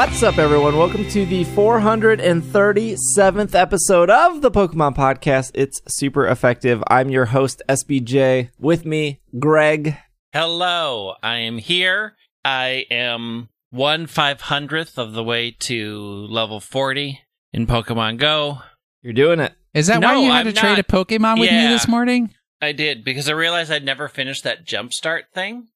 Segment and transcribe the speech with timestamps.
[0.00, 0.78] What's up, everyone?
[0.78, 5.50] Welcome to the 437th episode of the Pokemon Podcast.
[5.52, 6.82] It's super effective.
[6.86, 8.48] I'm your host, SBJ.
[8.58, 9.98] With me, Greg.
[10.32, 12.16] Hello, I am here.
[12.46, 17.20] I am one five hundredth of the way to level 40
[17.52, 18.60] in Pokemon Go.
[19.02, 19.52] You're doing it.
[19.74, 20.82] Is that No, why you had I'm to trade a.
[20.82, 22.32] Pokemon with me this morning?
[22.62, 25.68] I did because I realized I'd never finished that jumpstart thing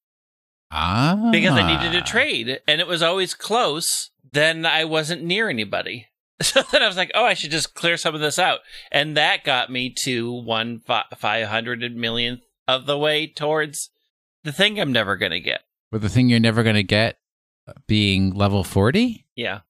[0.71, 1.29] Ah.
[1.31, 4.13] because I needed to trade and it was always close.
[4.35, 6.09] Then I wasn't near anybody.
[6.43, 8.59] So then I was like, oh, I should just clear some of this out.
[8.91, 13.91] And that got me to one fi- 500 millionth of the way towards
[14.43, 15.61] the thing I'm never going to get.
[15.93, 17.19] With the thing you're never going to get
[17.69, 19.25] uh, being level 40?
[19.37, 19.61] Yeah.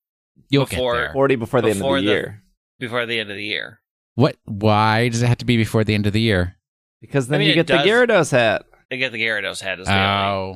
[0.48, 1.12] You'll Before- get there.
[1.12, 2.42] 40 before the end of the the- year.
[2.78, 3.80] Before the end of the year.
[4.14, 4.36] What?
[4.46, 6.56] Why does it have to be before the end of the year?
[7.02, 8.64] Because then I mean, you it get the does- Gyarados hat.
[8.90, 10.06] I get the Gyarados hat is the, only,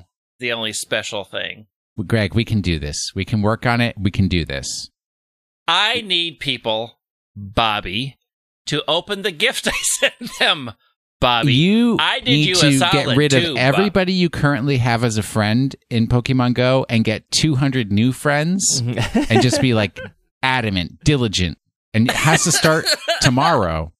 [0.00, 0.02] Oh.
[0.40, 1.66] the only special thing.
[2.06, 3.12] Greg, we can do this.
[3.14, 3.96] We can work on it.
[3.98, 4.90] We can do this.
[5.66, 6.98] I need people,
[7.36, 8.16] Bobby,
[8.66, 10.72] to open the gift I sent them.
[11.20, 13.56] Bobby, you I did need you a to solid get rid too, of Bob.
[13.56, 18.80] everybody you currently have as a friend in Pokemon Go and get 200 new friends
[18.80, 19.32] mm-hmm.
[19.32, 19.98] and just be like
[20.44, 21.58] adamant, diligent.
[21.92, 22.84] And it has to start
[23.20, 23.92] tomorrow.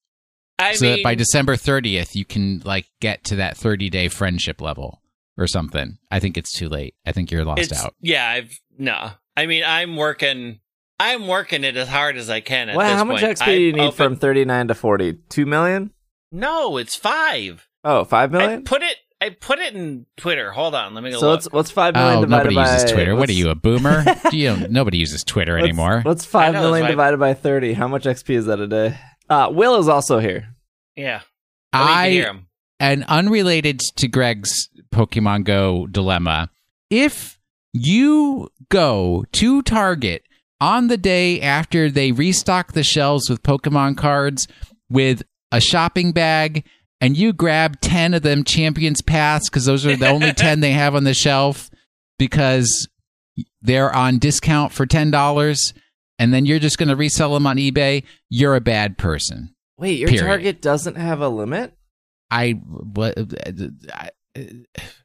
[0.60, 4.08] I so mean, that by December 30th you can like get to that 30 day
[4.08, 5.02] friendship level
[5.38, 5.98] or something.
[6.10, 6.94] I think it's too late.
[7.06, 7.94] I think you're lost it's, out.
[8.00, 9.10] Yeah, I've no.
[9.36, 10.60] I mean, I'm working.
[11.00, 12.68] I'm working it as hard as I can.
[12.68, 13.38] At Well, this how much point.
[13.38, 15.18] XP do you I've need from 39 to 40?
[15.28, 15.92] 2 million?
[16.32, 17.68] No, it's five.
[17.84, 18.96] Oh, 5 I put it.
[19.20, 20.50] I put it in Twitter.
[20.52, 21.36] Hold on, let me go So look.
[21.36, 23.16] what's what's 5 million Oh, divided nobody by uses Twitter.
[23.16, 24.04] What are you, a boomer?
[24.30, 26.00] Do you nobody uses Twitter what's- anymore.
[26.02, 27.72] What's I 5 know, million divided by 30?
[27.74, 28.96] How much XP is that a day?
[29.30, 30.54] Uh, Will is also here.
[30.96, 31.20] yeah,
[31.72, 32.46] I, mean, you can I hear 'em.
[32.80, 36.50] And unrelated to Greg's Pokemon Go dilemma,
[36.90, 37.38] if
[37.72, 40.22] you go to Target
[40.60, 44.48] on the day after they restock the shelves with Pokemon cards
[44.90, 45.22] with
[45.52, 46.64] a shopping bag
[47.00, 50.72] and you grab 10 of them Champions Pass because those are the only 10 they
[50.72, 51.70] have on the shelf
[52.18, 52.88] because
[53.62, 55.72] they're on discount for $10
[56.18, 59.54] and then you're just going to resell them on eBay, you're a bad person.
[59.78, 60.26] Wait, your Period.
[60.26, 61.72] target doesn't have a limit?
[62.30, 63.14] I what
[63.46, 64.10] I,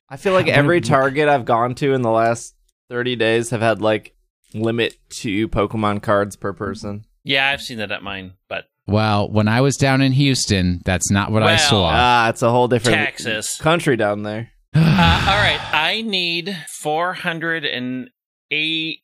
[0.09, 2.56] I feel like What- every Target I've gone to in the last
[2.89, 4.16] 30 days have had like
[4.53, 7.06] limit to Pokemon cards per person.
[7.23, 11.09] Yeah, I've seen that at mine, but well, when I was down in Houston, that's
[11.09, 11.89] not what I saw.
[11.91, 13.57] Ah, it's a whole different Texas.
[13.57, 14.50] country down there.
[14.75, 18.09] Uh, all right, I need four hundred and
[18.51, 19.00] eight,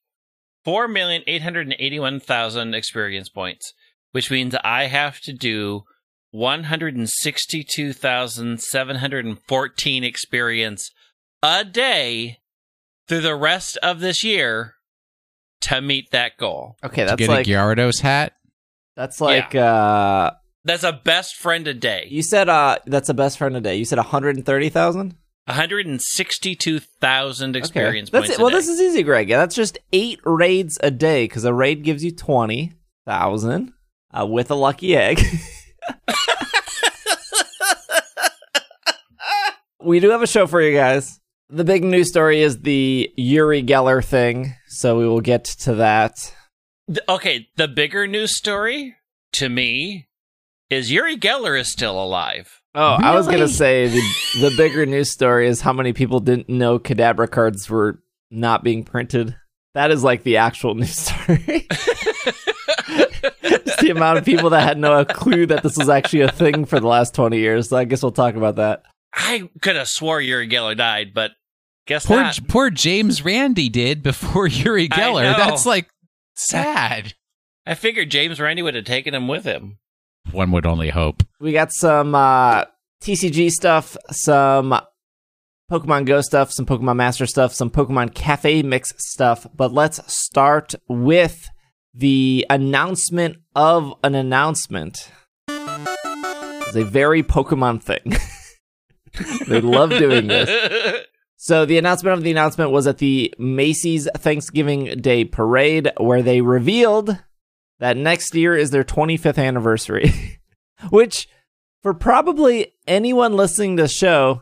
[0.66, 3.74] four million eight hundred and eighty-one thousand experience points,
[4.12, 5.84] which means I have to do
[6.32, 10.92] one hundred and sixty-two thousand seven hundred and fourteen experience
[11.42, 12.38] a day
[13.08, 14.76] through the rest of this year
[15.62, 16.76] to meet that goal.
[16.84, 18.34] Okay, to that's get like a Gyarados hat.
[18.96, 20.32] that's like uh
[20.66, 22.08] That's a best friend a day.
[22.10, 23.76] you said uh that's a best friend a day.
[23.76, 25.00] You said 130,000?
[25.46, 28.36] One hundred and sixty-two thousand experience That's points.
[28.36, 28.42] it.
[28.42, 28.58] Well, a day.
[28.58, 29.30] this is easy, Greg.
[29.30, 33.74] That's just 8 raids a day cuz a raid gives you 20,000
[34.14, 35.20] uh, with a lucky egg.
[39.82, 41.20] we do have a show for you guys.
[41.50, 46.34] The big news story is the Uri Geller thing, so we will get to that.
[47.08, 48.96] Okay, the bigger news story
[49.34, 50.08] to me
[50.70, 52.62] is Uri Geller is still alive.
[52.76, 54.02] Oh, I was gonna say the
[54.42, 58.84] the bigger news story is how many people didn't know Kadabra cards were not being
[58.84, 59.36] printed.
[59.74, 61.68] That is like the actual news story.
[62.90, 66.66] Just the amount of people that had no clue that this was actually a thing
[66.66, 67.70] for the last twenty years.
[67.70, 68.84] So I guess we'll talk about that.
[69.14, 71.32] I could have swore Uri Geller died, but
[71.88, 72.40] guess Poor not.
[72.48, 75.36] poor James Randi did before Uri Geller.
[75.38, 75.90] That's like
[76.36, 77.14] sad.
[77.66, 79.78] I figured James Randi would have taken him with him.
[80.32, 81.24] One would only hope.
[81.40, 82.66] We got some uh,
[83.04, 84.80] TCG stuff, some
[85.72, 89.46] Pokemon Go stuff, some Pokemon Master stuff, some Pokemon Cafe Mix stuff.
[89.56, 91.48] But let's start with
[91.94, 95.12] the announcement of an announcement.
[95.48, 98.18] is a very Pokemon thing.
[99.48, 101.06] they love doing this.
[101.42, 106.42] So the announcement of the announcement was at the Macy's Thanksgiving Day Parade, where they
[106.42, 107.18] revealed
[107.80, 110.42] that next year is their 25th anniversary,
[110.90, 111.30] which
[111.82, 114.42] for probably anyone listening to the show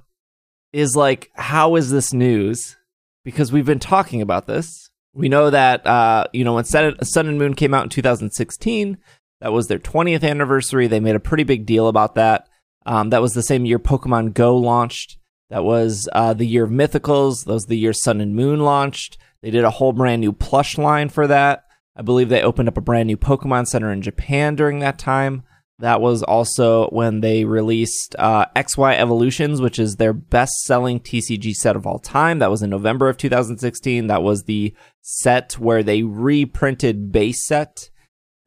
[0.73, 2.77] is like, how is this news?
[3.23, 4.86] Because we've been talking about this.
[5.17, 8.97] We know that uh, you know when Sun, and Moon came out in 2016,
[9.41, 10.85] that was their 20th anniversary.
[10.85, 12.47] They made a pretty big deal about that.
[12.85, 15.17] Um, that was the same year Pokemon Go launched.
[15.49, 17.45] That was uh, the year of Mythicals.
[17.45, 19.17] That was the year Sun and Moon launched.
[19.41, 21.63] They did a whole brand new plush line for that.
[21.95, 25.43] I believe they opened up a brand new Pokemon Center in Japan during that time.
[25.79, 31.53] That was also when they released uh, XY Evolutions, which is their best selling TCG
[31.53, 32.39] set of all time.
[32.39, 34.07] That was in November of 2016.
[34.07, 37.89] That was the set where they reprinted base set.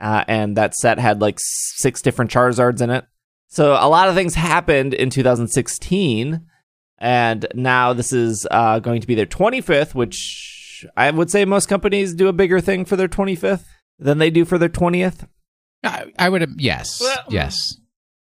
[0.01, 3.05] Uh, and that set had like six different Charizards in it.
[3.47, 6.47] So a lot of things happened in 2016.
[6.99, 11.67] And now this is uh, going to be their 25th, which I would say most
[11.67, 13.67] companies do a bigger thing for their 25th
[14.01, 15.29] than they do for their 20th.
[15.85, 17.77] I, I would have yes, Well- yes.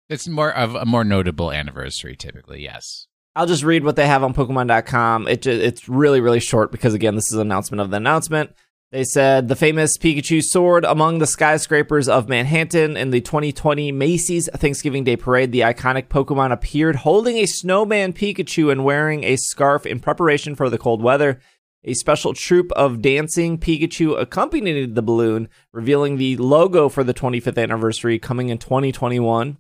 [0.10, 2.64] It's more of a more notable anniversary, typically.
[2.64, 3.06] Yes.
[3.36, 5.28] I'll just read what they have on Pokemon.com.
[5.28, 8.52] It it's really really short because again, this is an announcement of the announcement.
[8.92, 14.50] They said the famous Pikachu soared among the skyscrapers of Manhattan in the 2020 Macy's
[14.56, 15.52] Thanksgiving Day Parade.
[15.52, 20.72] The iconic Pokemon appeared holding a snowman Pikachu and wearing a scarf in preparation for
[20.72, 21.40] the cold weather.
[21.84, 27.62] A special troupe of dancing Pikachu accompanied the balloon, revealing the logo for the 25th
[27.62, 29.58] anniversary coming in 2021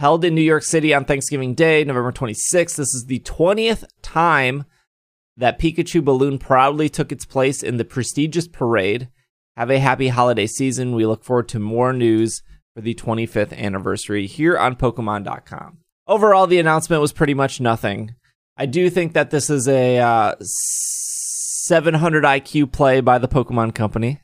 [0.00, 2.76] held in New York City on Thanksgiving Day, November 26th.
[2.76, 4.64] This is the 20th time
[5.36, 9.10] that Pikachu Balloon proudly took its place in the prestigious parade.
[9.58, 10.94] Have a happy holiday season.
[10.94, 12.42] We look forward to more news
[12.74, 15.80] for the 25th anniversary here on Pokemon.com.
[16.06, 18.14] Overall, the announcement was pretty much nothing.
[18.56, 20.34] I do think that this is a uh,
[21.70, 24.20] 700 IQ play by the Pokemon Company.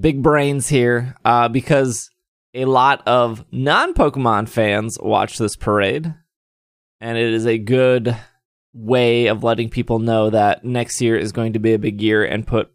[0.00, 2.08] Big brains here uh, because
[2.54, 6.14] a lot of non Pokemon fans watch this parade,
[7.02, 8.16] and it is a good
[8.72, 12.24] way of letting people know that next year is going to be a big year
[12.24, 12.72] and put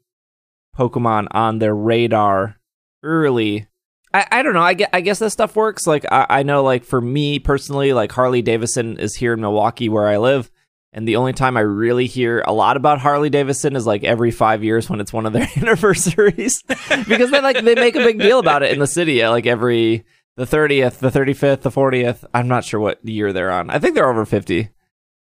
[0.78, 2.58] Pokemon on their radar
[3.02, 3.66] early.
[4.14, 4.62] I, I don't know.
[4.62, 5.88] I guess, I guess this stuff works.
[5.88, 9.90] Like I, I know, like for me personally, like Harley Davidson is here in Milwaukee
[9.90, 10.52] where I live,
[10.94, 14.32] and the only time I really hear a lot about Harley Davidson is like every
[14.32, 16.62] five years when it's one of their anniversaries,
[17.08, 19.26] because they like they make a big deal about it in the city.
[19.26, 20.06] Like every
[20.38, 22.26] the thirtieth, the thirty fifth, the fortieth.
[22.34, 23.70] I'm not sure what year they're on.
[23.70, 24.70] I think they're over fifty.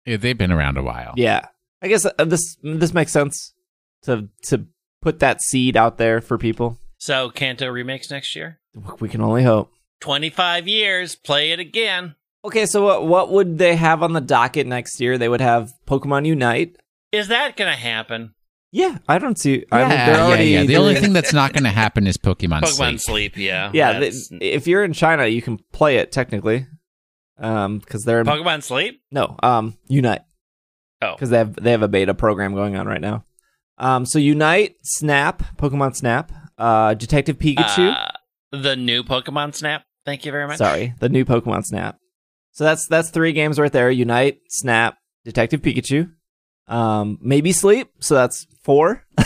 [0.04, 1.14] Yeah, they've been around a while.
[1.16, 1.46] Yeah,
[1.82, 3.54] I guess uh, this this makes sense
[4.02, 4.66] to to
[5.02, 6.78] put that seed out there for people.
[6.98, 8.60] So Kanto remakes next year.
[9.00, 9.72] We can only hope.
[10.00, 12.14] 25 years, play it again.
[12.46, 15.18] Okay, so what what would they have on the docket next year?
[15.18, 16.76] They would have Pokemon Unite.
[17.12, 18.34] Is that going to happen?
[18.72, 19.64] Yeah, I don't see.
[19.72, 20.60] I mean, Yeah, they're yeah, already yeah.
[20.62, 23.00] The doing- only thing that's not going to happen is Pokemon, Pokemon Sleep.
[23.00, 23.70] Sleep, yeah.
[23.72, 26.66] yeah, That's- they- if you're in China, you can play it technically,
[27.38, 29.00] um, because they're in, Pokemon Sleep?
[29.10, 30.22] no, um, Unite.
[31.02, 31.12] Oh.
[31.14, 33.24] because they have they have a beta program going on right now.
[33.78, 37.94] Um, so Unite, Snap, Pokemon Snap, uh, Detective Pikachu.
[37.94, 38.10] Uh,
[38.52, 39.84] the new Pokemon Snap.
[40.06, 40.58] Thank you very much.
[40.58, 41.98] Sorry, the new Pokemon Snap.
[42.56, 43.90] So that's that's three games right there.
[43.90, 46.10] Unite, Snap, Detective Pikachu.
[46.66, 47.90] Um, maybe Sleep.
[48.00, 49.04] So that's four.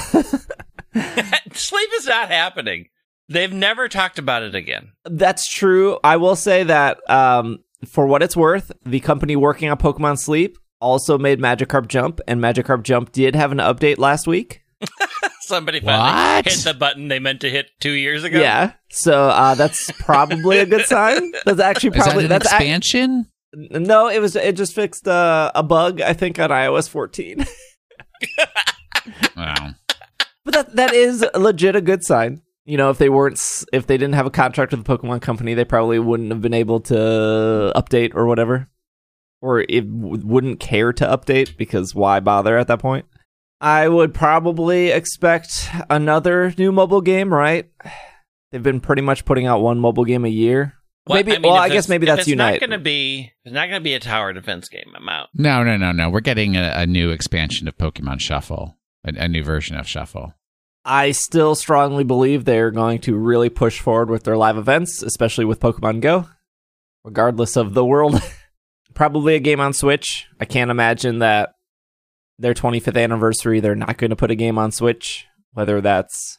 [1.52, 2.88] Sleep is not happening.
[3.28, 4.90] They've never talked about it again.
[5.04, 6.00] That's true.
[6.02, 10.58] I will say that um, for what it's worth, the company working on Pokemon Sleep
[10.80, 14.62] also made Magikarp Jump, and Magikarp Jump did have an update last week.
[15.50, 16.44] Somebody finally What?
[16.46, 18.40] hit the button they meant to hit two years ago.
[18.40, 21.32] Yeah, so uh, that's probably a good sign.
[21.44, 23.26] That's actually Is that probably an that's ac- expansion?
[23.52, 24.08] no.
[24.08, 27.44] It was it just fixed uh, a bug I think on iOS 14,
[29.36, 29.70] Wow.
[30.44, 32.42] but that that is legit a good sign.
[32.64, 33.40] You know, if they weren't
[33.72, 36.54] if they didn't have a contract with the Pokemon Company, they probably wouldn't have been
[36.54, 38.68] able to update or whatever,
[39.40, 43.06] or it w- wouldn't care to update because why bother at that point?
[43.60, 47.70] I would probably expect another new mobile game, right?
[48.50, 50.74] They've been pretty much putting out one mobile game a year.
[51.04, 51.32] What- maybe.
[51.32, 52.60] mean, well, I guess maybe if that's it's Unite.
[52.60, 53.32] Not gonna be.
[53.44, 54.92] It's not going to be a tower defense game.
[54.94, 55.28] I'm out.
[55.34, 56.10] No, no, no, no.
[56.10, 60.34] We're getting a, a new expansion of Pokemon Shuffle, a, a new version of Shuffle.
[60.84, 65.44] I still strongly believe they're going to really push forward with their live events, especially
[65.44, 66.28] with Pokemon Go,
[67.04, 68.20] regardless of the world.
[68.94, 70.26] Probably a game on Switch.
[70.40, 71.54] I can't imagine that
[72.40, 76.38] their 25th anniversary, they're not going to put a game on Switch, whether that's.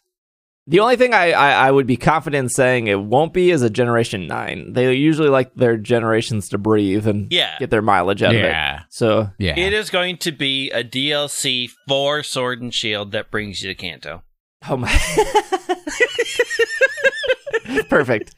[0.67, 3.63] The only thing I, I, I would be confident in saying it won't be is
[3.63, 4.73] a Generation 9.
[4.73, 7.57] They usually like their generations to breathe and Yeah.
[7.59, 8.45] get their mileage out of it.
[8.45, 9.57] Yeah, So, yeah.
[9.57, 13.75] It is going to be a DLC for Sword and Shield that brings you to
[13.75, 14.21] Kanto.
[14.69, 14.87] oh my.
[17.89, 18.35] Perfect.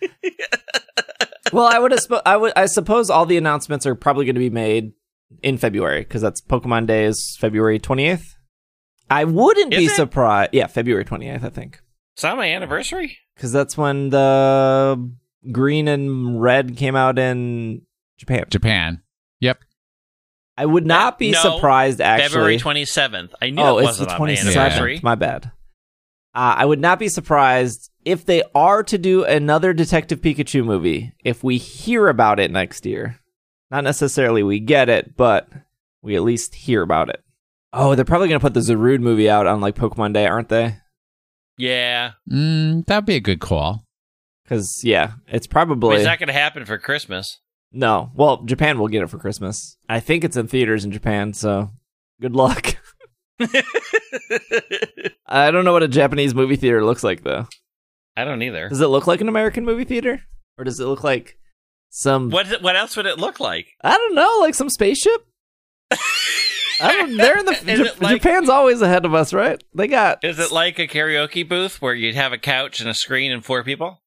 [1.53, 4.39] well, I would aspo- I would I suppose all the announcements are probably going to
[4.39, 4.93] be made
[5.41, 8.35] in February because that's Pokemon Day is February 28th.
[9.09, 9.91] I wouldn't be it?
[9.91, 10.51] surprised.
[10.53, 11.81] Yeah, February 28th, I think.
[12.15, 13.17] It's not my anniversary.
[13.37, 15.11] Cuz that's when the
[15.51, 17.81] green and red came out in
[18.17, 18.45] Japan.
[18.49, 19.01] Japan.
[19.39, 19.59] Yep.
[20.57, 22.29] I would not be No, surprised actually.
[22.29, 23.31] February 27th.
[23.41, 24.55] I knew oh, it it's the wasn't on my 27th.
[24.57, 24.99] anniversary.
[25.03, 25.51] My bad.
[26.35, 31.13] Uh, I would not be surprised if they are to do another Detective Pikachu movie,
[31.23, 33.19] if we hear about it next year.
[33.73, 35.49] Not necessarily we get it, but
[36.03, 37.23] we at least hear about it.
[37.73, 40.49] Oh, they're probably going to put the Zarude movie out on like Pokemon Day, aren't
[40.49, 40.75] they?
[41.57, 42.11] Yeah.
[42.31, 43.83] Mm, that'd be a good call.
[44.43, 45.95] Because, yeah, it's But probably.
[45.95, 47.39] it's not going to happen for Christmas.
[47.71, 48.11] no.
[48.13, 49.75] Well, Japan will get it for Christmas.
[49.89, 51.71] I think it's in theaters in Japan, so
[52.21, 52.75] good luck.
[55.25, 57.47] I don't know what a Japanese movie theater looks like, though.
[58.15, 58.69] I don't either.
[58.69, 60.21] Does it look like an American movie theater?
[60.59, 61.39] Or does it look like
[61.95, 62.29] some.
[62.31, 63.67] What what else would it look like?
[63.81, 65.25] I don't know, like some spaceship?
[66.81, 67.51] I don't, they're in the.
[67.71, 69.63] Is it like- Japan's always ahead of us, right?
[69.75, 70.23] They got.
[70.23, 73.45] Is it like a karaoke booth where you'd have a couch and a screen and
[73.45, 74.01] four people?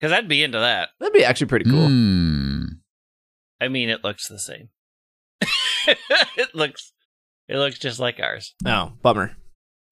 [0.00, 0.90] Because I'd be into that.
[0.98, 1.86] That'd be actually pretty cool.
[1.86, 2.64] Hmm.
[3.60, 4.70] I mean, it looks the same.
[5.86, 6.92] it looks,
[7.48, 8.54] it looks just like ours.
[8.66, 9.36] Oh, bummer.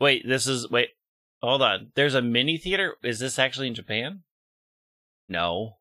[0.01, 0.89] Wait, this is wait.
[1.43, 1.93] Hold on.
[1.95, 2.97] There's a mini theater.
[3.05, 4.21] Is this actually in Japan?
[5.29, 5.77] No.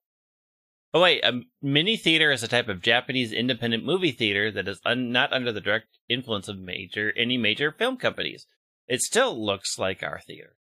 [0.93, 4.81] Oh wait, a mini theater is a type of Japanese independent movie theater that is
[4.86, 8.45] un- not under the direct influence of major any major film companies.
[8.88, 10.55] It still looks like our theater.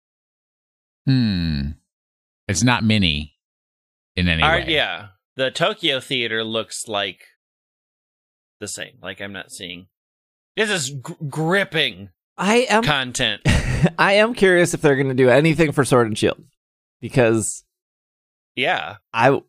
[1.05, 1.69] Hmm.
[2.47, 3.37] It's not mini
[4.15, 4.65] in any Our- way.
[4.69, 7.21] yeah, the Tokyo theater looks like
[8.59, 8.97] the same.
[9.01, 9.87] Like I'm not seeing.
[10.55, 12.83] This is gr- gripping I am.
[12.83, 13.41] content.
[13.97, 16.43] I am curious if they're going to do anything for Sword and Shield
[17.01, 17.63] because
[18.55, 18.97] Yeah.
[19.13, 19.39] I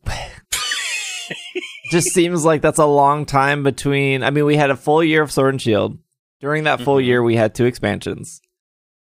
[1.91, 4.23] just seems like that's a long time between.
[4.23, 5.99] I mean, we had a full year of Sword and Shield.
[6.41, 7.05] During that full Mhm.
[7.05, 8.41] year, we had two expansions.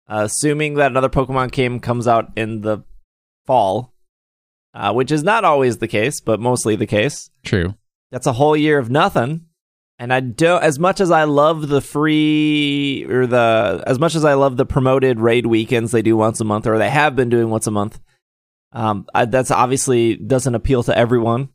[0.09, 2.79] Uh, assuming that another Pokemon game comes out in the
[3.47, 3.93] fall,
[4.73, 7.29] uh, which is not always the case, but mostly the case.
[7.45, 7.75] True.
[8.11, 9.43] That's a whole year of nothing.
[9.99, 14.25] And I don't, as much as I love the free or the, as much as
[14.25, 17.29] I love the promoted raid weekends they do once a month, or they have been
[17.29, 18.01] doing once a month,
[18.73, 21.49] um, I, that's obviously doesn't appeal to everyone.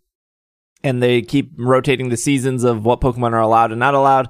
[0.84, 4.30] And they keep rotating the seasons of what Pokemon are allowed and not allowed.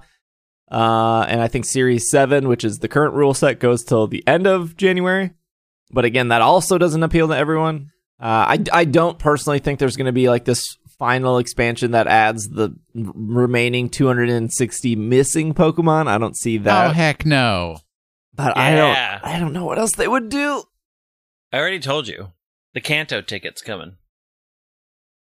[0.71, 4.25] Uh, and I think Series 7, which is the current rule set, goes till the
[4.27, 5.31] end of January.
[5.91, 7.91] But again, that also doesn't appeal to everyone.
[8.19, 12.07] Uh, I, I don't personally think there's going to be like this final expansion that
[12.07, 16.07] adds the remaining 260 missing Pokemon.
[16.07, 16.91] I don't see that.
[16.91, 17.77] oh heck no.
[18.33, 20.63] but I don't I don't know what else they would do.
[21.51, 22.31] I already told you.
[22.73, 23.97] The Kanto ticket's coming.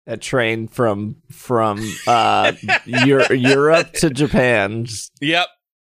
[0.06, 1.78] That train from from
[2.08, 2.52] uh
[2.86, 4.86] Eur- Europe to Japan.
[5.20, 5.46] Yep.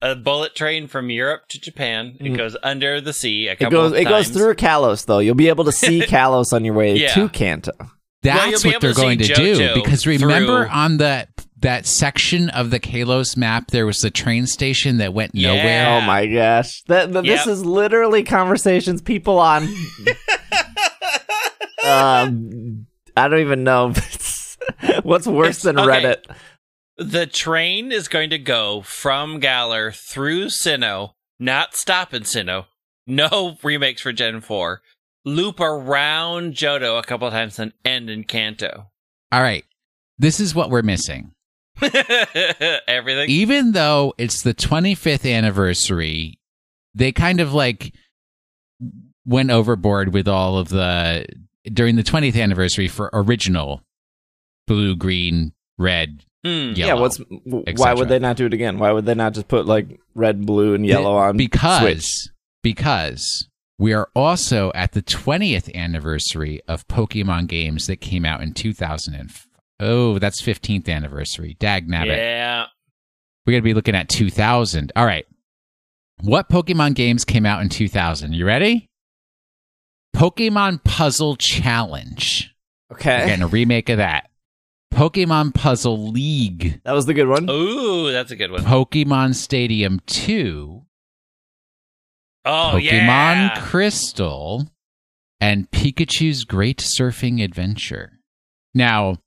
[0.01, 2.15] A bullet train from Europe to Japan.
[2.19, 2.37] It Mm.
[2.37, 5.17] goes under the sea a It goes of it goes through Kalos though.
[5.19, 7.13] You'll be able to see Kalos on your way Yeah.
[7.15, 7.71] to Kanto.
[8.21, 11.27] That's be what they're to going to do because remember through- on the
[11.61, 15.55] that section of the Kalos map there was the train station that went Yeah.
[15.55, 15.97] nowhere.
[15.97, 16.83] Oh my gosh.
[16.83, 19.67] That, that- this is literally conversations people on
[21.83, 22.85] um
[23.17, 23.93] I don't even know
[25.03, 26.03] what's worse It's- than okay.
[26.03, 26.35] Reddit.
[26.97, 32.65] The train is going to go from Galar through Sinnoh, not stop in Sinnoh.
[33.05, 34.81] No remakes for Gen 4.
[35.25, 38.91] Loop around Johto a couple of times and end in Kanto.
[39.31, 39.65] All right.
[40.17, 41.31] This is what we're missing.
[41.81, 43.29] Everything.
[43.29, 46.39] Even though it's the 25th anniversary,
[46.93, 47.93] they kind of like
[49.25, 51.25] went overboard with all of the
[51.73, 53.81] during the 20th anniversary for original
[54.67, 56.73] blue, green, red, Hmm.
[56.75, 57.19] Yeah, what's
[57.75, 58.77] why would they not do it again?
[58.77, 62.29] Why would they not just put like red, blue, and yellow on because Switch?
[62.61, 63.47] because
[63.79, 69.15] we are also at the 20th anniversary of Pokemon games that came out in 2000
[69.15, 69.31] and
[69.79, 72.65] oh that's 15th anniversary dag nabbit Yeah.
[73.47, 75.25] we're going to be looking at 2000 all right
[76.21, 78.87] what Pokemon games came out in 2000 you ready
[80.15, 82.53] Pokemon Puzzle Challenge
[82.91, 84.29] Okay, getting a remake of that
[84.93, 87.49] Pokemon Puzzle League that was the good one.
[87.49, 88.63] Ooh, that's a good one.
[88.63, 90.81] Pokemon Stadium 2
[92.45, 93.59] Oh, Pokemon yeah.
[93.59, 94.67] Crystal,
[95.41, 98.19] and Pikachu's Great Surfing Adventure.
[98.75, 99.17] Now,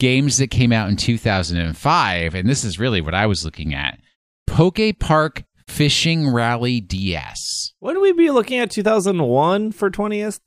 [0.00, 4.00] games that came out in 2005, and this is really what I was looking at
[4.46, 7.72] Poke Park Fishing Rally DS.
[7.80, 10.40] Wouldn't we be looking at 2001 for 20th?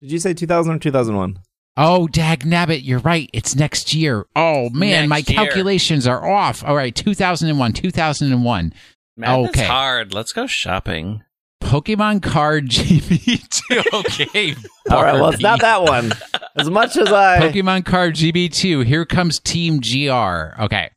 [0.00, 1.38] Did you say 2000 or 2001?
[1.76, 3.28] Oh, dag nabbit, you're right.
[3.34, 4.24] It's next year.
[4.34, 5.24] Oh, man, my year.
[5.44, 6.64] calculations are off.
[6.64, 8.72] All right, 2001, 2001.
[9.18, 9.50] Man, Okay.
[9.52, 10.14] that's hard.
[10.14, 11.22] Let's go shopping.
[11.62, 13.92] Pokemon Card GB2.
[13.92, 14.54] Okay.
[14.90, 16.12] All right, well, it's not that one.
[16.54, 18.84] As much as I Pokemon Card GB2.
[18.86, 20.62] Here comes Team GR.
[20.64, 20.90] Okay.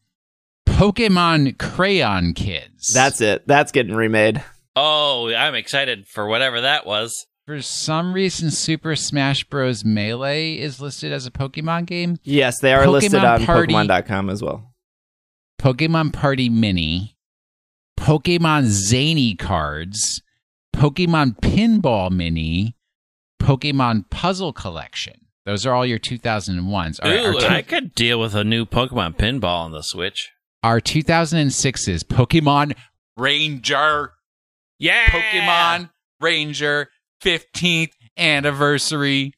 [0.79, 2.93] Pokemon Crayon Kids.
[2.93, 3.45] That's it.
[3.45, 4.41] That's getting remade.
[4.77, 7.25] Oh, I'm excited for whatever that was.
[7.45, 9.83] For some reason, Super Smash Bros.
[9.83, 12.15] Melee is listed as a Pokemon game.
[12.23, 14.73] Yes, they are listed Pokemon on Party- Pokemon.com as well.
[15.61, 17.17] Pokemon Party Mini,
[17.99, 20.21] Pokemon Zany Cards,
[20.73, 22.77] Pokemon Pinball Mini,
[23.41, 25.25] Pokemon Puzzle Collection.
[25.45, 26.99] Those are all your 2001s.
[27.03, 30.29] Our, our, Ooh, two- I could deal with a new Pokemon pinball on the Switch.
[30.63, 32.75] Our 2006s Pokemon
[33.17, 34.13] Ranger,
[34.77, 35.89] Yeah, Pokemon
[36.21, 36.89] Ranger
[37.23, 39.33] 15th anniversary,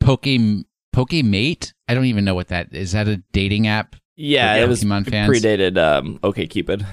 [0.00, 0.24] Poke
[0.94, 1.72] Pokemate.
[1.88, 2.92] I don't even know what that is.
[2.92, 3.96] That a dating app?
[4.16, 5.30] Yeah, it was Pokemon fans?
[5.30, 6.86] predated um, OK Cupid.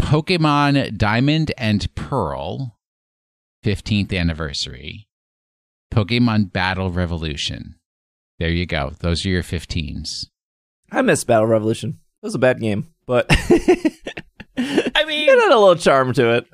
[0.00, 2.78] Pokemon Diamond and Pearl,
[3.64, 5.08] 15th anniversary.
[5.92, 7.76] Pokemon Battle Revolution.
[8.38, 8.92] There you go.
[9.00, 10.26] Those are your 15s.
[10.90, 11.98] I miss Battle Revolution.
[12.22, 16.46] It was a bad game, but I mean, it had a little charm to it.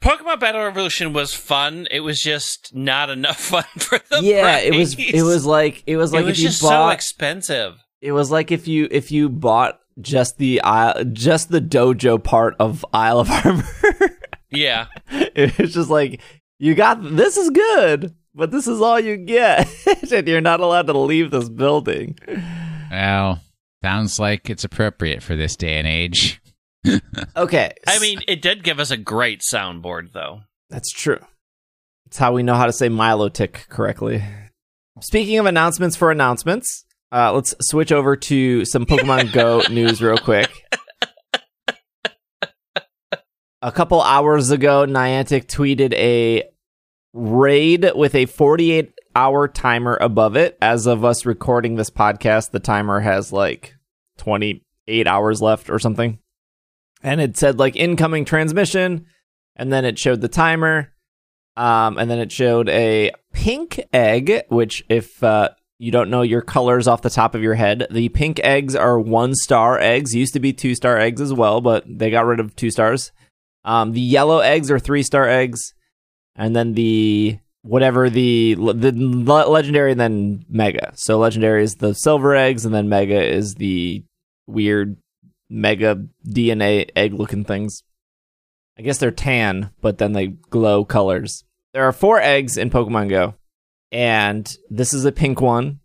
[0.00, 1.86] Pokemon Battle Revolution was fun.
[1.90, 4.96] It was just not enough fun for the yeah, it was.
[4.98, 7.74] It was like it was like it was if you just so expensive.
[8.00, 12.56] it was like if you if you bought just the Isle, just the dojo part
[12.58, 13.64] of Isle of Armor.
[14.52, 16.20] Yeah, it was just like
[16.58, 19.68] you got this is good, but this is all you get,
[20.10, 22.18] and you're not allowed to leave this building.
[22.90, 23.40] Well,
[23.82, 26.40] sounds like it's appropriate for this day and age.
[27.36, 30.40] Okay, I mean, it did give us a great soundboard, though.
[30.70, 31.18] That's true.
[32.06, 34.24] It's how we know how to say Milotic correctly.
[35.00, 40.16] Speaking of announcements for announcements, uh, let's switch over to some Pokemon Go news real
[40.16, 40.50] quick.
[43.62, 46.44] A couple hours ago, Niantic tweeted a
[47.12, 50.56] raid with a 48 hour timer above it.
[50.60, 53.76] As of us recording this podcast, the timer has like
[54.18, 56.18] 28 hours left or something.
[57.02, 59.06] And it said like incoming transmission,
[59.56, 60.92] and then it showed the timer.
[61.56, 66.42] Um, and then it showed a pink egg, which, if uh, you don't know your
[66.42, 70.14] colors off the top of your head, the pink eggs are one star eggs.
[70.14, 73.12] Used to be two star eggs as well, but they got rid of two stars.
[73.64, 75.74] Um, the yellow eggs are three star eggs,
[76.36, 80.92] and then the whatever the the legendary and then mega.
[80.94, 84.04] So legendary is the silver eggs, and then mega is the
[84.46, 84.96] weird
[85.48, 87.82] mega DNA egg looking things.
[88.78, 91.44] I guess they're tan, but then they glow colors.
[91.72, 93.34] There are four eggs in Pokemon Go,
[93.92, 95.80] and this is a pink one.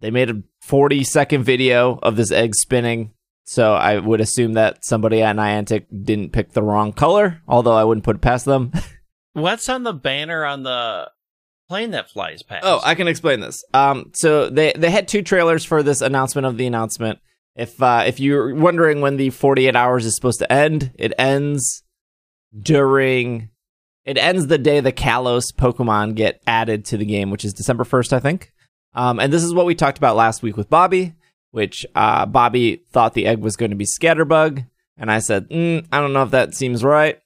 [0.00, 3.12] They made a 40 second video of this egg spinning,
[3.44, 7.84] so I would assume that somebody at Niantic didn't pick the wrong color, although I
[7.84, 8.72] wouldn't put it past them.
[9.34, 11.10] What's on the banner on the
[11.68, 12.64] plane that flies past?
[12.64, 13.64] Oh, I can explain this.
[13.72, 17.18] Um, so they they had two trailers for this announcement of the announcement.
[17.56, 21.82] If uh, if you're wondering when the 48 hours is supposed to end, it ends
[22.58, 23.50] during
[24.04, 27.84] it ends the day the Kalos Pokemon get added to the game, which is December
[27.84, 28.52] 1st, I think.
[28.94, 31.14] Um, and this is what we talked about last week with Bobby,
[31.52, 34.66] which uh, Bobby thought the egg was going to be Scatterbug,
[34.98, 37.20] and I said, mm, I don't know if that seems right.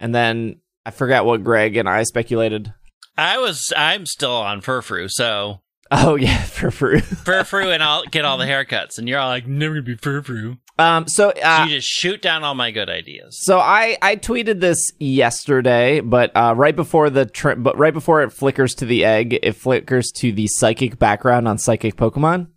[0.00, 2.72] And then I forgot what Greg and I speculated.
[3.18, 3.74] I was.
[3.76, 7.02] I'm still on Furfrou, so Oh yeah, for fruit.
[7.02, 10.56] Furfrou, and I'll get all the haircuts, and you're all like, never gonna be Furfrou.
[10.78, 13.38] Um, so uh, you just shoot down all my good ideas.
[13.42, 18.22] So I I tweeted this yesterday, but uh, right before the tri- but right before
[18.22, 22.48] it flickers to the egg, it flickers to the psychic background on psychic Pokemon.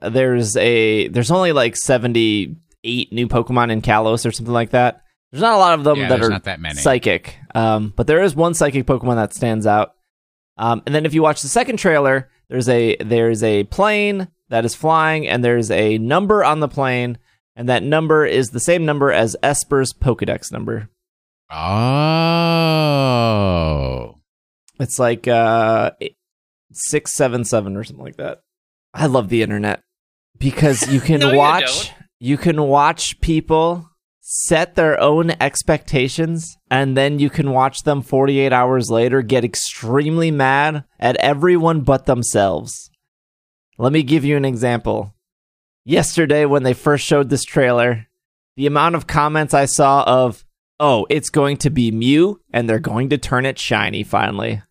[0.00, 5.02] There's a there's only like seventy eight new Pokemon in Kalos or something like that.
[5.34, 6.78] There's not a lot of them Yeah, that are not that many.
[6.80, 9.94] psychic, um, but there is one psychic Pokemon that stands out.
[10.56, 14.64] Um, and then if you watch the second trailer, there's a there's a plane that
[14.64, 17.18] is flying, and there's a number on the plane,
[17.56, 20.88] and that number is the same number as Espurr's Pokedex number.
[22.84, 24.18] Oh.
[24.80, 25.92] It's like uh
[26.72, 28.42] six seven seven or something like that.
[28.92, 29.82] I love the internet
[30.38, 31.92] because you can No, watch don't.
[32.20, 33.88] you can watch people
[34.26, 40.30] set their own expectations and then you can watch them 48 hours later get extremely
[40.30, 42.90] mad at everyone but themselves.
[43.76, 45.14] Let me give you an example.
[45.84, 48.06] Yesterday when they first showed this trailer,
[48.56, 50.46] the amount of comments I saw of
[50.80, 54.62] oh, it's going to be Mew, and they're going to turn it shiny finally.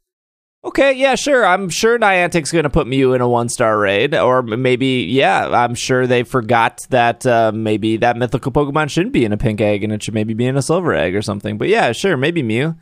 [0.66, 1.46] Okay, yeah, sure.
[1.46, 5.50] I'm sure Niantic's going to put Mew in a one star raid, or maybe, yeah,
[5.50, 9.60] I'm sure they forgot that uh, maybe that mythical Pokemon shouldn't be in a pink
[9.60, 11.58] egg and it should maybe be in a silver egg or something.
[11.58, 12.76] But yeah, sure, maybe Mew.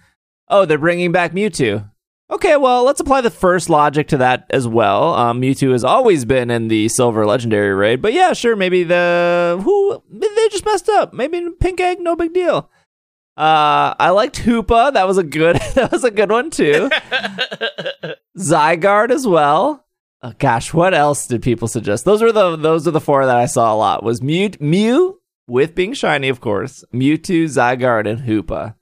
[0.48, 1.90] Oh, they're bringing back Mewtwo.
[2.30, 5.16] Okay, well, let's apply the first logic to that as well.
[5.16, 9.60] Um, Mewtwo has always been in the silver legendary raid, but yeah, sure, maybe the
[9.64, 11.14] who they just messed up.
[11.14, 12.70] Maybe pink egg, no big deal.
[13.42, 14.94] Uh, I liked Hoopa.
[14.94, 15.60] That was a good.
[15.74, 16.92] That was a good one too.
[18.38, 19.84] Zygarde as well.
[20.22, 22.06] Oh, gosh, what else did people suggest?
[22.06, 24.04] Those were the those are the four that I saw a lot.
[24.04, 26.84] Was Mew, Mew with being shiny, of course.
[26.94, 28.76] Mewtwo, Zygarde, and Hoopa.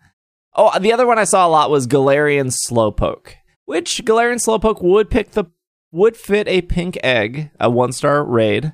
[0.56, 5.10] Oh, the other one I saw a lot was Galarian Slowpoke, which Galarian Slowpoke would
[5.10, 5.46] pick the
[5.94, 8.74] would fit a pink egg, a one star raid,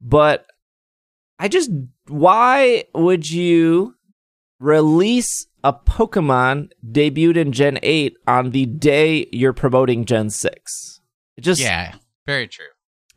[0.00, 0.46] but
[1.38, 1.70] I just
[2.08, 3.95] why would you
[4.58, 11.00] release a Pokemon debuted in Gen 8 on the day you're promoting Gen 6?
[11.36, 11.94] It just Yeah,
[12.26, 12.66] very true.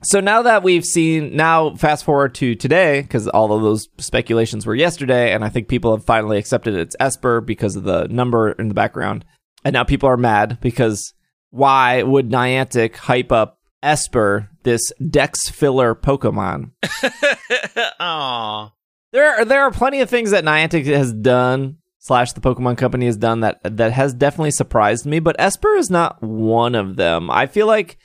[0.03, 4.65] so now that we've seen, now fast forward to today, because all of those speculations
[4.65, 8.51] were yesterday, and I think people have finally accepted it's Espurr because of the number
[8.51, 9.25] in the background.
[9.63, 11.13] And now people are mad because
[11.49, 16.71] why would Niantic hype up Espurr, this Dex filler Pokemon?
[17.99, 18.71] Aw.
[19.11, 23.07] There are, there are plenty of things that Niantic has done slash the Pokemon Company
[23.07, 27.29] has done that that has definitely surprised me, but Espurr is not one of them.
[27.29, 27.97] I feel like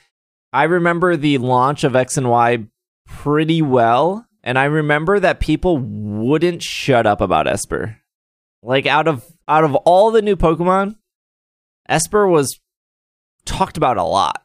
[0.51, 2.65] I remember the launch of X and Y
[3.07, 7.97] pretty well, and I remember that people wouldn't shut up about Espurr.
[8.63, 10.95] Like out of out of all the new Pokemon,
[11.89, 12.59] Espurr was
[13.45, 14.41] talked about a lot.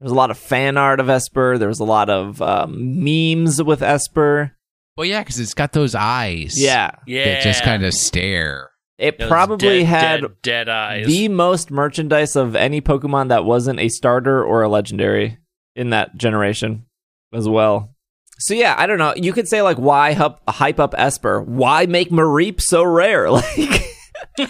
[0.00, 1.58] There was a lot of fan art of Espurr.
[1.58, 4.52] There was a lot of um, memes with Espurr.
[4.96, 6.54] Well, yeah, because it's got those eyes.
[6.56, 7.24] Yeah, Yeah.
[7.24, 8.70] That just kind of stare.
[8.98, 11.06] it Those probably dead, had dead, dead eyes.
[11.06, 15.38] the most merchandise of any Pokemon that wasn't a starter or a legendary
[15.74, 16.86] in that generation
[17.32, 17.90] as well.
[18.38, 19.14] So yeah, I don't know.
[19.16, 21.44] You could say like, why hype, hype up Espurr?
[21.44, 23.28] Why make Mareep so rare?
[23.30, 23.82] Like,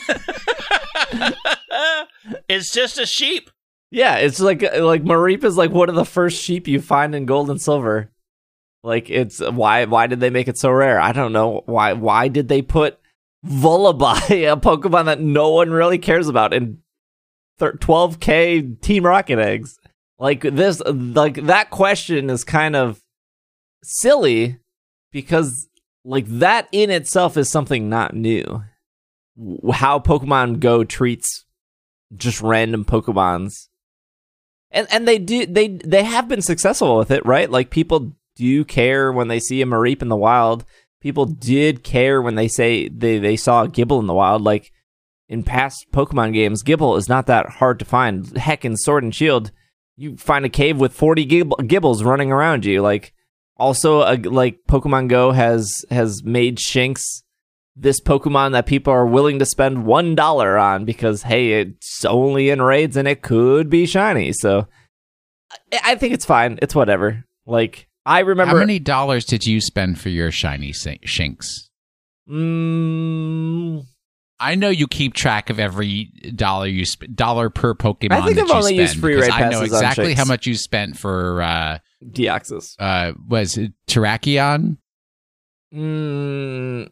[2.48, 3.50] it's just a sheep.
[3.90, 7.26] yeah, it's like like Mareep is like one of the first sheep you find in
[7.26, 8.10] Gold and Silver.
[8.84, 11.00] Like, it's why why did they make it so rare?
[11.00, 13.00] I don't know why why did they put
[13.44, 16.78] Vullaby, a Pokemon that no one really cares about, in
[17.58, 19.78] 12k Team Rocket eggs?
[20.18, 23.00] Like this, like that question is kind of
[23.82, 24.58] silly
[25.12, 25.66] because
[26.04, 28.64] like that in itself is something not new.
[29.72, 31.46] How Pokemon Go treats
[32.14, 33.68] just random Pokemons,
[34.70, 37.50] and and they do they they have been successful with it, right?
[37.50, 40.64] Like people do you care when they see a Mareep in the wild.
[41.00, 44.42] People did care when they say they they saw a Gible in the wild.
[44.42, 44.72] Like
[45.28, 48.36] in past Pokemon games, Gible is not that hard to find.
[48.36, 49.50] Heck, in Sword and Shield,
[49.96, 52.82] you find a cave with 40 Gib- Gibles running around you.
[52.82, 53.12] Like,
[53.56, 57.22] also, uh, like Pokemon Go has has made Shinx
[57.76, 62.50] this Pokemon that people are willing to spend one dollar on because hey, it's only
[62.50, 64.32] in raids and it could be shiny.
[64.32, 64.66] So,
[65.84, 66.58] I think it's fine.
[66.62, 67.24] It's whatever.
[67.46, 68.52] Like, I remember.
[68.54, 71.68] How many dollars did you spend for your shiny Shin- Shinx?
[72.28, 73.84] Mm,
[74.40, 78.12] I know you keep track of every dollar you sp- dollar per Pokemon.
[78.12, 80.14] I think that I've you only used free because raid I know passes on exactly
[80.14, 82.74] how much you spent for uh Deoxys.
[82.78, 84.78] uh was it Terrakion?
[85.74, 86.88] Mm,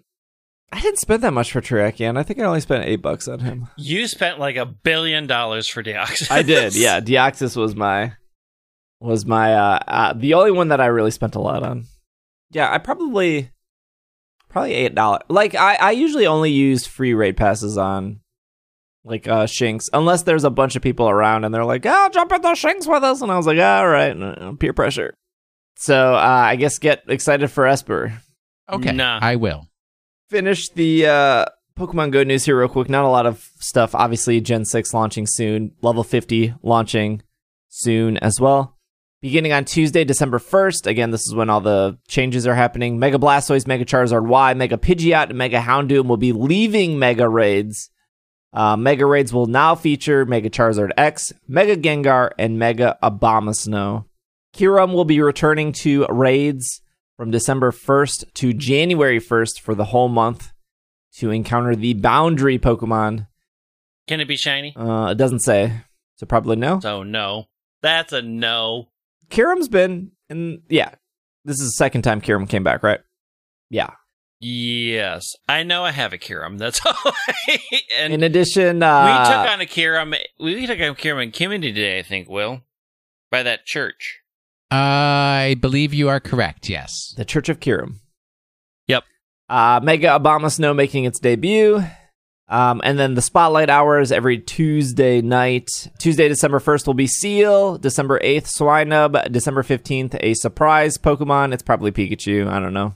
[0.72, 2.16] I didn't spend that much for Terrakion.
[2.18, 3.68] I think I only spent eight bucks on him.
[3.76, 6.30] You spent like a billion dollars for Deoxys.
[6.30, 7.00] I did, yeah.
[7.02, 8.12] Deoxys was my
[9.02, 11.86] was my uh, uh the only one that I really spent a lot on.
[12.50, 13.50] Yeah, I probably
[14.48, 15.22] probably eight dollars.
[15.28, 18.20] Like I I usually only use free raid passes on
[19.04, 22.32] like uh Shinx unless there's a bunch of people around and they're like, "Oh, jump
[22.32, 25.14] into Shinx with us," and I was like, "All right, peer pressure."
[25.76, 28.12] So uh, I guess get excited for Espurr.
[28.70, 29.18] Okay, Nah.
[29.20, 29.66] I will.
[30.30, 31.44] finish the uh,
[31.76, 32.88] Pokemon Go news here real quick.
[32.88, 33.94] Not a lot of stuff.
[33.94, 37.22] Obviously, Gen 6 launching soon, level 50 launching
[37.68, 38.78] soon as well.
[39.22, 40.88] Beginning on Tuesday, December 1st.
[40.88, 42.98] Again, this is when all the changes are happening.
[42.98, 47.88] Mega Blastoise, Mega Charizard Y, Mega Pidgeot, and Mega Houndoom will be leaving Mega Raids.
[48.52, 54.06] Uh, Mega Raids will now feature Mega Charizard X, Mega Gengar, and Mega Abomasnow.
[54.56, 56.82] Kyurem will be returning to Raids
[57.16, 60.52] from December 1st to January 1st for the whole month
[61.18, 63.28] to encounter the boundary Pokemon.
[64.08, 64.74] Can it be shiny?
[64.74, 65.82] Uh, it doesn't say,
[66.16, 66.80] so probably no.
[66.80, 67.46] So no.
[67.82, 68.88] That's a no.
[69.32, 70.90] Kyurem's been, and yeah,
[71.44, 73.00] this is the second time Kyurem came back, right?
[73.70, 73.90] Yeah.
[74.40, 75.24] Yes.
[75.48, 76.58] I know I have a Kyurem.
[76.58, 76.94] That's all.
[77.98, 80.16] and In addition, we uh, took on a Kyurem.
[80.38, 82.62] We took on a Kyurem in community today, I think, Will.
[83.30, 84.18] By that church.
[84.70, 86.68] I believe you are correct.
[86.68, 87.14] Yes.
[87.16, 87.96] the Church of Kyurem.
[88.88, 89.04] Yep.
[89.48, 91.82] Uh, Mega snow making its debut.
[92.52, 95.88] Um, and then the spotlight hours every Tuesday night.
[95.98, 97.78] Tuesday, December 1st will be Seel.
[97.78, 99.32] December 8th, Swinub.
[99.32, 101.54] December 15th, a surprise Pokemon.
[101.54, 102.46] It's probably Pikachu.
[102.46, 102.94] I don't know.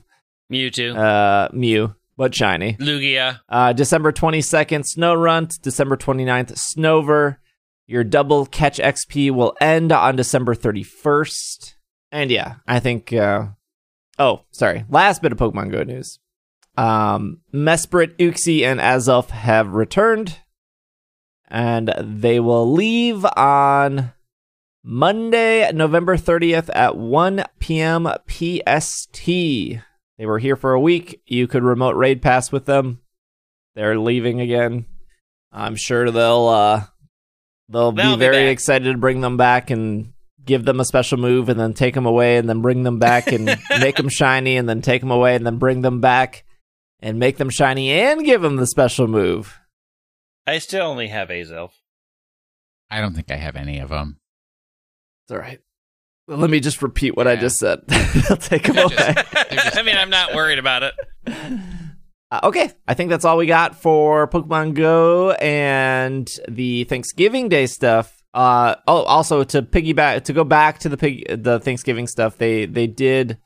[0.53, 0.95] Mewtwo.
[0.95, 1.95] Uh, Mew.
[2.15, 2.73] but shiny.
[2.75, 3.39] Lugia.
[3.49, 5.59] Uh, December 22nd, Snorunt.
[5.63, 7.37] December 29th, Snover.
[7.87, 11.73] Your double catch XP will end on December 31st.
[12.11, 13.11] And yeah, I think.
[13.11, 13.47] Uh,
[14.19, 14.85] oh, sorry.
[14.87, 16.19] Last bit of Pokemon Go news.
[16.77, 20.37] Um, Mesprit, Uxie, and Azelf have returned.
[21.49, 24.13] And they will leave on
[24.83, 28.07] Monday, November 30th at 1 p.m.
[28.27, 29.25] PST.
[29.25, 31.21] They were here for a week.
[31.25, 32.99] You could remote raid pass with them.
[33.75, 34.85] They're leaving again.
[35.51, 36.83] I'm sure they'll uh
[37.69, 38.53] they'll, They'll be be very back.
[38.53, 40.13] excited to bring them back and
[40.43, 43.31] give them a special move and then take them away and then bring them back
[43.31, 43.45] and
[43.79, 46.43] make them shiny and then take them away and then bring them back
[46.99, 49.59] and make them shiny and give them the special move.
[50.45, 51.71] I still only have Azelf.
[52.89, 54.19] I don't think I have any of them.
[55.25, 55.59] It's all right.
[56.27, 57.81] Well, let me just repeat what I just said.
[57.87, 58.95] They'll take them They're away.
[59.15, 60.93] just- just- I mean, I'm not worried about it.
[62.29, 67.67] Uh, okay, I think that's all we got for Pokemon Go and the Thanksgiving Day
[67.67, 68.21] stuff.
[68.33, 72.65] Uh, oh, also to piggyback to go back to the pig the Thanksgiving stuff, they
[72.65, 73.37] they did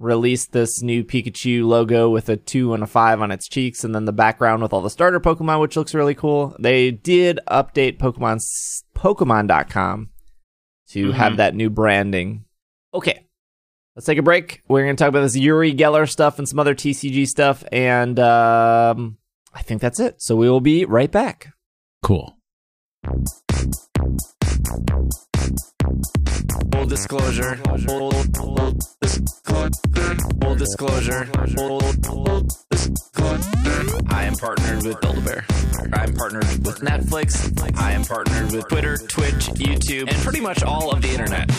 [0.00, 3.94] release this new Pikachu logo with a two and a five on its cheeks, and
[3.94, 6.56] then the background with all the starter Pokemon, which looks really cool.
[6.58, 8.40] They did update Pokemon
[8.96, 10.08] Pokemon.com
[10.90, 11.36] to have Mhm.
[11.36, 12.44] that new branding.
[12.92, 13.26] Okay,
[13.94, 14.62] let's take a break.
[14.68, 18.18] We're going to talk about this Uri Geller stuff and some other TCG stuff, and
[18.18, 19.18] um,
[19.54, 20.20] I think that's it.
[20.22, 21.52] So we will be right back.
[22.02, 22.36] Cool.
[26.72, 27.56] Full disclosure.
[27.86, 28.10] Full,
[30.58, 31.24] disclosure.
[31.56, 31.78] Full
[32.70, 33.40] disclosure.
[34.10, 35.44] I am partnered with Build-A-Bear.
[35.92, 37.78] I'm partnered with Netflix.
[37.78, 41.50] I am partnered with Twitter, Twitch, YouTube, and pretty much all of the internet.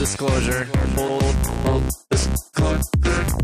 [0.00, 0.64] Disclosure.
[0.64, 2.80] Full, full disclosure.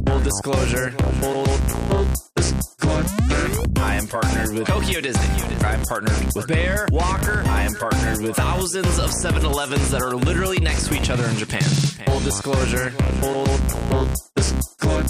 [0.06, 0.90] Full disclosure.
[0.90, 3.62] Full, full disclosure.
[3.76, 5.56] I am partnered with Tokyo Disney.
[5.66, 7.42] I am partnered with Bear Walker.
[7.46, 11.36] I am partnered with thousands of 7-Elevens that are literally next to each other in
[11.36, 11.60] Japan.
[11.60, 12.88] Full disclosure.
[13.20, 15.08] Full, full disclosure.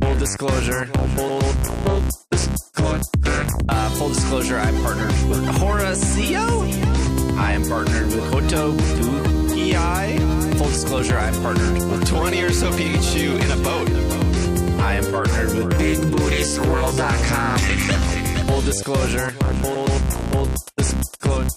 [0.00, 0.86] Full disclosure.
[1.14, 3.00] Full, full disclosure.
[3.68, 4.56] Uh, full disclosure.
[4.58, 7.38] I'm partnered with Horacio.
[7.38, 10.41] I am partnered with Hoto Tukiai.
[10.62, 11.18] Full disclosure.
[11.18, 13.90] I'm partnered with 20 or so Pikachu in a boat.
[14.80, 17.58] I am partnered with BigBootiesWorld.com.
[18.46, 19.30] Full disclosure.
[19.30, 21.48] Full, full disclosure.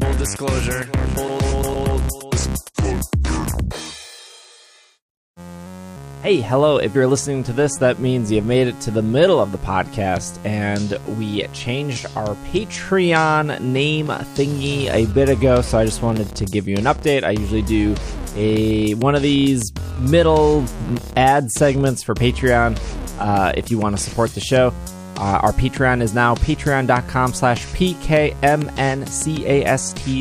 [0.00, 0.84] Full disclosure.
[0.84, 2.56] Full disclosure.
[6.22, 6.78] Hey, hello.
[6.78, 9.58] If you're listening to this, that means you've made it to the middle of the
[9.58, 16.34] podcast, and we changed our Patreon name thingy a bit ago, so I just wanted
[16.34, 17.22] to give you an update.
[17.22, 17.94] I usually do
[18.34, 20.64] a one of these middle
[21.16, 22.76] ad segments for Patreon
[23.20, 24.72] uh, if you want to support the show.
[25.16, 28.36] Uh, our Patreon is now patreon.com slash PKMNCAST,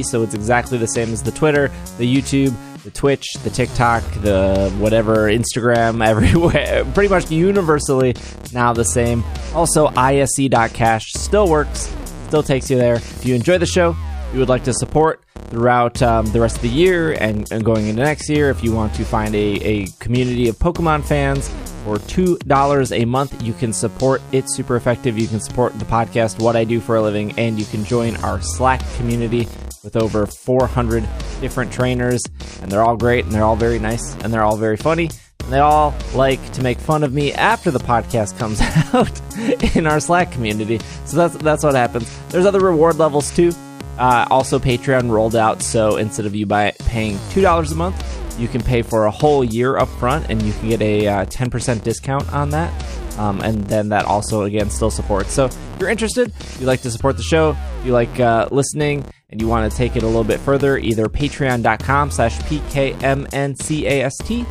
[0.05, 2.53] so it's exactly the same as the Twitter, the YouTube,
[2.85, 6.85] the Twitch, the TikTok, the whatever, Instagram, everywhere.
[6.93, 8.15] Pretty much universally
[8.53, 9.23] now the same.
[9.53, 11.93] Also, ISE.cash still works,
[12.27, 12.95] still takes you there.
[12.95, 13.95] If you enjoy the show,
[14.31, 17.87] you would like to support throughout um, the rest of the year and, and going
[17.87, 21.49] into next year, if you want to find a, a community of Pokemon fans
[21.83, 25.17] for $2 a month, you can support It's Super Effective.
[25.17, 28.15] You can support the podcast, What I Do for a Living, and you can join
[28.17, 29.47] our Slack community
[29.85, 31.07] with over 400
[31.39, 32.21] different trainers.
[32.61, 35.09] And they're all great and they're all very nice and they're all very funny.
[35.43, 38.59] And they all like to make fun of me after the podcast comes
[38.93, 40.79] out in our Slack community.
[41.05, 42.11] So that's that's what happens.
[42.29, 43.53] There's other reward levels too.
[43.97, 47.95] Uh, also, Patreon rolled out, so instead of you buy, paying two dollars a month,
[48.37, 51.25] you can pay for a whole year up front, and you can get a uh,
[51.25, 52.73] ten percent discount on that.
[53.17, 55.31] Um, and then that also again still supports.
[55.31, 59.41] So if you're interested, you like to support the show, you like uh, listening, and
[59.41, 64.45] you want to take it a little bit further, either Patreon.com/slash PKMNCAST,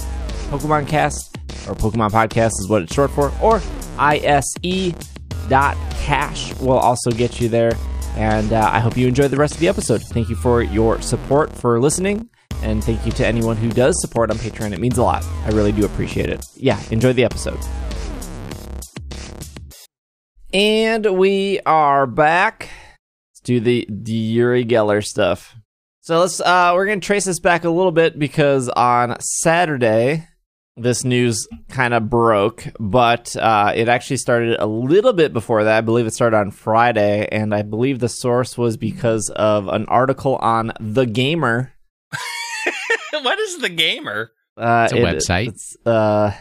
[0.50, 1.36] Pokemon Cast,
[1.68, 3.60] or Pokemon Podcast is what it's short for, or
[3.98, 4.94] ISE.cash
[6.60, 7.72] will also get you there.
[8.16, 10.02] And uh, I hope you enjoyed the rest of the episode.
[10.02, 12.28] Thank you for your support for listening.
[12.62, 14.72] And thank you to anyone who does support on Patreon.
[14.72, 15.24] It means a lot.
[15.44, 16.46] I really do appreciate it.
[16.54, 17.58] Yeah, enjoy the episode.
[20.52, 22.70] And we are back.
[23.44, 25.54] Do the, the Uri Geller stuff.
[26.00, 30.26] So let's uh we're gonna trace this back a little bit because on Saturday
[30.76, 35.78] this news kind of broke, but uh, it actually started a little bit before that.
[35.78, 39.86] I believe it started on Friday, and I believe the source was because of an
[39.86, 41.72] article on The Gamer.
[43.22, 44.32] what is the gamer?
[44.56, 45.48] Uh, It's a website.
[45.48, 46.32] It's, uh,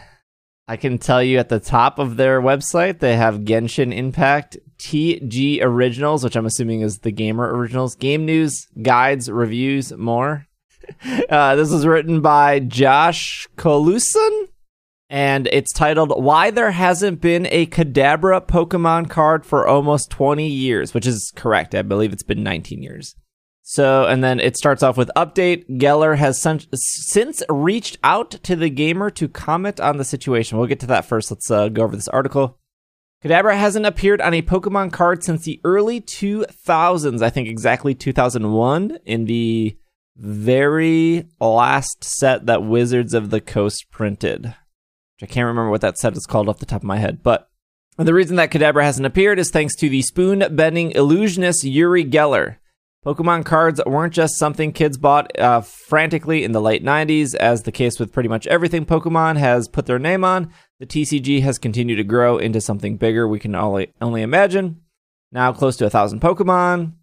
[0.66, 5.62] I can tell you at the top of their website, they have Genshin Impact, TG
[5.62, 10.46] Originals, which I'm assuming is the gamer originals, game news, guides, reviews, more.
[11.30, 14.48] Uh, this was written by Josh Coulson,
[15.08, 20.92] and it's titled Why There Hasn't Been a Kadabra Pokemon Card for Almost 20 Years,
[20.92, 21.74] which is correct.
[21.74, 23.16] I believe it's been 19 years.
[23.66, 25.80] So, and then it starts off with update.
[25.80, 30.58] Geller has sen- since reached out to the gamer to comment on the situation.
[30.58, 31.30] We'll get to that first.
[31.30, 32.58] Let's uh, go over this article.
[33.24, 38.98] Kadabra hasn't appeared on a Pokemon card since the early 2000s, I think exactly 2001,
[39.06, 39.78] in the
[40.14, 44.44] very last set that Wizards of the Coast printed.
[44.44, 47.22] Which I can't remember what that set is called off the top of my head,
[47.22, 47.48] but
[47.96, 52.56] the reason that Kadabra hasn't appeared is thanks to the spoon bending illusionist Uri Geller.
[53.04, 57.72] Pokemon cards weren't just something kids bought uh, frantically in the late 90s, as the
[57.72, 60.50] case with pretty much everything Pokemon has put their name on.
[60.80, 64.80] The TCG has continued to grow into something bigger we can only, only imagine.
[65.32, 66.94] Now close to a thousand Pokemon.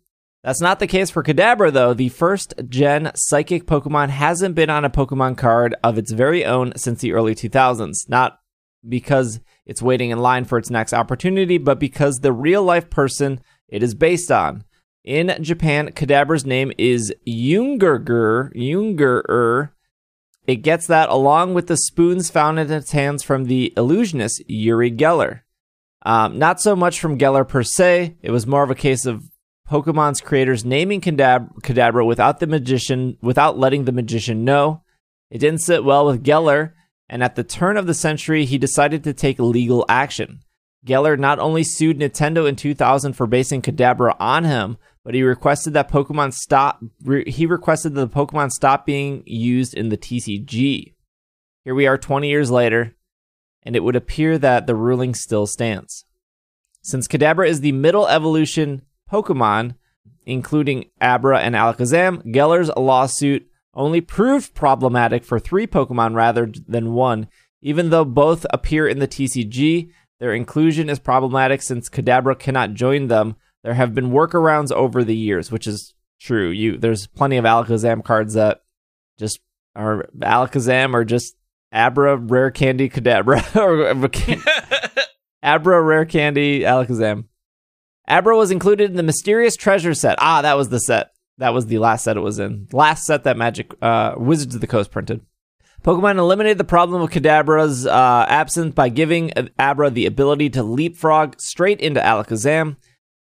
[0.43, 1.93] That's not the case for Kadabra, though.
[1.93, 6.73] The first gen psychic Pokemon hasn't been on a Pokemon card of its very own
[6.77, 8.09] since the early 2000s.
[8.09, 8.39] Not
[8.89, 13.39] because it's waiting in line for its next opportunity, but because the real life person
[13.67, 14.63] it is based on.
[15.03, 18.53] In Japan, Kadabra's name is Yungerger.
[18.55, 19.71] Yungerer.
[20.45, 24.91] It gets that along with the spoons found in its hands from the illusionist Uri
[24.91, 25.41] Geller.
[26.03, 28.17] Um, not so much from Geller per se.
[28.21, 29.23] It was more of a case of
[29.67, 34.83] Pokemon's creators naming Kadab- Kadabra without the magician, without letting the magician know.
[35.31, 36.73] It didn't sit well with Geller,
[37.09, 40.41] and at the turn of the century, he decided to take legal action.
[40.85, 45.73] Geller not only sued Nintendo in 2000 for basing Kadabra on him, but he requested
[45.73, 46.83] that Pokemon stop.
[47.03, 50.93] Re- he requested that the Pokemon stop being used in the TCG.
[51.63, 52.95] Here we are 20 years later,
[53.63, 56.05] and it would appear that the ruling still stands.
[56.83, 59.75] Since Kadabra is the middle evolution Pokemon,
[60.25, 67.27] including Abra and Alakazam, Geller's lawsuit only proved problematic for three Pokemon rather than one.
[67.61, 73.07] Even though both appear in the TCG, their inclusion is problematic since Kadabra cannot join
[73.07, 73.35] them.
[73.63, 76.49] There have been workarounds over the years, which is true.
[76.49, 78.63] You there's plenty of Alakazam cards that
[79.19, 79.39] just
[79.75, 81.35] are Alakazam or just
[81.71, 83.91] Abra Rare Candy Kadabra or
[85.43, 87.25] Abra Rare Candy Alakazam.
[88.07, 90.17] Abra was included in the Mysterious Treasure set.
[90.19, 91.11] Ah, that was the set.
[91.37, 92.67] That was the last set it was in.
[92.71, 95.21] Last set that Magic uh, Wizards of the Coast printed.
[95.83, 101.39] Pokemon eliminated the problem of Kadabra's uh, absence by giving Abra the ability to leapfrog
[101.39, 102.75] straight into Alakazam.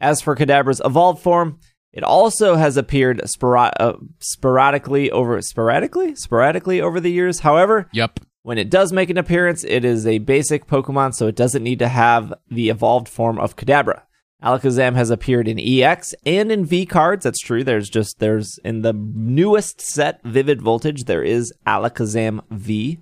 [0.00, 1.59] As for Kadabra's evolved form,
[1.92, 7.40] it also has appeared uh, sporadically over sporadically sporadically over the years.
[7.40, 8.20] However, Yep.
[8.42, 11.78] when it does make an appearance, it is a basic Pokemon, so it doesn't need
[11.78, 14.02] to have the evolved form of Kadabra.
[14.44, 17.24] Alakazam has appeared in EX and in V cards.
[17.24, 17.64] That's true.
[17.64, 22.98] There's just there's in the newest set, Vivid Voltage, there is Alakazam V.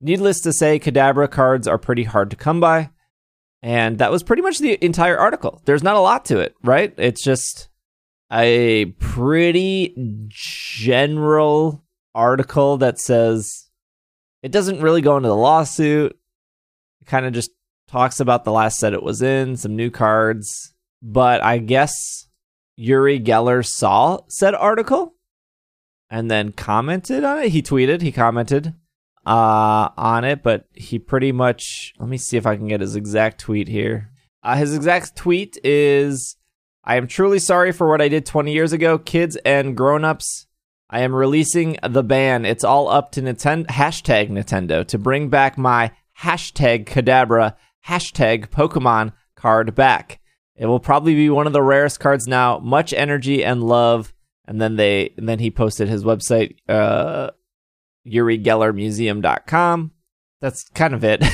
[0.00, 2.90] Needless to say, Kadabra cards are pretty hard to come by.
[3.62, 5.60] And that was pretty much the entire article.
[5.64, 6.94] There's not a lot to it, right?
[6.96, 7.68] It's just
[8.32, 9.94] a pretty
[10.28, 13.68] general article that says
[14.42, 16.16] it doesn't really go into the lawsuit.
[17.00, 17.50] It kind of just
[17.88, 20.74] talks about the last set it was in, some new cards.
[21.02, 22.28] But I guess
[22.76, 25.14] Uri Geller saw said article
[26.10, 27.50] and then commented on it.
[27.50, 28.74] He tweeted, he commented
[29.26, 31.94] uh, on it, but he pretty much.
[31.98, 34.10] Let me see if I can get his exact tweet here.
[34.42, 36.36] Uh, his exact tweet is
[36.84, 40.46] I am truly sorry for what I did 20 years ago, kids and grown-ups.
[40.90, 42.46] I am releasing the ban.
[42.46, 45.90] It's all up to Nintendo hashtag Nintendo to bring back my
[46.22, 50.20] hashtag Kadabra hashtag Pokemon card back.
[50.56, 52.58] It will probably be one of the rarest cards now.
[52.58, 54.14] Much energy and love.
[54.46, 57.32] And then they and then he posted his website, uh
[58.10, 59.90] UriGellerMuseum.com.
[60.40, 61.24] That's kind of it.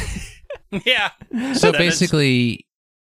[0.86, 1.10] yeah.
[1.54, 2.66] So That is- basically,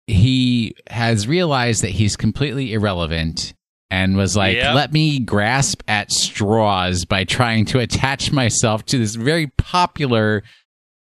[0.08, 3.54] he has realized that he's completely irrelevant
[3.92, 4.76] and was like, Yep.
[4.76, 10.44] let me grasp at straws by trying to attach myself to this very popular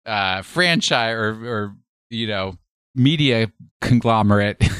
[0.05, 1.75] uh, franchise or, or,
[2.09, 2.57] you know,
[2.95, 3.51] media
[3.81, 4.63] conglomerate.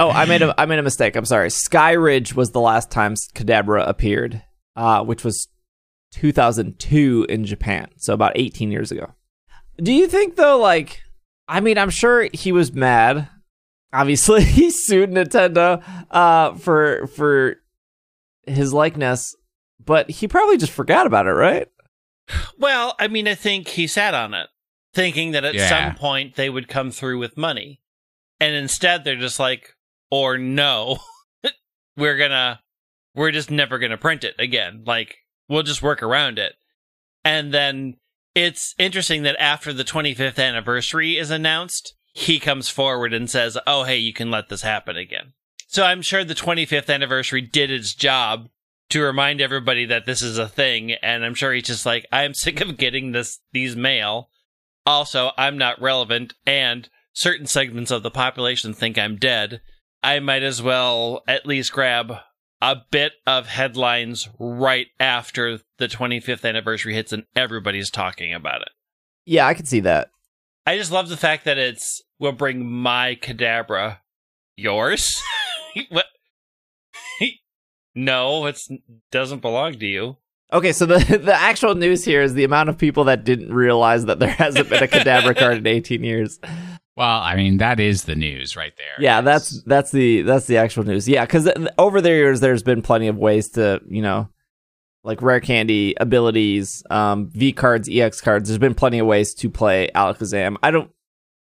[0.00, 1.16] Oh, I made a I made a mistake.
[1.16, 1.48] I'm sorry.
[1.48, 4.40] Skyridge was the last time Kadabra appeared,
[4.76, 5.48] uh, which was
[6.12, 9.12] 2002 in Japan, so about 18 years ago.
[9.76, 11.02] Do you think though, like,
[11.46, 13.28] I mean, I'm sure he was mad.
[13.92, 17.56] Obviously, he sued Nintendo uh, for for
[18.46, 19.34] his likeness,
[19.84, 21.68] but he probably just forgot about it, right?
[22.58, 24.48] Well, I mean, I think he sat on it.
[24.94, 25.68] thinking that at Yeah.
[25.68, 27.80] some point they would come through with money.
[28.40, 29.74] And instead they're just like,
[30.10, 30.98] or no,
[31.96, 32.60] we're gonna,
[33.14, 34.82] we're just never gonna print it again.
[34.86, 35.16] Like,
[35.48, 36.54] we'll just work around it.
[37.24, 37.96] And then
[38.34, 43.84] it's interesting that after the 25th anniversary is announced, he comes forward and says, oh,
[43.84, 45.32] hey, you can let this happen again.
[45.66, 48.48] So I'm sure the 25th anniversary did its job
[48.90, 50.92] to remind everybody that this is a thing.
[50.92, 54.30] And I'm sure he's just like, I'm sick of getting this, these mail.
[54.86, 59.60] Also, I'm not relevant and certain segments of the population think I'm dead.
[60.02, 62.14] I might as well at least grab
[62.60, 68.70] a bit of headlines right after the 25th anniversary hits and everybody's talking about it.
[69.24, 70.10] Yeah, I can see that.
[70.66, 73.98] I just love the fact that it's we'll bring my kadabra
[74.56, 75.22] yours.
[75.88, 76.06] what?
[77.94, 78.60] no, it
[79.10, 80.16] doesn't belong to you.
[80.52, 84.06] Okay, so the the actual news here is the amount of people that didn't realize
[84.06, 86.38] that there hasn't been a Kadabra card in 18 years.
[86.98, 88.96] Well, I mean, that is the news right there.
[88.98, 91.08] Yeah, that's that's the that's the actual news.
[91.08, 94.28] Yeah, because over the years there's been plenty of ways to you know,
[95.04, 98.48] like rare candy abilities, um, V cards, EX cards.
[98.48, 100.56] There's been plenty of ways to play Alakazam.
[100.60, 100.90] I don't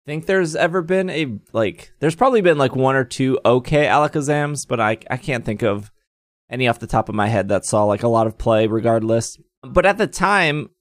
[0.06, 1.94] think there's ever been a like.
[2.02, 5.94] There's probably been like one or two okay Alakazams, but I I can't think of
[6.50, 8.68] any off the top of my head that saw like a lot of play.
[8.68, 10.72] Regardless, but at the time,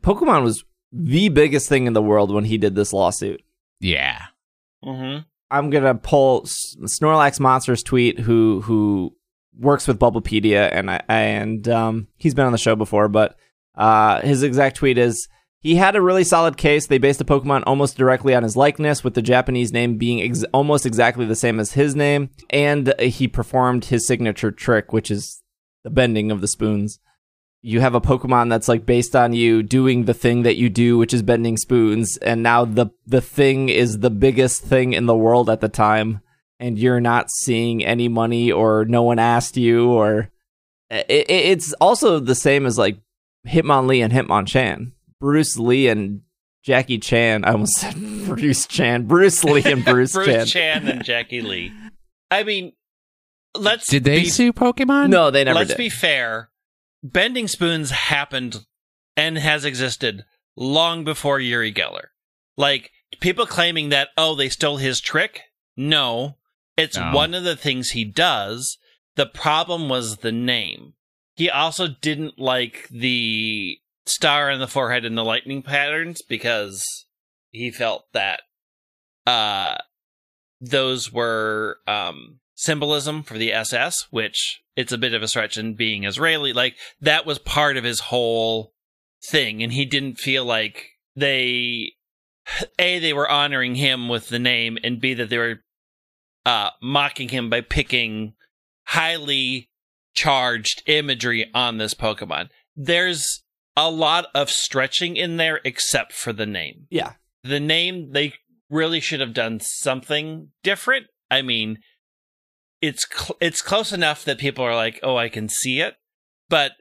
[0.00, 3.40] Pokemon was the biggest thing in the world when he did this lawsuit.
[3.80, 4.15] yeah.
[4.86, 5.20] Mm-hmm.
[5.50, 9.14] I'm gonna pull Snorlax Monsters tweet who who
[9.58, 13.36] works with Bulbapedia and I and um he's been on the show before, but
[13.74, 15.28] uh his exact tweet is
[15.60, 16.86] he had a really solid case.
[16.86, 20.44] They based the Pokemon almost directly on his likeness, with the Japanese name being ex-
[20.52, 25.42] almost exactly the same as his name, and he performed his signature trick, which is
[25.82, 27.00] the bending of the spoons.
[27.62, 30.98] You have a Pokemon that's like based on you doing the thing that you do,
[30.98, 35.16] which is bending spoons, and now the the thing is the biggest thing in the
[35.16, 36.20] world at the time,
[36.60, 40.30] and you're not seeing any money, or no one asked you, or
[40.90, 42.98] it, it- it's also the same as like
[43.48, 44.92] Hitmonlee and Hitmonchan.
[45.20, 46.20] Bruce Lee and
[46.62, 47.44] Jackie Chan.
[47.44, 47.94] I almost said
[48.26, 49.06] Bruce Chan.
[49.06, 50.46] Bruce Lee and Bruce, Bruce Chan.
[50.46, 51.72] Chan and Jackie Lee.
[52.30, 52.74] I mean,
[53.58, 55.08] let's Did they be, sue Pokemon?
[55.08, 55.78] No, they never let's did.
[55.78, 56.50] be fair.
[57.02, 58.64] Bending spoons happened
[59.16, 60.24] and has existed
[60.56, 62.06] long before Uri Geller.
[62.56, 62.90] Like
[63.20, 65.42] people claiming that oh they stole his trick.
[65.76, 66.36] No,
[66.76, 67.12] it's No.
[67.12, 68.78] one of the things he does.
[69.16, 70.94] The problem was the name.
[71.36, 76.82] He also didn't like the star on the forehead and the lightning patterns because
[77.50, 78.40] he felt that
[79.26, 79.76] uh
[80.60, 85.74] those were um symbolism for the SS, which it's a bit of a stretch in
[85.74, 86.52] being Israeli.
[86.52, 88.74] Like that was part of his whole
[89.28, 91.92] thing, and he didn't feel like they
[92.78, 95.62] a they were honoring him with the name, and b that they were
[96.44, 98.34] uh, mocking him by picking
[98.84, 99.68] highly
[100.14, 102.48] charged imagery on this Pokemon.
[102.76, 103.42] There's
[103.76, 107.14] a lot of stretching in there, except for the name yeah.
[107.42, 108.34] the name they
[108.70, 111.06] really should have done something different.
[111.30, 111.78] I mean,
[112.86, 115.94] it's cl- it's close enough that people are like, "Oh, I can see it."
[116.48, 116.72] But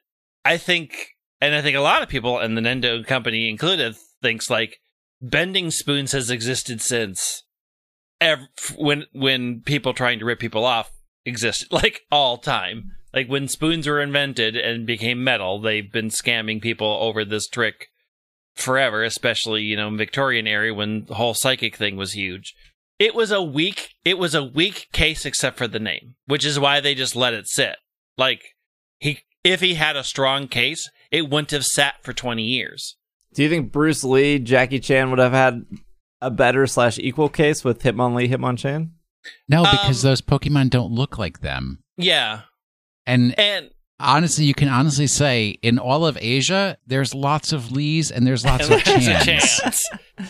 [0.44, 4.50] I think and I think a lot of people and the Nendo company included thinks
[4.50, 4.78] like
[5.22, 7.44] bending spoons has existed since
[8.22, 8.48] ev-
[8.78, 10.92] when when people trying to rip people off
[11.26, 12.92] existed like all time.
[13.14, 17.88] Like when spoons were invented and became metal, they've been scamming people over this trick
[18.56, 22.54] forever, especially, you know, Victorian era when the whole psychic thing was huge.
[23.00, 26.60] It was a weak it was a weak case except for the name, which is
[26.60, 27.76] why they just let it sit.
[28.18, 28.42] Like
[29.00, 32.96] he if he had a strong case, it wouldn't have sat for 20 years.
[33.34, 35.66] Do you think Bruce Lee, Jackie Chan would have had
[36.22, 38.92] a better slash equal case with Hitmonlee, Hitmonchan?
[39.50, 41.84] No, because Um, those Pokemon don't look like them.
[41.98, 42.42] Yeah.
[43.06, 48.12] And And honestly, you can honestly say in all of Asia, there's lots of Lees
[48.12, 49.84] and there's lots of Chans.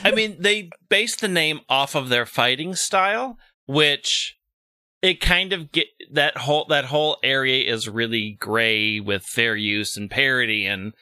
[0.04, 4.38] I mean, they base the name off of their fighting style, which
[5.02, 9.98] it kind of get that whole that whole area is really gray with fair use
[9.98, 10.94] and parody and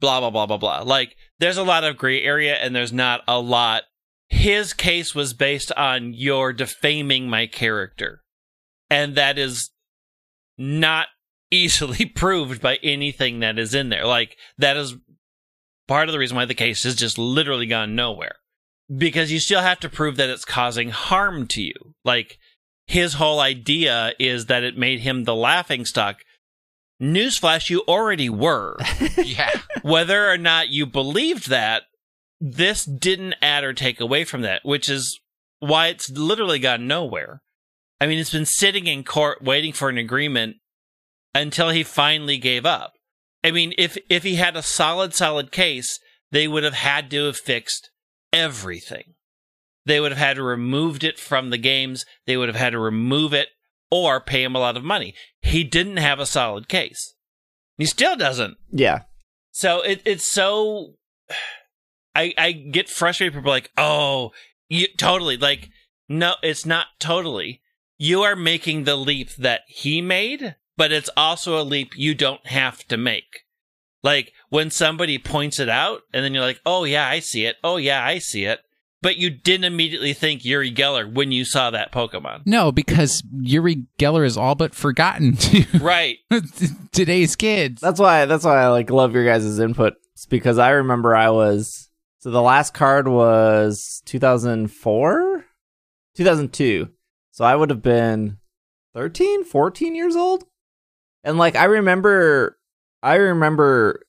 [0.00, 0.82] blah blah blah blah blah.
[0.82, 3.82] Like there's a lot of gray area and there's not a lot.
[4.28, 8.22] His case was based on you're defaming my character,
[8.88, 9.70] and that is
[10.56, 11.08] not
[11.50, 14.06] easily proved by anything that is in there.
[14.06, 14.96] Like that is
[15.88, 18.36] part of the reason why the case has just literally gone nowhere.
[18.94, 21.94] Because you still have to prove that it's causing harm to you.
[22.04, 22.38] Like
[22.86, 26.18] his whole idea is that it made him the laughing stock.
[27.00, 28.76] Newsflash, you already were.
[29.16, 29.60] yeah.
[29.82, 31.84] Whether or not you believed that
[32.40, 35.20] this didn't add or take away from that, which is
[35.60, 37.42] why it's literally gone nowhere.
[38.00, 40.56] I mean, it's been sitting in court waiting for an agreement
[41.34, 42.94] until he finally gave up.
[43.42, 45.98] I mean, if if he had a solid, solid case,
[46.30, 47.90] they would have had to have fixed
[48.32, 49.14] everything.
[49.86, 52.04] They would have had to removed it from the games.
[52.26, 53.48] They would have had to remove it
[53.90, 55.14] or pay him a lot of money.
[55.40, 57.14] He didn't have a solid case.
[57.78, 58.56] He still doesn't.
[58.70, 59.02] Yeah.
[59.52, 60.94] So it it's so
[62.14, 64.32] I I get frustrated people are like, "Oh,
[64.68, 65.70] you totally like
[66.08, 67.62] no, it's not totally.
[67.98, 72.46] You are making the leap that he made, but it's also a leap you don't
[72.46, 73.44] have to make."
[74.02, 77.56] Like when somebody points it out and then you're like, "Oh yeah, I see it.
[77.62, 78.60] Oh yeah, I see it."
[79.02, 82.42] But you didn't immediately think Uri Geller when you saw that Pokemon.
[82.46, 86.18] No, because Uri Geller is all but forgotten to Right.
[86.92, 87.80] today's kids.
[87.80, 89.94] That's why that's why I like love your guys' input.
[90.14, 95.44] It's because I remember I was so the last card was 2004
[96.16, 96.88] 2002
[97.30, 98.36] so i would have been
[98.94, 100.44] 13 14 years old
[101.24, 102.58] and like i remember
[103.02, 104.02] i remember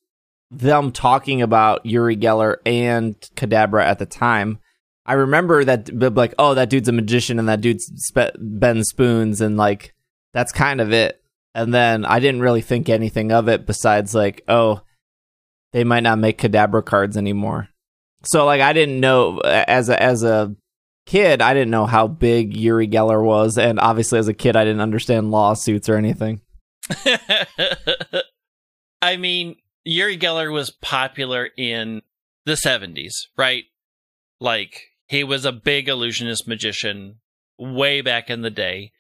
[0.49, 4.59] them talking about uri geller and kadabra at the time
[5.05, 9.41] i remember that like oh that dude's a magician and that dude's spe- ben spoons
[9.41, 9.93] and like
[10.33, 11.21] that's kind of it
[11.55, 14.81] and then i didn't really think anything of it besides like oh
[15.71, 17.69] they might not make Kadabra cards anymore.
[18.23, 20.55] So like I didn't know as a as a
[21.05, 24.63] kid, I didn't know how big Uri Geller was, and obviously as a kid, I
[24.63, 26.41] didn't understand lawsuits or anything.
[29.01, 32.01] I mean, Uri Geller was popular in
[32.45, 33.63] the 70s, right?
[34.39, 37.15] Like, he was a big illusionist magician
[37.57, 38.91] way back in the day.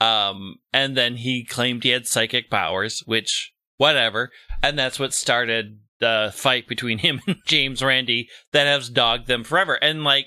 [0.00, 4.30] Um, and then he claimed he had psychic powers, which, whatever.
[4.62, 9.44] And that's what started the fight between him and James Randi that has dogged them
[9.44, 9.74] forever.
[9.74, 10.26] And, like,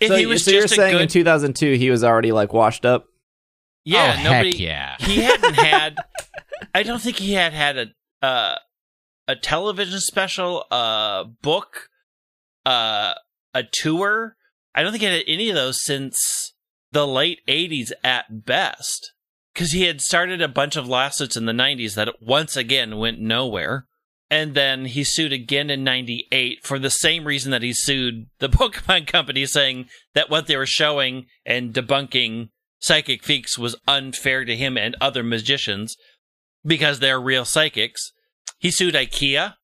[0.00, 3.06] if so he was so you're saying in 2002 he was already like washed up?
[3.88, 4.50] Yeah, oh, nobody.
[4.52, 4.96] heck yeah.
[5.00, 5.96] he hadn't had
[6.74, 7.86] i don't think he had had a
[8.20, 8.56] uh,
[9.26, 11.88] a television special a book
[12.66, 13.14] uh,
[13.54, 14.36] a tour
[14.74, 16.52] i don't think he had any of those since
[16.92, 19.12] the late 80s at best
[19.52, 23.20] because he had started a bunch of lawsuits in the 90s that once again went
[23.20, 23.86] nowhere
[24.30, 28.48] and then he sued again in 98 for the same reason that he sued the
[28.48, 34.56] pokemon company saying that what they were showing and debunking psychic feats was unfair to
[34.56, 35.96] him and other magicians
[36.64, 38.12] because they're real psychics.
[38.58, 39.54] He sued IKEA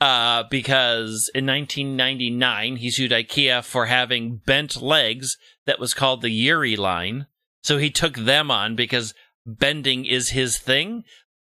[0.00, 6.30] uh, because in 1999 he sued IKEA for having bent legs that was called the
[6.30, 7.26] Yuri line.
[7.62, 9.14] So he took them on because
[9.44, 11.04] bending is his thing.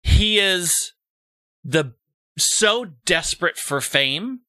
[0.03, 0.73] He is
[1.65, 1.95] the
[2.37, 4.41] so desperate for fame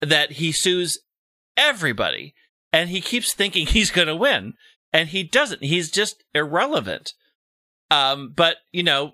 [0.00, 0.98] that he sues
[1.56, 2.34] everybody
[2.72, 4.54] and he keeps thinking he's going to win
[4.92, 5.62] and he doesn't.
[5.62, 7.12] He's just irrelevant.
[7.90, 9.12] Um, but you know,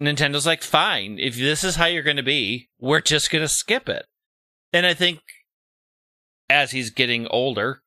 [0.00, 3.48] Nintendo's like, fine, if this is how you're going to be, we're just going to
[3.48, 4.06] skip it.
[4.72, 5.20] And I think
[6.48, 7.82] as he's getting older,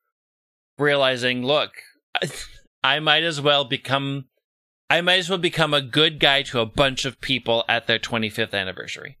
[0.78, 1.70] realizing, look,
[2.84, 4.26] I might as well become,
[4.90, 7.98] I might as well become a good guy to a bunch of people at their
[7.98, 9.18] 25th anniversary.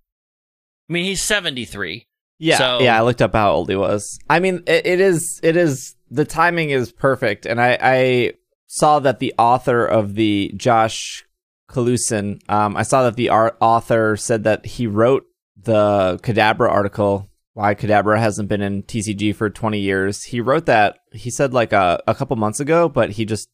[0.88, 2.06] I mean, he's 73.
[2.38, 2.98] Yeah, So- yeah.
[2.98, 4.18] I looked up how old he was.
[4.28, 8.32] I mean, it, it is it is the timing is perfect, and I I
[8.66, 11.24] saw that the author of the Josh
[11.68, 17.28] Coulson, um, I saw that the author said that he wrote the Kadabra article.
[17.54, 20.24] Why Kadabra hasn't been in TCG for 20 years.
[20.24, 20.98] He wrote that.
[21.12, 23.48] He said like a, a couple months ago, but he just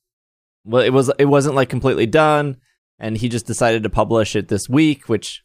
[0.64, 2.58] well, it was it wasn't like completely done,
[2.98, 5.42] and he just decided to publish it this week, which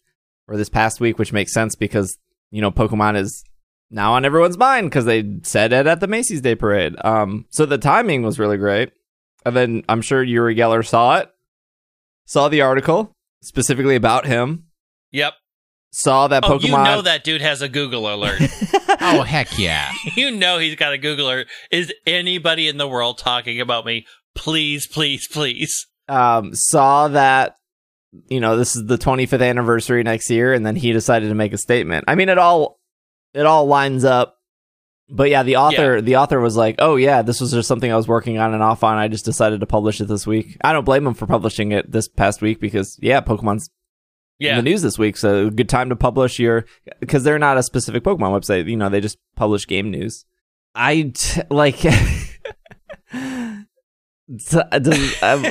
[0.48, 2.18] or this past week, which makes sense because
[2.52, 3.44] you know Pokemon is
[3.92, 6.96] now on everyone's mind because they said it at the Macy's Day Parade.
[7.04, 8.92] Um, so the timing was really great,
[9.46, 11.30] and then I'm sure Uri Geller saw it,
[12.26, 13.12] saw the article
[13.42, 14.66] specifically about him,
[15.12, 15.34] Yep.
[15.92, 16.64] saw that Oh, Pokemon.
[16.64, 18.42] you know that dude has a Google alert.
[19.02, 19.92] Oh, heck yeah.
[20.16, 21.48] you know he's got a Google alert.
[21.70, 24.06] Is anybody in the world talking about me?
[24.36, 25.86] Please, please, please.
[26.08, 27.58] um, saw that
[28.30, 31.52] you know this is the 25th anniversary next year, and then he decided to make
[31.54, 32.06] a statement.
[32.08, 32.80] I mean, it all
[33.36, 34.38] it all lines up.
[35.08, 37.96] But yeah, the author the author was like, "Oh yeah, this was just something I
[37.96, 38.98] was working on and off on.
[38.98, 40.58] I just decided to publish it this week.
[40.64, 43.70] I don't blame him for publishing it this past week because yeah, Pokemon's
[44.40, 44.56] in Yeah.
[44.56, 46.66] the news this week, so good time to publish your
[47.00, 48.68] because they're not a specific Pokemon website.
[48.68, 50.26] You know, they just publish game news.
[50.74, 51.78] I t- like.
[54.28, 55.46] does- um,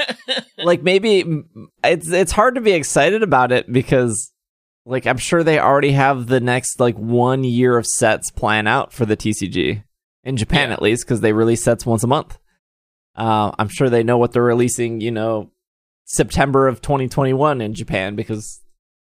[0.58, 1.42] like maybe
[1.82, 4.32] it's it's hard to be excited about it because
[4.86, 8.92] like I'm sure they already have the next like one year of sets plan out
[8.92, 9.82] for the TCG
[10.24, 10.74] in Japan Yeah.
[10.74, 12.38] at least because they release sets once a month.
[13.16, 15.00] Uh, I'm sure they know what they're releasing.
[15.00, 15.50] You know,
[16.04, 18.60] September of 2021 in Japan because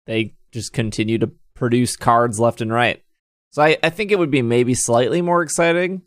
[0.05, 3.03] they just continue to produce cards left and right.
[3.51, 6.03] So I, I think it would be maybe slightly more exciting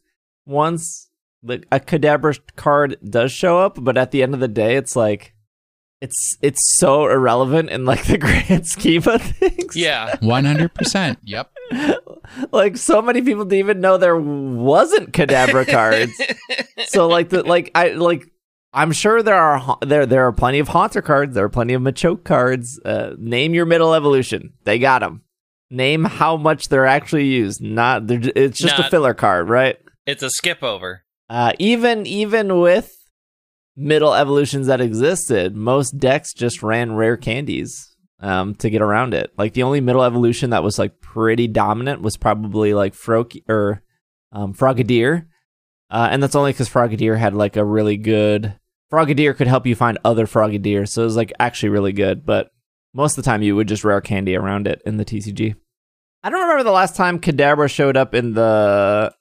[0.47, 1.11] once
[1.43, 4.95] the, a Kadabra card does show up, but at the end of the day, it's
[4.95, 5.35] like
[6.01, 9.77] it's it's so irrelevant in like the grand scheme of things.
[9.77, 10.17] Yeah.
[10.23, 11.17] 100%.
[11.25, 11.51] Yep.
[12.53, 16.13] like so many people didn't even know there wasn't Kadabra cards.
[16.87, 18.31] so like the like I like
[18.73, 21.35] I'm sure there are there there are plenty of Haunter cards.
[21.35, 22.81] There are plenty of Machoke cards.
[22.85, 24.53] Uh, name your middle evolution.
[24.65, 25.23] They got them.
[25.71, 27.61] Name how much they're actually used.
[27.61, 29.77] Not they're, it's just a filler card, right?
[30.07, 31.05] It's a skip over.
[31.29, 33.00] Uh, even even with
[33.77, 39.33] middle evolutions that existed, most decks just ran rare candies um, to get around it.
[39.37, 43.83] Like the only middle evolution that was like pretty dominant was probably like Froak or
[44.33, 45.27] um, Frogadier,
[45.91, 48.55] uh, and that's only because Frogadier had like a really good
[48.93, 52.27] Frogadier could help you find other Frogadier, so it was like actually really good.
[52.27, 52.51] But
[52.93, 55.55] most of the time, you would just rare candy around it in the TCG.
[56.23, 59.15] I don't remember the last time Kadabra showed up in the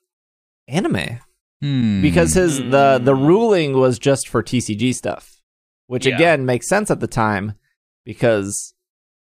[0.68, 1.18] anime
[1.62, 2.00] Hmm.
[2.02, 3.26] because his the the Mm.
[3.26, 5.40] ruling was just for TCG stuff,
[5.86, 6.14] which Yeah.
[6.16, 7.54] again makes sense at the time
[8.04, 8.74] because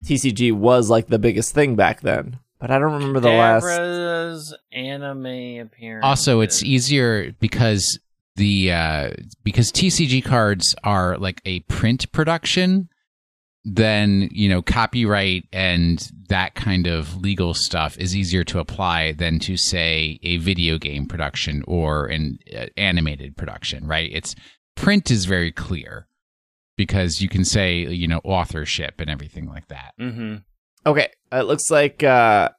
[0.04, 2.38] TCG was like the biggest thing back then.
[2.58, 4.54] But I don't remember the last.
[4.72, 6.04] Anime appearance.
[6.04, 7.98] Also, it's easier because
[8.36, 9.10] the uh,
[9.42, 12.88] because TCG cards are like a print production,
[13.68, 19.40] then you know copyright and that kind of legal stuff is easier to apply than
[19.40, 23.84] to say a video game production or an uh, animated production.
[23.86, 24.08] Right?
[24.12, 24.36] It's
[24.76, 26.06] print is very clear
[26.76, 29.92] because you can say you know authorship and everything like that.
[30.00, 30.36] mm-hmm.
[30.86, 32.50] Okay, it looks like uh,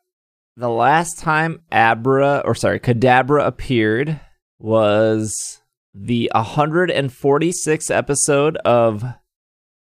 [0.57, 4.19] the last time Abra or sorry kadabra appeared
[4.59, 5.61] was
[5.93, 9.05] the 146th episode of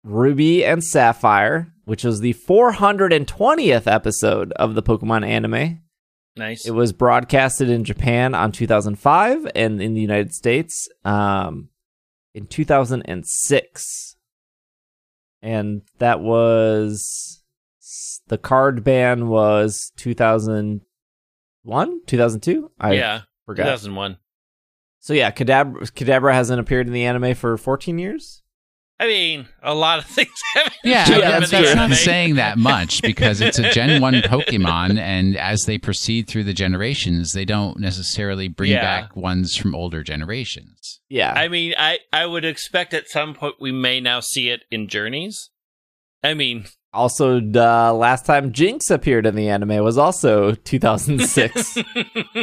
[0.04, 5.80] Ruby and Sapphire, which was the 420th episode of the Pokemon anime.
[6.36, 6.66] Nice.
[6.66, 11.70] It was broadcasted in Japan on 2005 and in the United States um,
[12.34, 14.16] in 2006.
[15.42, 17.44] And that was
[18.28, 22.72] the card ban was 2001, 2002.
[22.80, 23.22] I yeah.
[23.46, 23.64] forgot.
[23.64, 24.18] 2001.
[25.00, 28.43] So yeah, Kadabra, Kadabra hasn't appeared in the anime for 14 years.
[29.04, 33.02] I mean, a lot of things haven't Yeah, Yeah, that's, that's not saying that much
[33.02, 37.80] because it's a Gen 1 Pokemon, and as they proceed through the generations, they don't
[37.82, 38.82] necessarily bring Yeah.
[38.82, 41.02] back ones from older generations.
[41.10, 44.62] Yeah, I mean, I, I would expect at some point we may now see it
[44.72, 45.50] in Journeys.
[46.24, 46.64] I mean,
[46.94, 51.76] also the last time Jynx appeared in the anime was also 2006.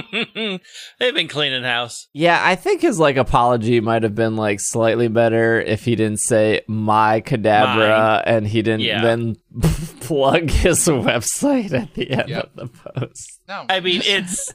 [0.98, 2.08] they've been cleaning house.
[2.12, 6.20] Yeah, I think his like apology might have been like slightly better if he didn't
[6.20, 9.02] say my Kadabra and he didn't Yeah.
[9.02, 9.36] then
[10.00, 12.50] plug his website at the end Yep.
[12.56, 13.40] of the post.
[13.48, 14.52] No, I mean, it's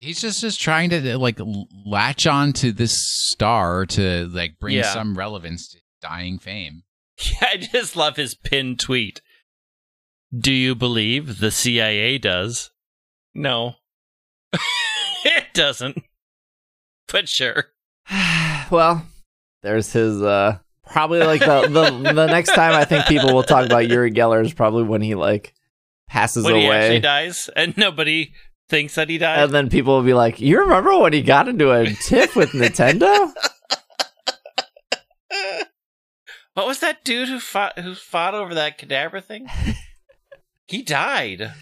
[0.00, 1.38] he's just just trying to like
[1.86, 2.96] latch on to this
[3.30, 4.92] star to like bring Yeah.
[4.92, 6.82] some relevance to dying fame.
[7.20, 9.20] Yeah, I just love his pinned tweet.
[10.36, 12.70] Do you believe the CIA does?
[13.34, 13.74] No.
[15.24, 16.02] it doesn't.
[17.10, 17.66] But sure.
[18.70, 19.06] well,
[19.62, 23.64] there's his uh probably like the, the the next time I think people will talk
[23.66, 25.54] about Uri Geller is probably when he like
[26.08, 28.32] passes When he actually dies and nobody
[28.68, 29.38] thinks that he died.
[29.44, 32.50] and then people will be like, "You remember when he got into a tiff with
[32.52, 33.32] Nintendo?"
[36.54, 39.48] what was that dude who fought who fought over that cadaver thing?
[40.68, 41.52] he died.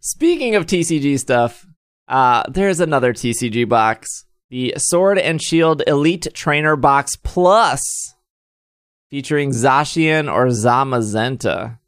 [0.00, 1.66] Speaking of TCG stuff,
[2.08, 4.24] uh, there's another TCG box.
[4.50, 7.80] The Sword and Shield Elite Trainer Box Plus,
[9.10, 11.78] featuring Zacian or Zamazenta.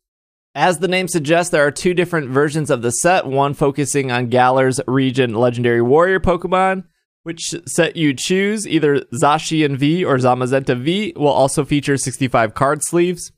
[0.55, 4.31] As the name suggests, there are two different versions of the set, one focusing on
[4.31, 6.85] Galar's region legendary warrior Pokemon.
[7.25, 12.81] Which set you choose, either Zacian V or Zamazenta V, will also feature 65 card
[12.85, 13.33] sleeves.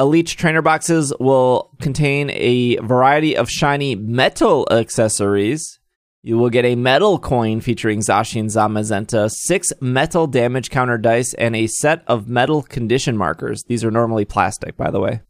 [0.00, 5.78] Elite trainer boxes will contain a variety of shiny metal accessories.
[6.22, 11.34] You will get a metal coin featuring Zashi and Zamazenta, six metal damage counter dice,
[11.34, 13.62] and a set of metal condition markers.
[13.64, 15.20] These are normally plastic, by the way.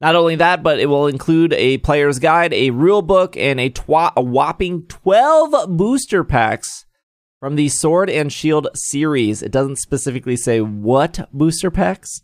[0.00, 3.68] Not only that, but it will include a player's guide, a rule book, and a,
[3.68, 6.86] twa- a whopping 12 booster packs
[7.40, 9.42] from the Sword and Shield series.
[9.42, 12.22] It doesn't specifically say what booster packs,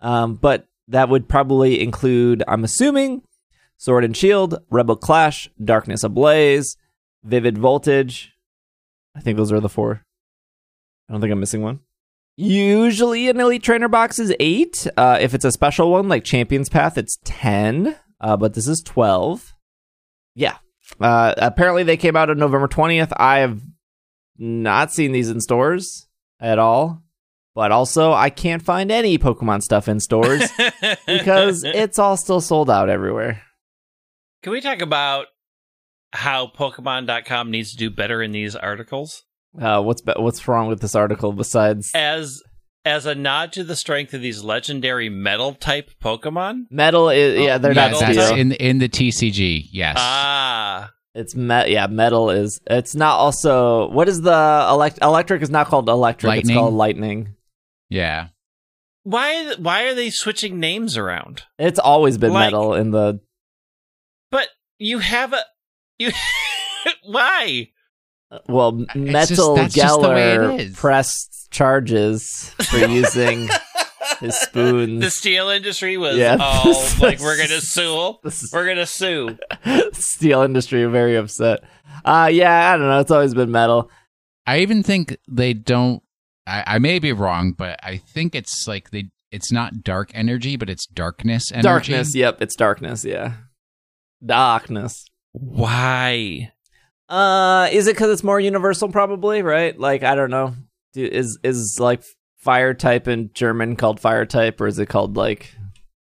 [0.00, 3.22] um, but that would probably include, I'm assuming,
[3.76, 6.76] Sword and Shield, Rebel Clash, Darkness Ablaze,
[7.24, 8.32] Vivid Voltage.
[9.16, 10.04] I think those are the four.
[11.08, 11.80] I don't think I'm missing one.
[12.36, 14.86] Usually an Elite Trainer box is eight.
[14.96, 17.96] Uh, if it's a special one like Champion's Path, it's 10.
[18.20, 19.54] Uh, but this is 12.
[20.34, 20.56] Yeah.
[21.00, 23.12] Uh, apparently they came out on November 20th.
[23.16, 23.60] I have
[24.38, 26.06] not seen these in stores
[26.40, 27.02] at all.
[27.54, 30.48] But also, I can't find any Pokemon stuff in stores
[31.06, 33.42] because it's all still sold out everywhere.
[34.42, 35.26] Can we talk about
[36.12, 39.24] how Pokemon.com needs to do better in these articles?
[39.60, 42.40] Uh, what's be- what's wrong with this article besides As
[42.84, 46.66] as a nod to the strength of these legendary metal type Pokemon.
[46.70, 47.08] metal?
[47.10, 49.66] Is, yeah, they're Yeah, not that's in in the TCG.
[49.72, 49.96] Yes.
[49.98, 52.60] Ah, It's me- yeah, metal is.
[52.70, 53.90] It's not also.
[53.90, 55.42] What is the elect- electric?
[55.42, 56.28] Is not called electric.
[56.28, 56.50] Lightning?
[56.56, 57.34] It's called lightning.
[57.90, 58.28] Yeah.
[59.02, 61.42] why why are they switching names around?
[61.58, 63.20] It's always been Like- metal in the.
[64.30, 65.40] But you have a
[65.98, 66.12] you.
[67.04, 67.68] why?
[68.48, 73.48] Well, It's Metal just- that's just the way it Geller pressed charges for using
[74.20, 75.00] his spoons.
[75.02, 76.36] The steel industry was Yeah.
[76.40, 76.64] all
[77.00, 78.14] like, we're gonna sue.
[78.52, 79.36] We're gonna sue.
[79.94, 81.60] steel industry very upset.
[82.04, 83.00] Uh yeah, I don't know.
[83.00, 83.90] It's always been metal.
[84.46, 86.02] I even think they don't.
[86.46, 89.10] I, I may be wrong, but I think it's like they.
[89.30, 91.62] It's not dark energy, but it's darkness energy.
[91.62, 92.14] Darkness.
[92.16, 93.04] Yep, it's darkness.
[93.04, 93.34] Yeah,
[94.24, 95.04] darkness.
[95.32, 96.52] Why?
[97.08, 98.88] Uh, is it because it's more universal?
[98.88, 99.78] Probably, right?
[99.78, 100.54] Like I don't know.
[100.94, 102.02] Is is like
[102.38, 105.54] fire type in German called fire type, or is it called like?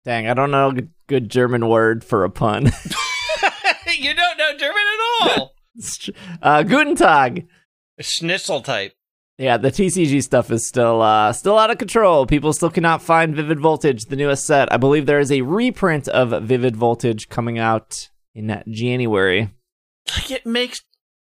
[0.05, 2.65] Dang, I don't know a good German word for a pun.
[3.99, 5.55] you don't know German at all.
[6.43, 7.47] uh, Guten Tag.
[8.01, 8.93] Schnitzel type.
[9.39, 12.25] Yeah, the TCG stuff is still uh, still out of control.
[12.27, 14.73] People still cannot find Vivid Voltage, the newest set.
[14.73, 19.51] I believe there is a reprint of Vivid Voltage coming out in January.
[20.17, 20.83] Like it makes.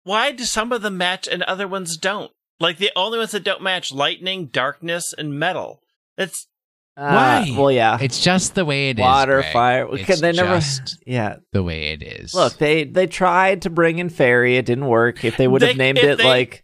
[0.04, 2.32] Why do some of them match and other ones don't?
[2.60, 5.82] Like the only ones that don't match: lightning, darkness, and metal.
[6.16, 6.48] It's
[6.96, 7.56] Uh, Why?
[7.58, 9.02] Well, yeah, It's just the way it is.
[9.02, 9.52] water, Greg.
[9.54, 9.88] fire.
[9.90, 10.56] It's Because they never.
[10.58, 12.36] just Yeah, the way it is.
[12.36, 14.58] look, they they tried to bring in fairy.
[14.58, 15.26] It didn't work.
[15.26, 16.64] If they would have named it they- like,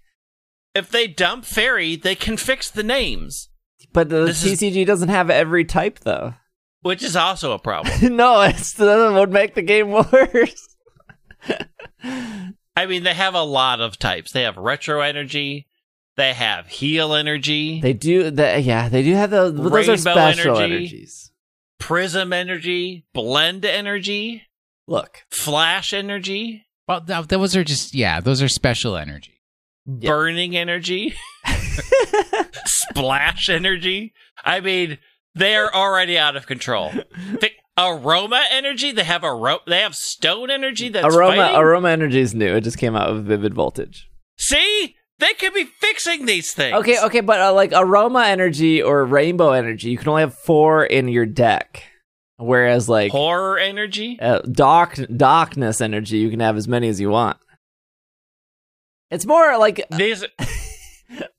[0.74, 3.50] if they dump fairy, they can fix the names,
[3.94, 6.34] but the This is- TCG doesn't have every type though.
[6.82, 8.16] which is also a problem.
[8.16, 10.68] no, it's that would make the game worse.
[12.76, 14.32] I mean, they have a lot of types.
[14.32, 15.68] They have retro energy.
[16.18, 18.64] They have heal energy, They do that.
[18.64, 19.56] Yeah, they do have those.
[19.56, 20.74] Those are special energy.
[20.76, 21.32] energies.
[21.80, 24.44] prism energy, blend energy,
[24.88, 29.41] Look, flash energy, well, those are just yeah, those are special energy.
[29.86, 31.16] Burning energy,
[32.66, 34.14] splash energy.
[34.44, 34.98] I mean,
[35.36, 36.92] they're already out of control.
[37.40, 38.92] Think aroma energy.
[38.92, 40.90] They have a ro- They have stone energy.
[40.90, 41.58] That's aroma fighting?
[41.60, 42.56] aroma energy is new.
[42.56, 44.08] It just came out with Vivid Voltage.
[44.38, 46.76] See, they could be fixing these things.
[46.78, 50.84] Okay, okay, but uh, like aroma energy or rainbow energy, you can only have four
[50.86, 51.84] in your deck.
[52.38, 54.18] Whereas like Horror energy.
[54.20, 57.38] uh, dark darkness energy, you can have as many as you want.
[59.12, 60.26] It's more like uh, These.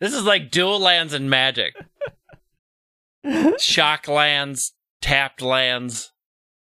[0.00, 1.74] this is like dual lands and magic.
[3.58, 6.12] Shock lands, tapped lands.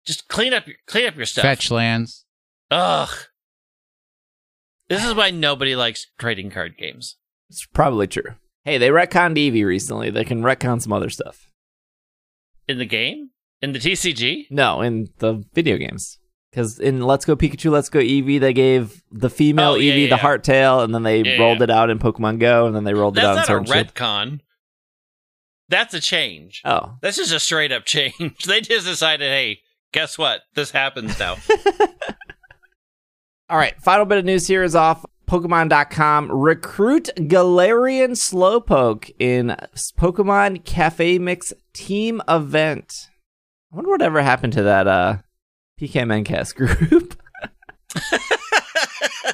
[0.05, 1.43] Just clean up, your clean up your stuff.
[1.43, 2.25] Fetch lands.
[2.71, 3.09] Ugh.
[4.89, 7.15] This is why nobody likes trading card games.
[7.49, 8.35] it's probably true.
[8.65, 10.09] Hey, they retconned Eevee recently.
[10.09, 11.51] They can retcon some other stuff.
[12.67, 13.29] In the game?
[13.61, 14.47] In the TCG?
[14.49, 16.18] No, in the video games.
[16.51, 20.01] Because in Let's Go Pikachu, Let's Go Eevee, they gave the female Oh, yeah, Eevee
[20.01, 20.17] yeah, the yeah.
[20.17, 23.17] heart tail, and then they rolled it out in Pokemon Go, and then they rolled
[23.17, 24.39] it out in That's Sword not a retcon.
[25.69, 26.61] That's a change.
[26.65, 28.43] Oh, That's just a straight up change.
[28.47, 29.59] They just decided, hey,
[29.93, 30.41] guess what?
[30.55, 31.35] This happens now.
[33.49, 36.31] All right, final bit of news here is off Pokemon.com.
[36.31, 39.55] Recruit Galarian Slowpoke in
[39.97, 43.07] Pokemon Cafe Mix team event.
[43.71, 45.17] I wonder whatever happened to that uh,
[45.79, 47.19] PKMNcast group.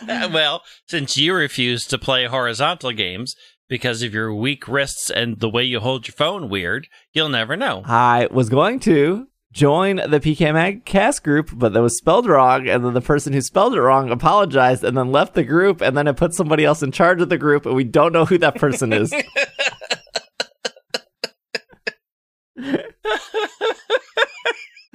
[0.32, 3.36] well, since you refuse to play horizontal games
[3.68, 7.56] because of your weak wrists and the way you hold your phone weird, you'll never
[7.58, 7.84] know.
[7.86, 12.94] I was going to join the PKMNcast group, but that was spelled wrong, and then
[12.94, 16.18] the person who spelled it wrong apologized and then left the group, and then it
[16.18, 18.94] put somebody else in charge of the group, and we don't know who that person
[18.94, 19.14] is.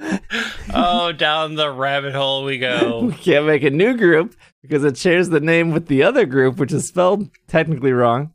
[0.73, 2.99] oh, down the rabbit hole we go.
[3.05, 6.57] we can't make a new group because it shares the name with the other group,
[6.57, 8.33] which is spelled technically wrong.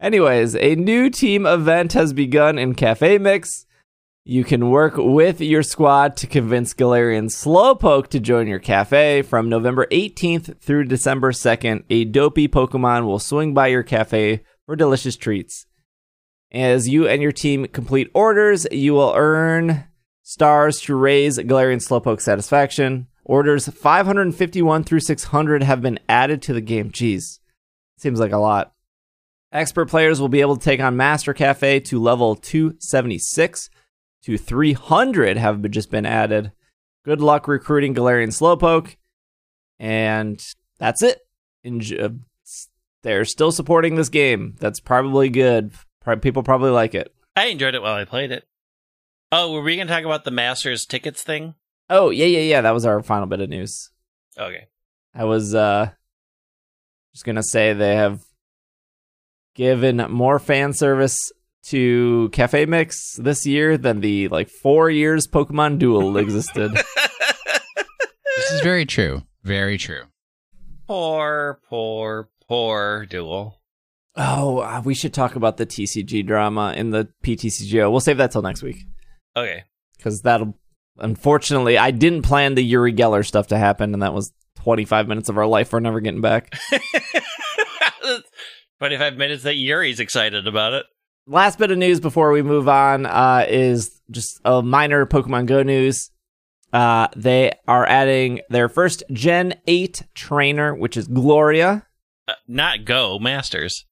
[0.00, 3.66] Anyways, a new team event has begun in Cafe Mix.
[4.26, 9.20] You can work with your squad to convince Galarian Slowpoke to join your cafe.
[9.20, 14.76] From November 18th through December 2nd, a dopey Pokemon will swing by your cafe for
[14.76, 15.66] delicious treats.
[16.50, 19.84] As you and your team complete orders, you will earn
[20.24, 23.06] stars to raise Galarian Slowpoke satisfaction.
[23.24, 26.90] Orders 551 through 600 have been added to the game.
[26.90, 27.38] Jeez,
[27.96, 28.72] seems like a lot.
[29.52, 33.70] Expert players will be able to take on Master Cafe to level 276
[34.24, 36.50] to 300 have just been added.
[37.04, 38.96] Good luck recruiting Galarian Slowpoke.
[39.78, 40.44] And
[40.78, 41.20] that's it.
[41.64, 42.08] Uh,
[43.02, 44.56] they're still supporting this game.
[44.58, 45.72] That's probably good.
[46.20, 47.14] People probably like it.
[47.36, 48.44] I enjoyed it while I played it.
[49.32, 51.54] Oh, were we going to talk about the Masters tickets thing?
[51.90, 52.60] Oh, yeah, yeah, yeah.
[52.60, 53.90] That was our final bit of news.
[54.38, 54.66] Okay.
[55.14, 55.90] I was uh
[57.12, 58.20] just gonna say they have
[59.54, 61.16] given more fan service
[61.66, 66.72] to Cafe Mix this year than the like four years Pokemon Duel existed.
[66.72, 69.22] This is very true.
[69.44, 70.02] Very true.
[70.88, 73.60] poor, poor, poor duel.
[74.16, 77.90] oh, uh, we should talk about the TCG drama in the PTCGO.
[77.90, 78.78] We'll save that till next week
[79.36, 79.64] Okay.
[79.96, 80.54] because that'll.
[80.98, 84.32] Unfortunately, I didn't plan the Uri Geller stuff to happen, and that was
[84.62, 86.54] 25 minutes of our life we're never getting back.
[88.78, 90.86] 25 minutes that Uri's excited about it.
[91.26, 95.62] last bit of news before we move on uh, is just a minor Pokemon Go
[95.62, 96.10] news.
[96.72, 101.86] Uh, they are adding their first Gen 8 trainer, which is Gloria.
[102.28, 103.84] Uh, not Go, Masters.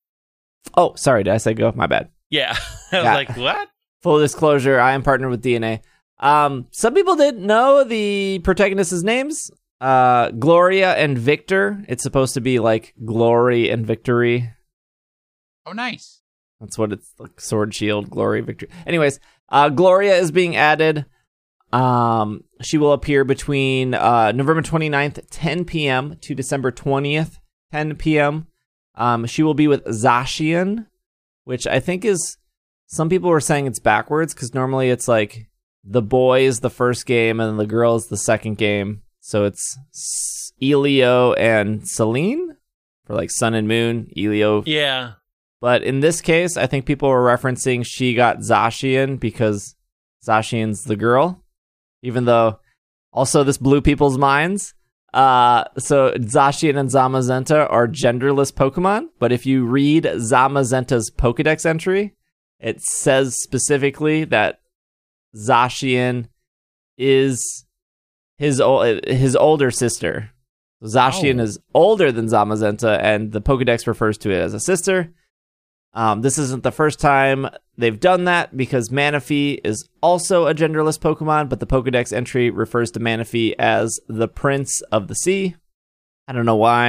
[0.77, 1.73] Oh, sorry, did I say go?
[1.75, 2.11] My bad.
[2.31, 2.53] Yeah.
[2.93, 3.15] I was Yeah.
[3.15, 3.69] like, what?
[4.03, 5.81] Full disclosure, I am partnered with DeNA.
[6.19, 9.51] Um, some people didn't know the protagonists' names.
[9.81, 11.85] Uh, Gloria and Victor.
[11.89, 14.51] It's supposed to be like glory and victory.
[15.67, 16.23] Oh, nice.
[16.63, 18.69] That's what it's like sword shield, glory, victory.
[18.87, 21.05] Anyways, uh Gloria is being added.
[21.73, 26.17] Um she will appear between uh November 29th, 10 p.m.
[26.21, 27.39] to December 20th,
[27.73, 28.47] 10 p.m.
[28.95, 30.87] Um she will be with Zacian,
[31.45, 32.39] which I think is
[32.93, 35.49] some people were saying it's backwards because normally it's like
[35.83, 39.01] the boy is the first game and the girl is the second game.
[39.21, 39.79] So it's
[40.63, 42.57] Elio and Selene
[43.07, 45.13] for like Sun and Moon, Elio Yeah.
[45.61, 49.75] but in this case, I think people were referencing she got Zacian because
[50.27, 51.43] Zacian's the girl,
[52.03, 52.61] even though
[53.11, 54.75] also this blew people's minds.
[55.15, 62.15] Uh, so Zacian and Zamazenta are genderless Pokemon, but if you read Zamazenta's Pokedex entry,
[62.63, 64.61] it says specifically that
[65.37, 66.27] Zacian
[66.97, 67.67] is
[68.39, 68.63] his
[69.07, 70.31] his older sister.
[70.83, 71.45] Zacian Oh.
[71.45, 75.13] is older than Zamazenta, and the Pokedex refers to it as a sister.
[75.95, 80.99] Um, this isn't the first time they've done that because Manaphy is also a genderless
[80.99, 85.55] Pokemon, but the Pokedex entry refers to Manaphy as the Prince of the Sea.
[86.27, 86.89] I don't know why.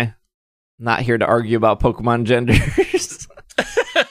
[0.80, 3.23] I'm not here to argue about Pokemon genders.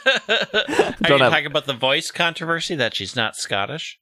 [0.07, 3.99] Are you have- talking about the voice controversy that she's not Scottish?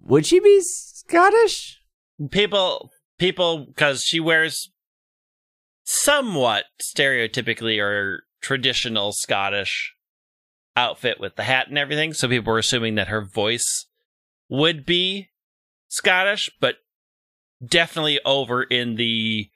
[0.00, 1.80] Would she be Scottish?
[2.30, 4.70] People, people, because she wears
[5.84, 9.94] somewhat stereotypically or traditional Scottish
[10.76, 12.12] outfit with the hat and everything.
[12.12, 13.86] So people were assuming that her voice
[14.48, 15.28] would be
[15.88, 16.76] Scottish, but
[17.64, 19.50] definitely over in the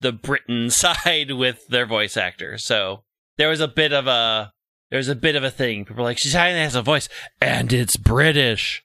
[0.00, 2.58] the Britain side with their voice actor.
[2.58, 3.04] So
[3.36, 4.52] there was a bit of a
[4.90, 5.84] there's a bit of a thing.
[5.84, 7.08] People were like, she finally has a voice,
[7.40, 8.84] and it's British.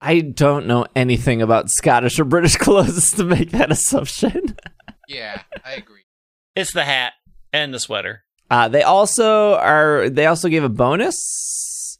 [0.00, 4.56] I don't know anything about Scottish or British clothes to make that assumption.
[5.08, 6.00] Yeah, I agree.
[6.56, 7.12] It's the hat
[7.52, 8.24] and the sweater.
[8.50, 10.10] Uh, they also are.
[10.10, 11.96] They also gave a bonus,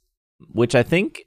[0.50, 1.22] which I think,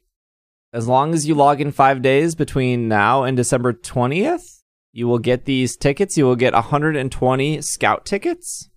[0.73, 4.43] as long as you log in five days between now and December twentieth,
[4.91, 6.17] you will get these tickets.
[6.17, 8.68] You will get 120 scout tickets.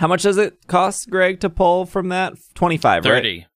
[0.00, 2.32] How much does it cost, Greg, to pull from that?
[2.54, 3.10] 25, right?
[3.10, 3.46] 30.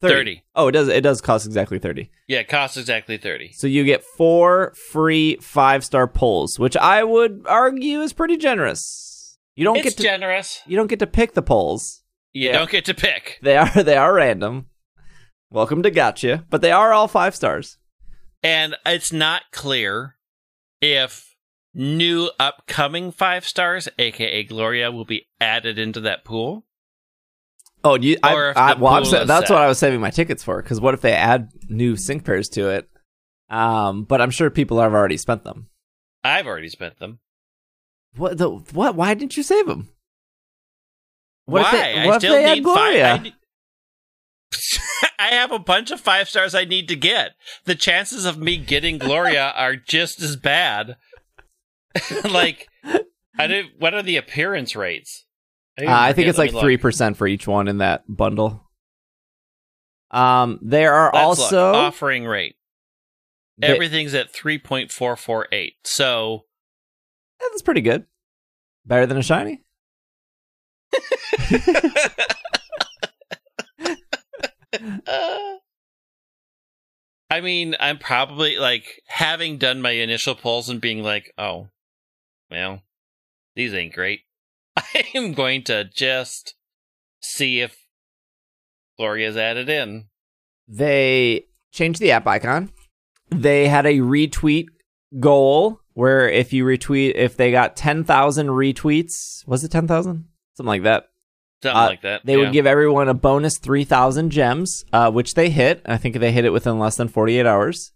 [0.00, 0.42] 30.
[0.56, 0.88] Oh, it does.
[0.88, 2.10] It does cost exactly 30.
[2.26, 3.52] Yeah, it costs exactly 30.
[3.52, 9.38] So you get four free five star pulls, which I would argue is pretty generous.
[9.54, 10.60] You don't It's get to generous.
[10.66, 12.02] you don't get to pick the polls.
[12.32, 12.58] You Yeah.
[12.58, 13.38] don't get to pick.
[13.42, 14.66] They are they are random.
[15.50, 17.78] Welcome to Gacha, but they are all five stars.
[18.42, 20.16] And it's not clear
[20.80, 21.31] if
[21.74, 26.64] new upcoming five stars, aka Gloria, will be added into that pool.
[27.84, 29.54] Oh, you, I, I, well, sa- that's set.
[29.54, 30.62] what I was saving my tickets for.
[30.62, 32.88] Because what if they add new sync pairs to it?
[33.50, 35.68] Um, but I'm sure people have already spent them.
[36.22, 37.18] I've already spent them.
[38.16, 38.94] What the what?
[38.94, 39.88] Why didn't you save them?
[41.46, 41.68] What Why?
[41.68, 43.16] if they, I what if still they add need Gloria?
[43.16, 43.26] five.
[43.26, 43.32] I,
[45.18, 47.32] I have a bunch of five stars I need to get.
[47.64, 50.96] The chances of me getting Gloria are just as bad.
[52.30, 52.68] like,
[53.38, 55.24] I did, what are the appearance rates?
[55.80, 58.68] Uh, I think it's like three percent for each one in that bundle.
[60.10, 61.76] Um, there are also look.
[61.76, 62.56] offering rate.
[63.58, 65.74] They- Everything's at three point four four eight.
[65.84, 66.44] So
[67.40, 68.04] that's pretty good.
[68.84, 69.62] Better than a shiny.
[75.06, 75.56] Uh,
[77.30, 81.68] I mean, I'm probably like having done my initial polls and being like, oh,
[82.52, 82.82] well,
[83.56, 84.20] these ain't great.
[84.76, 86.54] I am going to just
[87.20, 87.76] see if
[88.98, 90.04] Gloria's added in.
[90.68, 92.70] They changed the app icon.
[93.30, 94.66] They had a retweet
[95.18, 100.26] goal where if you retweet, if they got ten thousand retweets, was it ten thousand?
[100.56, 101.08] Something like that.
[101.62, 102.26] Something Uh, like that.
[102.26, 102.38] They yeah.
[102.40, 105.80] would give everyone a bonus 3,000 gems, uh, which they hit.
[105.86, 107.91] I think they hit it within less than 48 hours.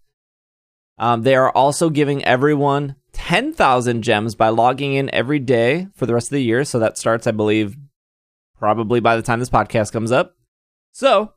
[0.99, 6.15] Um, they are also giving everyone 10,000 gems by logging in every day for the
[6.15, 6.65] rest of the year.
[6.65, 7.77] So that starts, I believe,
[8.59, 10.37] probably by the time this podcast comes up.
[10.93, 11.33] So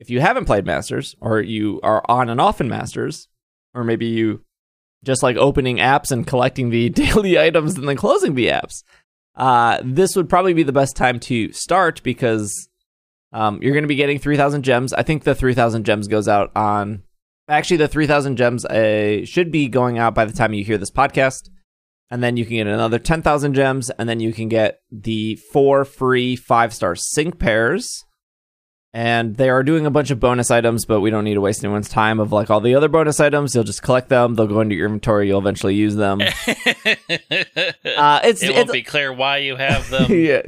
[0.00, 3.28] if you haven't played Masters, or you are on and off in Masters,
[3.74, 4.42] or maybe you
[5.04, 8.82] just like opening apps and collecting the daily items and then closing the apps,
[9.36, 12.68] uh, this would probably be the best time to start because
[13.32, 14.92] um, you're going to be getting 3,000 gems.
[14.92, 17.04] I think the 3,000 gems goes out on.
[17.50, 20.90] Actually, the 3,000 gems uh, should be going out by the time you hear this
[20.90, 21.50] podcast.
[22.08, 23.90] And then you can get another 10,000 gems.
[23.90, 28.04] And then you can get the four free five star sync pairs.
[28.92, 31.62] And they are doing a bunch of bonus items, but we don't need to waste
[31.62, 33.54] anyone's time of like all the other bonus items.
[33.54, 34.34] You'll just collect them.
[34.34, 35.28] They'll go into your inventory.
[35.28, 36.20] You'll eventually use them.
[37.96, 40.06] Uh, it's, it won't be clear why you have them.
[40.10, 40.42] yeah,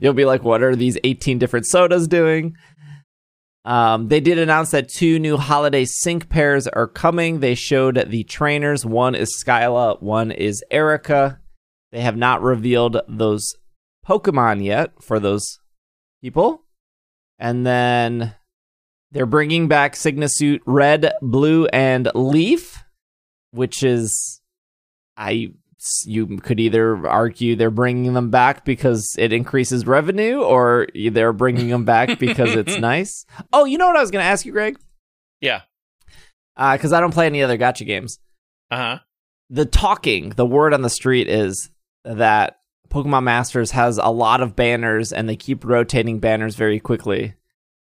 [0.00, 2.56] you'll be like, what are these 18 different sodas doing?
[3.66, 7.40] Um, they did announce that two new holiday sync pairs are coming.
[7.40, 8.86] They showed the trainers.
[8.86, 11.40] One is Skyla, one is Erica.
[11.90, 13.54] They have not revealed those
[14.06, 15.58] Pokemon yet for those
[16.22, 16.62] people.
[17.40, 18.36] And then
[19.10, 22.84] they're bringing back Suit Red, Blue, and Leaf,
[23.50, 24.40] which is
[25.16, 25.50] I
[26.04, 31.68] you could either argue they're bringing them back because it increases revenue or they're bringing
[31.68, 33.26] them back because it's nice.
[33.52, 34.78] Oh, you know what I was going to ask you, Greg?
[35.40, 35.62] Yeah.
[36.56, 38.18] Because I don't play any other gacha games.
[38.70, 38.98] Uh huh.
[39.50, 41.70] The talking, the word on the street is
[42.04, 42.58] that
[42.88, 47.34] Pokemon Masters has a lot of banners and they keep rotating banners very quickly.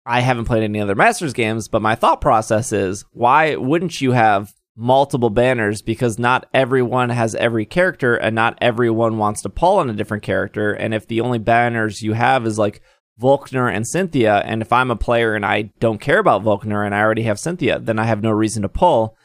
[0.07, 4.13] I haven't played any other Masters games, but my thought process is why wouldn't you
[4.13, 9.79] have multiple banners because not everyone has every character and not everyone wants to pull
[9.79, 10.73] on a different character.
[10.73, 12.81] And if the only banners you have is like
[13.21, 16.95] Volkner and Cynthia, and if I'm a player and I don't care about Volkner and
[16.95, 19.17] I already have Cynthia, then I have no reason to pull.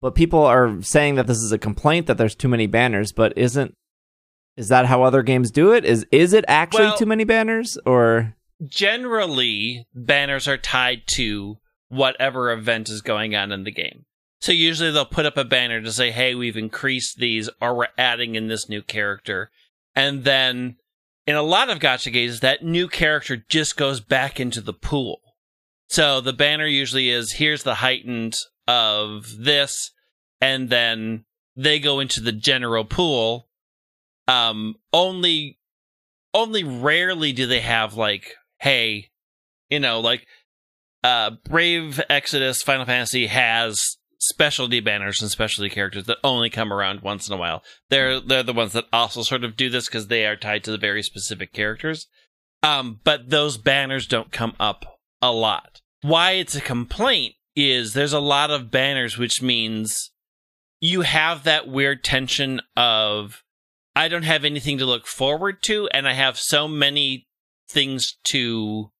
[0.00, 3.36] But people are saying that this is a complaint that there's too many banners, but
[3.36, 3.74] isn't
[4.56, 5.84] is that how other games do it?
[5.84, 8.34] Is is it actually Well- too many banners or
[8.66, 14.04] Generally, banners are tied to whatever event is going on in the game.
[14.40, 17.88] So usually they'll put up a banner to say, hey, we've increased these or we're
[17.96, 19.50] adding in this new character.
[19.96, 20.76] And then
[21.26, 25.20] in a lot of gacha games, that new character just goes back into the pool.
[25.88, 28.36] So the banner usually is here's the heightened
[28.66, 29.90] of this,
[30.40, 31.24] and then
[31.56, 33.48] they go into the general pool.
[34.28, 35.58] Um, only,
[36.32, 39.10] only rarely do they have like, hey,
[39.68, 40.26] you know, like,
[41.02, 47.00] uh, Brave Exvius Final Fantasy has specialty banners and specialty characters that only come around
[47.00, 47.62] once in a while.
[47.88, 50.70] They're they're the ones that also sort of do this because they are tied to
[50.70, 52.06] the very specific characters.
[52.62, 55.80] Um, but those banners don't come up a lot.
[56.02, 60.10] Why it's a complaint is there's a lot of banners, which means
[60.80, 63.42] you have that weird tension of
[63.96, 67.26] I don't have anything to look forward to, and I have so many
[67.68, 68.90] things to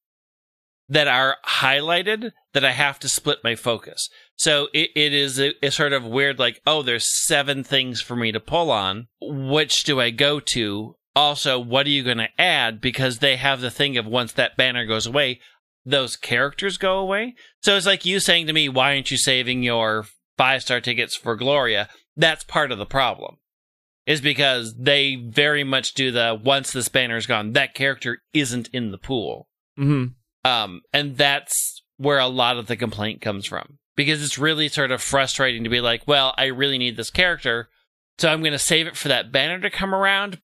[0.89, 4.09] that are highlighted that I have to split my focus.
[4.39, 8.15] So it, it is a, a sort of weird, like, oh, there's seven things for
[8.15, 9.07] me to pull on.
[9.21, 10.95] Which do I go to?
[11.13, 12.79] Also, what are you going to add?
[12.79, 15.41] Because they have the thing of once that banner goes away,
[15.85, 17.35] those characters go away.
[17.61, 20.05] So it's like you saying to me, why aren't you saving your
[20.37, 21.89] five star tickets for Gloria?
[22.15, 23.37] That's part of the problem.
[24.05, 28.69] Is because they very much do the once this banner is gone, that character isn't
[28.71, 29.49] in the pool.
[29.77, 30.13] Mhm.
[30.45, 34.91] Um, and that's where a lot of the complaint comes from because it's really sort
[34.91, 37.67] of frustrating to be like, well, I really need this character,
[38.17, 40.39] so I'm going to save it for that banner to come around.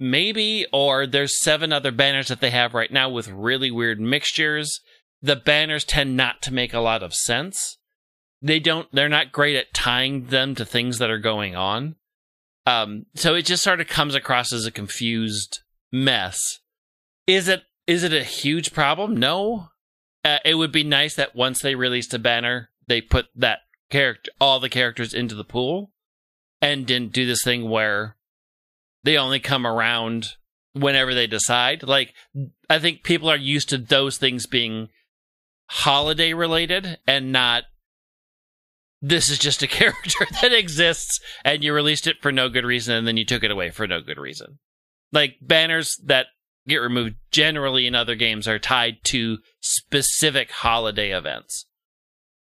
[0.00, 4.80] Maybe, or there's seven other banners that they have right now with really weird mixtures.
[5.22, 7.78] the banners tend not to make a lot of sense.
[8.42, 8.88] They don't.
[8.92, 11.94] They're not great at tying them to things that are going on.
[12.66, 15.60] Um, so it just sort of comes across as a confused
[15.92, 16.40] mess.
[17.28, 17.62] Is it?
[17.86, 19.16] Is it a huge problem?
[19.16, 19.68] No.
[20.24, 23.60] Uh, it would be nice that once they released a banner, they put that
[23.90, 25.92] character, all the characters into the pool,
[26.60, 28.16] and didn't do this thing where
[29.04, 30.34] they only come around
[30.72, 31.82] whenever they decide.
[31.82, 32.14] Like,
[32.68, 34.88] I think people are used to those things being
[35.70, 37.64] holiday related and not
[39.00, 42.94] this is just a character that exists and you released it for no good reason
[42.94, 44.58] and then you took it away for no good reason.
[45.12, 46.26] Like banners that
[46.66, 51.66] get removed generally in other games are tied to specific holiday events.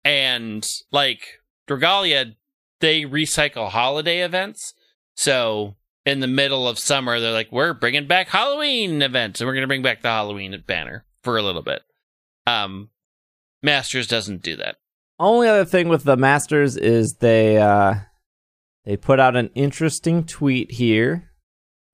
[0.06, 2.36] And like Dragalia,
[2.80, 4.74] they recycle holiday events.
[5.16, 5.76] So
[6.06, 9.64] in the middle of summer, they're like, we're bringing back Halloween events and we're going
[9.64, 11.82] to bring back the Halloween banner for a little bit.
[12.46, 12.90] Um,
[13.62, 14.76] Masters doesn't do that.
[15.20, 17.96] Only other thing with the Masters is they uh,
[18.84, 21.32] they put out an interesting tweet here.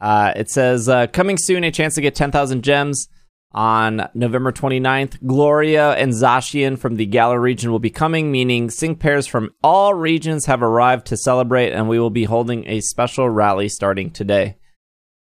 [0.01, 3.07] Uh, it says, uh, coming soon, a chance to get 10,000 gems
[3.51, 5.25] on November 29th.
[5.25, 9.93] Gloria and Zacian from the Galar region will be coming, meaning sync pairs from all
[9.93, 14.57] regions have arrived to celebrate, and we will be holding a special rally starting today.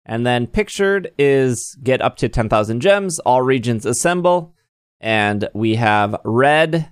[0.05, 4.55] And then pictured is get up to 10,000 gems, all regions assemble,
[4.99, 6.91] and we have Red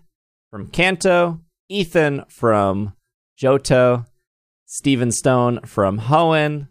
[0.52, 2.94] from Kanto, Ethan from
[3.42, 4.06] Johto,
[4.66, 6.70] Steven Stone from Hoenn.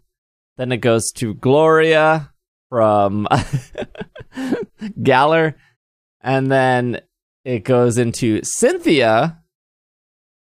[0.57, 2.31] Then it goes to Gloria
[2.69, 3.27] from
[5.03, 5.55] Galar.
[6.21, 7.01] And then
[7.43, 9.43] it goes into Cynthia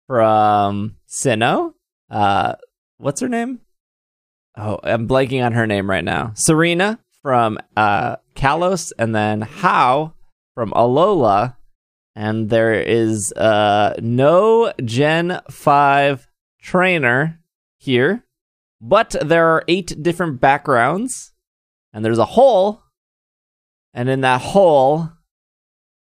[0.06, 1.74] from Sinnoh.
[2.10, 2.54] Uh,
[2.98, 3.60] what's her name?
[4.56, 6.32] Oh, I'm blanking on her name right now.
[6.34, 10.14] Serena from uh, Kalos, and then Hau
[10.54, 11.56] from Alola.
[12.14, 16.26] And there is uh, no Gen 5
[16.62, 17.40] trainer
[17.78, 18.24] here,
[18.80, 21.32] but there are eight different backgrounds,
[21.92, 22.82] and there's a hole.
[23.96, 25.08] And in that hole,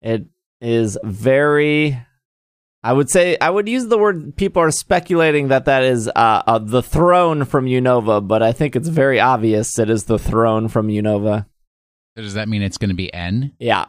[0.02, 0.28] it
[0.62, 2.00] is very.
[2.84, 4.36] I would say I would use the word.
[4.38, 8.76] People are speculating that that is uh, uh, the throne from Unova, but I think
[8.76, 11.48] it's very obvious it is the throne from Unova.
[12.16, 13.54] Does that mean it's going to be N?
[13.60, 13.86] Yeah.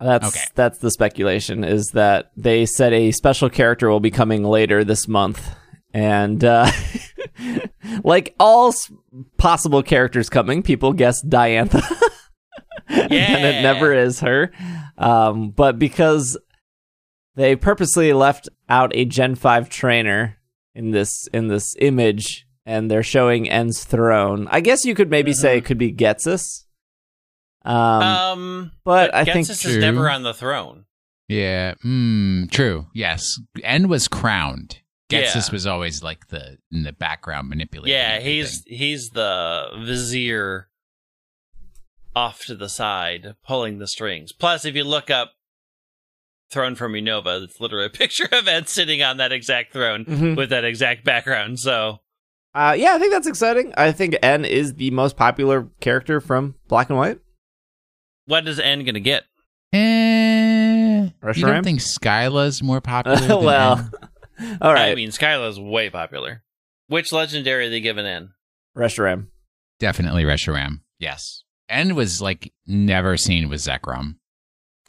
[0.00, 0.44] That's Okay.
[0.54, 5.08] that's the speculation is that they said a special character will be coming later this
[5.08, 5.44] month,
[5.92, 6.70] and uh,
[8.04, 8.72] like all
[9.38, 11.82] possible characters coming, people guess Diantha,
[13.10, 14.50] and it never is her.
[14.96, 16.36] Um, but because
[17.34, 20.36] they purposely left out a Gen Five trainer
[20.74, 25.32] in this in this image, and they're showing N's throne, I guess you could maybe
[25.32, 26.64] say it could be Ghetsis.
[27.64, 29.70] Um, Um, but I think Ghetsis True.
[29.72, 30.84] is never on the throne.
[31.28, 31.74] Yeah.
[31.84, 32.86] Mm, true.
[32.94, 33.38] Yes.
[33.62, 34.78] N was crowned.
[35.10, 35.52] Ghetsis Yeah.
[35.52, 37.92] was always like the in the background manipulating.
[37.94, 38.32] Yeah, everything.
[38.34, 40.68] he's he's the vizier
[42.14, 44.32] off to the side, pulling the strings.
[44.32, 45.32] Plus, if you look up
[46.50, 50.36] Throne from Unova, it's literally a picture of Ed sitting on that exact throne Mhm.
[50.36, 51.58] with that exact background.
[51.60, 52.00] So
[52.54, 53.72] Uh, yeah, I think that's exciting.
[53.76, 57.18] I think N is the most popular character from Black and White.
[58.26, 59.24] what is N gonna get?
[59.74, 61.46] Eh, you Reshiram?
[61.54, 63.16] don't think Skyla's more popular?
[63.26, 63.90] than well,
[64.40, 64.58] N?
[64.62, 66.42] all right, I mean, Skyla's way popular.
[66.88, 68.30] Which legendary are they giving N?
[68.76, 69.26] Reshiram.
[69.78, 70.80] definitely Reshiram.
[70.98, 71.42] Yes.
[71.68, 74.16] N was like never seen with Zekrom.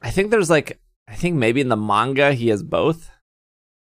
[0.01, 3.10] I think there's like, I think maybe in the manga he has both,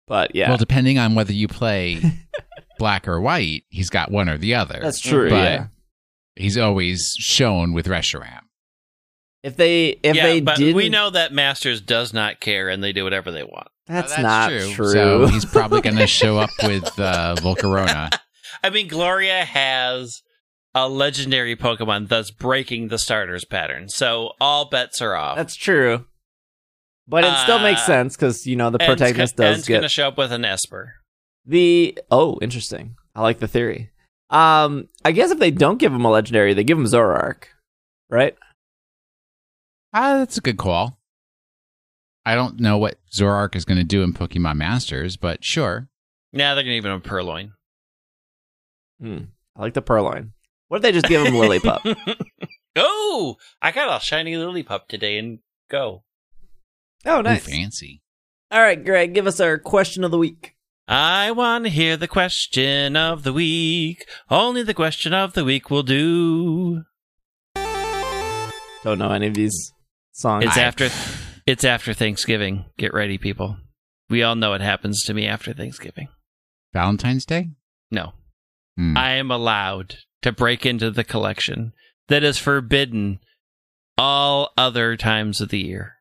[0.07, 2.01] but yeah, Well, depending on whether you play
[2.80, 4.80] black or white, he's got one or the other.
[4.81, 5.30] that's true.
[5.30, 5.68] But yeah,
[6.35, 8.41] he's always shown with Reshiram.
[9.43, 12.84] if they if yeah, they but didn't, we know that Masters does not care and
[12.84, 13.68] they do whatever they want.
[13.88, 14.91] that's, Now, not true.
[14.91, 18.09] So he's probably going to show up with uh, Volcarona.
[18.63, 20.22] I mean, Gloria has
[20.73, 25.35] a legendary Pokemon that's breaking the starters pattern, so all bets are off.
[25.38, 26.06] that's true.
[27.07, 29.76] But it still makes Uh, sense because you know the protagonist go- does N's get
[29.77, 30.91] gonna show up with an Espurr.
[31.45, 31.98] the.
[32.10, 32.95] Oh, interesting.
[33.15, 33.91] I like the theory.
[34.30, 37.45] Um, I guess if they don't give him a legendary, they give him Zoroark,
[38.10, 38.38] right?
[39.93, 40.98] Ah, that's a good call.
[42.26, 45.89] I don't know what Zoroark is going to do in Pokemon Masters, but sure.
[46.31, 47.52] Now they're gonna give him a Purrloin.
[49.02, 49.18] Hmm.
[49.57, 50.31] I like the Purrloin.
[50.72, 52.15] What if they just give him Lillipup?
[52.77, 55.39] oh, I got a shiny Lillipup today and
[55.69, 56.03] go.
[57.06, 57.45] Oh, Ooh, nice.
[57.45, 58.02] fancy.
[58.49, 60.56] All right, Greg, give us our question of the week.
[60.88, 64.06] I want to hear the question of the week.
[64.30, 66.84] Only the question of the week will do.
[67.56, 69.73] Don't know any of these
[70.14, 70.45] songs.
[70.45, 70.89] It's I- after
[71.45, 72.64] It's after Thanksgiving.
[72.77, 73.57] Get ready, people.
[74.10, 76.07] We all know what happens to me after Thanksgiving.
[76.72, 77.49] Valentine's Day?
[77.91, 78.14] No,
[78.77, 78.95] Hmm.
[78.95, 81.73] I am allowed to break into the collection
[82.07, 83.19] that is forbidden
[83.98, 85.95] all other times of the year.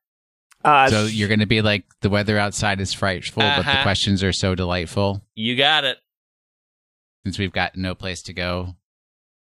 [0.64, 3.82] Uh, so you're going to be like, the weather outside is frightful, but the Uh-huh.
[3.82, 5.22] questions are so delightful.
[5.34, 5.98] You got it.
[7.24, 8.76] Since we've got no place to go.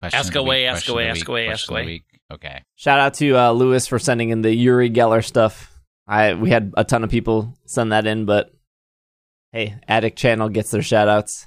[0.01, 2.05] Question Ask away, week, ask away, ask away, ask away.
[2.33, 2.63] Okay.
[2.77, 5.69] Shout out to uh, Lewis for sending in the Uri Geller stuff.
[6.09, 8.51] I we had a ton of people send that in, but
[9.53, 11.47] hey, Addict Channel gets their shout outs.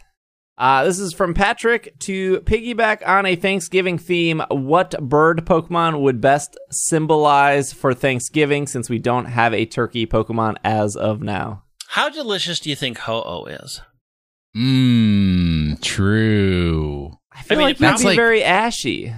[0.57, 4.41] Uh, this is from Patrick to piggyback on a Thanksgiving theme.
[4.49, 10.55] What bird Pokemon would best symbolize for Thanksgiving since we don't have a turkey Pokemon
[10.63, 11.63] as of now?
[11.89, 13.81] How delicious do you think Ho-Oh is?
[14.55, 17.11] Mmm, true.
[17.33, 19.13] I feel mean, like it that'd That's be like- very ashy.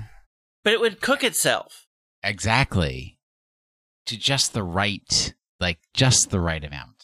[0.63, 1.85] But it would cook itself.
[2.23, 3.19] Exactly.
[4.07, 6.96] To just the right, like just the right amount.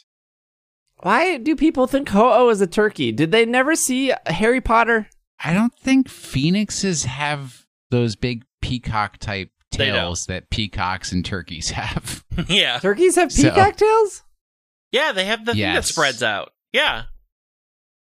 [1.03, 3.11] Why do people think Ho-Oh is a turkey?
[3.11, 5.09] Did they never see Harry Potter?
[5.43, 12.23] I don't think phoenixes have those big peacock type tails that peacocks and turkeys have.
[12.47, 12.79] yeah.
[12.79, 14.23] Turkeys have So- peacock tails?
[14.93, 16.53] Yeah, they have the thing that spreads out.
[16.71, 17.03] Yeah.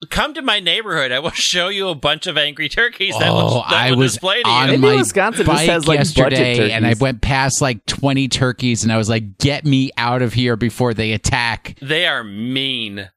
[0.10, 1.12] Come to my neighborhood.
[1.12, 4.00] I will show you a bunch of angry turkeys that will, oh, that I will
[4.00, 4.78] was display to on you.
[4.78, 8.92] Maybe my Wisconsin bike has, like, yesterday, and I went past like twenty turkeys, and
[8.92, 13.10] I was like, "Get me out of here before they attack!" They are mean.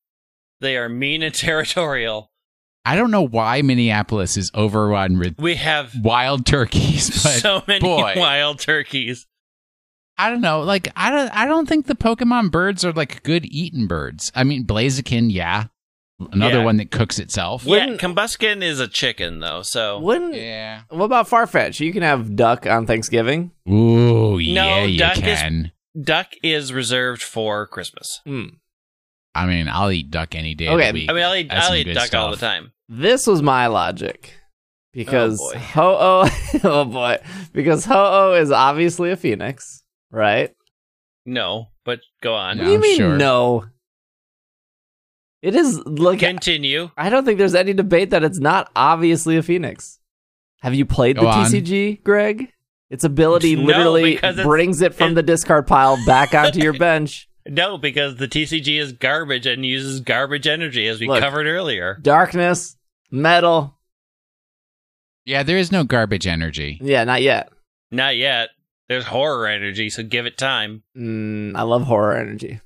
[0.60, 2.30] They are mean and territorial.
[2.84, 7.80] I don't know why Minneapolis is overrun with We have wild turkeys, but so many
[7.80, 8.14] boy.
[8.16, 9.26] wild turkeys.
[10.16, 10.62] I don't know.
[10.62, 14.32] Like I don't I don't think the Pokemon birds are like good eating birds.
[14.34, 15.66] I mean Blaziken, yeah.
[16.32, 16.64] Another Yeah.
[16.64, 17.64] one that cooks itself.
[17.64, 20.82] Yeah, Wouldn't- Combusken is a chicken though, so Wouldn't Yeah.
[20.90, 21.80] what about Farfetch?
[21.80, 23.52] You can have duck on Thanksgiving.
[23.68, 25.72] Ooh, yeah, you duck is- can.
[26.00, 28.20] duck is reserved for Christmas.
[28.26, 28.46] Hmm.
[29.34, 30.88] I mean, I'll eat duck any day Okay.
[30.88, 31.10] of the week.
[31.10, 32.72] I mean, I'll eat, I'll eat good duck all the time.
[32.88, 34.34] This was my logic.
[34.92, 35.58] Because Oh, boy.
[35.60, 36.30] Ho-Oh
[36.64, 37.18] oh boy.
[37.52, 40.50] Because Ho-Oh is obviously a phoenix, right?
[41.24, 42.58] No, but go on.
[42.58, 43.16] what do you I'm mean sure.
[43.16, 43.66] no?
[45.42, 46.90] It is like Continue.
[46.96, 49.98] I don't think there's any debate that it's not obviously a phoenix.
[50.60, 51.46] Have you played the on.
[51.46, 52.52] TCG, Greg?
[52.90, 57.28] Its ability No, literally brings it from it- the discard pile back onto your bench.
[57.46, 61.20] No, because the TCG is garbage and uses garbage energy, as we Look.
[61.20, 61.98] covered earlier.
[62.02, 62.76] Darkness,
[63.10, 63.78] metal.
[65.24, 66.78] Yeah, there is no garbage energy.
[66.82, 67.48] Yeah, not yet.
[67.90, 68.50] Not yet.
[68.88, 70.82] There's horror energy, so give it time.
[70.96, 72.60] Mm, I love horror energy.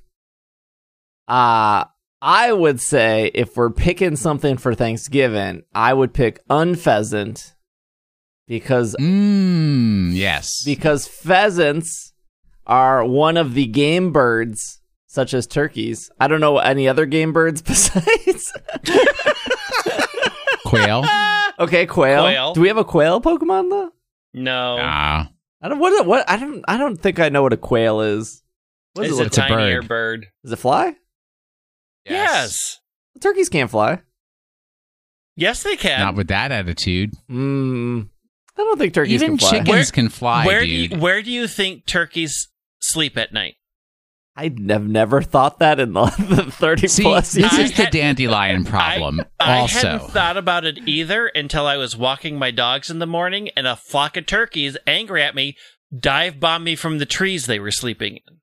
[1.27, 1.85] Uh
[2.21, 7.53] I would say if we're picking something for Thanksgiving, I would pick Unfezant
[8.47, 10.63] because Mmm, yes.
[10.63, 12.13] because pheasants
[12.65, 16.09] are one of the game birds such as turkeys.
[16.19, 18.53] I don't know any other game birds besides
[20.65, 21.05] Quail.
[21.59, 22.23] Okay, quail.
[22.23, 22.53] Quail.
[22.53, 23.91] Do we have a quail Pokemon though?
[24.33, 24.77] No.
[24.79, 25.29] Ah,
[25.61, 28.43] I don't what what I don't I don't think I know what a quail is.
[28.93, 29.87] What does it's it a look It's a tinier bird.
[29.87, 30.27] bird.
[30.43, 30.95] Does it fly?
[32.05, 32.79] Yes.
[33.21, 34.01] Turkeys can't fly.
[35.35, 35.99] Yes, they can.
[35.99, 37.11] Not with that attitude.
[37.29, 38.09] Mm,
[38.57, 39.49] I don't think turkeys Even can fly.
[39.51, 40.89] chickens Where- can fly, where dude.
[40.89, 42.47] do you, where do you think turkeys
[42.81, 43.55] sleep at night?
[44.37, 46.05] I have never thought that in the,
[46.45, 47.51] the 30 See, plus years.
[47.51, 49.21] This is the dandelion problem.
[49.39, 53.07] I also, hadn't thought about it either until I was walking my dogs in the
[53.07, 55.55] morning and a flock of turkeys, angry at me,
[55.97, 58.37] dive bombed me from the trees they were sleeping in.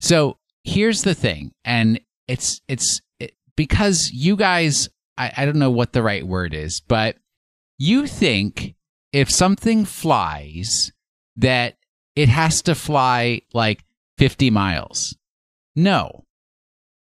[0.00, 2.00] So here's the thing, and
[2.30, 4.88] it's it's it, because you guys,
[5.18, 7.16] I, I don't know what the right word is, but
[7.78, 8.74] you think
[9.12, 10.92] if something flies
[11.36, 11.76] that
[12.16, 13.84] it has to fly like
[14.18, 15.16] 50 miles.
[15.76, 16.24] No,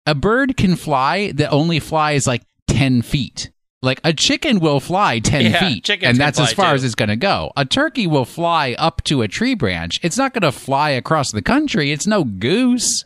[0.06, 3.50] a bird can fly that only flies like 10 feet.
[3.84, 6.74] Like a chicken will fly 10 Yeah, feet, and that's as far too.
[6.76, 7.50] as it's going to go.
[7.56, 9.98] A turkey will fly up to a tree branch.
[10.02, 11.90] It's not going to fly across the country.
[11.90, 13.04] It's no goose,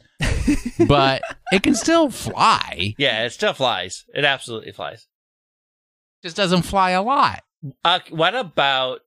[0.88, 1.22] but
[1.52, 2.94] it can still fly.
[2.98, 4.05] Yeah, it still flies.
[4.14, 5.06] It absolutely flies.
[6.22, 7.43] Just doesn't fly a lot.
[7.84, 9.01] Uh, what about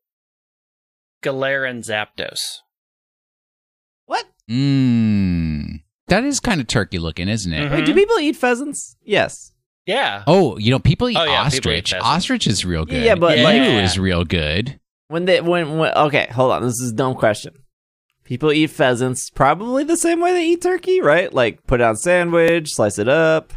[1.23, 2.39] Galarian Zapdos?
[4.05, 4.25] what?
[4.49, 5.81] Mmm.
[6.07, 7.69] That is kind of turkey looking, isn't it?
[7.69, 7.71] Mhm.
[7.71, 8.95] Wait, do people eat pheasants?
[9.03, 9.51] Yes.
[9.85, 10.23] Yeah.
[10.27, 12.01] Oh, you know, people eat Oh, yeah, people eat ostrich.
[12.01, 13.03] ostrich is real good.
[13.03, 13.45] Yeah, but, Emu
[13.75, 14.79] like- is real good.
[15.07, 16.61] When they when, when okay, hold on.
[16.63, 17.53] This is a dumb question.
[18.29, 21.33] People eat pheasants probably the same way they eat turkey, right?
[21.33, 23.53] Like put it on sandwich, slice it up.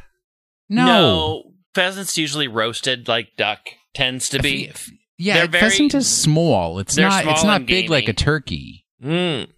[0.71, 1.53] No.
[1.75, 3.61] Pheasants usually roasted like duck
[3.93, 4.71] tends to be.
[4.71, 4.89] F-
[5.19, 6.79] yeah, They're very- pheasant is small.
[6.79, 7.27] It's they're not.
[7.27, 8.87] It's not and big like a turkey.
[9.05, 9.49] Mm.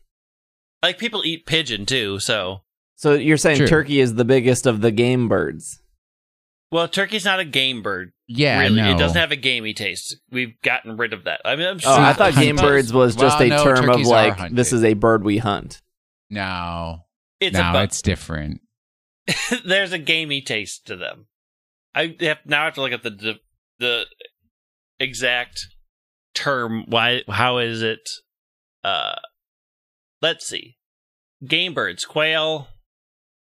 [0.83, 2.63] Like people eat pigeon too, so
[2.97, 3.67] So you're saying True.
[3.69, 5.81] turkey is the biggest of the game birds?
[6.73, 8.13] Well, turkey's not a game bird.
[8.27, 8.95] Yeah, really, no.
[8.95, 10.17] it doesn't have a gamey taste.
[10.31, 11.41] We've gotten rid of that.
[11.45, 14.01] I mean, I'm Oh, I thought game birds was just Well, a no, term of
[14.01, 14.57] like hunted.
[14.57, 15.81] this is a bird we hunt.
[16.31, 17.05] No,
[17.41, 18.61] it's no, bu- it's different.
[19.65, 21.27] there's a gamey taste to them.
[21.95, 23.35] I have now I have to look at the the,
[23.79, 24.07] the
[24.99, 25.67] exact
[26.35, 26.85] term.
[26.89, 27.23] Why?
[27.29, 28.09] How is it?
[28.83, 29.15] Uh,
[30.23, 30.77] let's see.
[31.47, 32.69] Game birds: quail,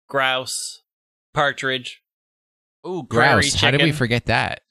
[0.09, 0.83] grouse,
[1.35, 2.03] partridge,
[2.87, 3.55] Ooh, Prairie grouse.
[3.55, 4.63] How did we forget that?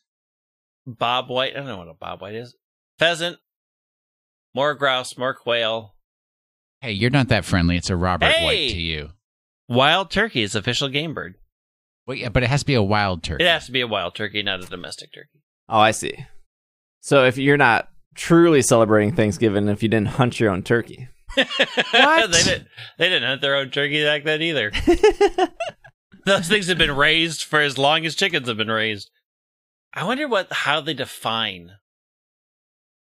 [0.87, 1.53] bob white.
[1.53, 2.55] I don't know what a bob white is.
[2.97, 3.37] Pheasant,
[4.55, 5.95] more grouse, more quail.
[6.81, 7.77] Hey, you're not that friendly.
[7.77, 8.45] It's a Robert Hey!
[8.45, 9.09] White to you.
[9.67, 11.35] Wild turkey is official game bird.
[12.05, 13.43] Well, yeah, but it has to be a wild turkey.
[13.43, 15.41] It has to be a wild turkey, not a domestic turkey.
[15.67, 16.25] Oh, I see.
[17.01, 21.09] So if you're not truly celebrating Thanksgiving if you didn't hunt your own turkey.
[21.91, 22.31] What?
[22.31, 22.67] they didn't.
[22.97, 24.71] They didn't hunt their own turkey back then either.
[26.27, 29.09] Those things have been raised for as long as chickens have been raised.
[29.93, 31.71] I wonder what how they define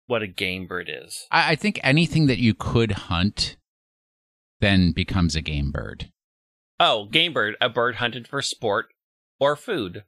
[0.07, 1.27] what a game bird is.
[1.31, 3.57] I, I think anything that you could hunt
[4.61, 6.11] then becomes a game bird.
[6.81, 8.87] Oh, game bird, a bird hunted for sport
[9.39, 10.03] or food.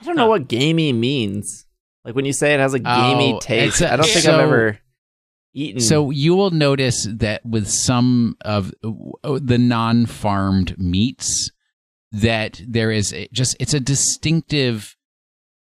[0.00, 0.28] I don't know Huh.
[0.30, 1.66] what gamey means.
[2.04, 4.24] Like when you say it has a gamey Oh, taste, it's a- I don't think
[4.24, 4.78] so- I've ever
[5.54, 5.80] eaten.
[5.80, 11.50] So you will notice that with some of uh, the non-farmed meats,
[12.12, 14.96] that there is a, just it's a distinctive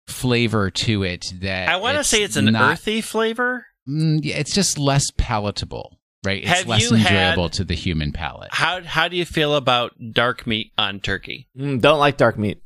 [0.07, 3.65] flavor to it that I want to say it's an not- earthy flavor.
[3.87, 6.41] Mm, yeah, it's just less palatable, right?
[6.43, 8.49] It's Have less you had- enjoyable to the human palate.
[8.51, 11.47] How how do you feel about dark meat on turkey?
[11.57, 12.61] Mm, don't like dark meat.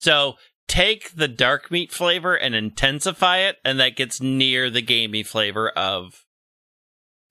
[0.00, 0.34] So
[0.68, 5.68] take the dark meat flavor and intensify it, and that gets near the gamey flavor
[5.70, 6.23] of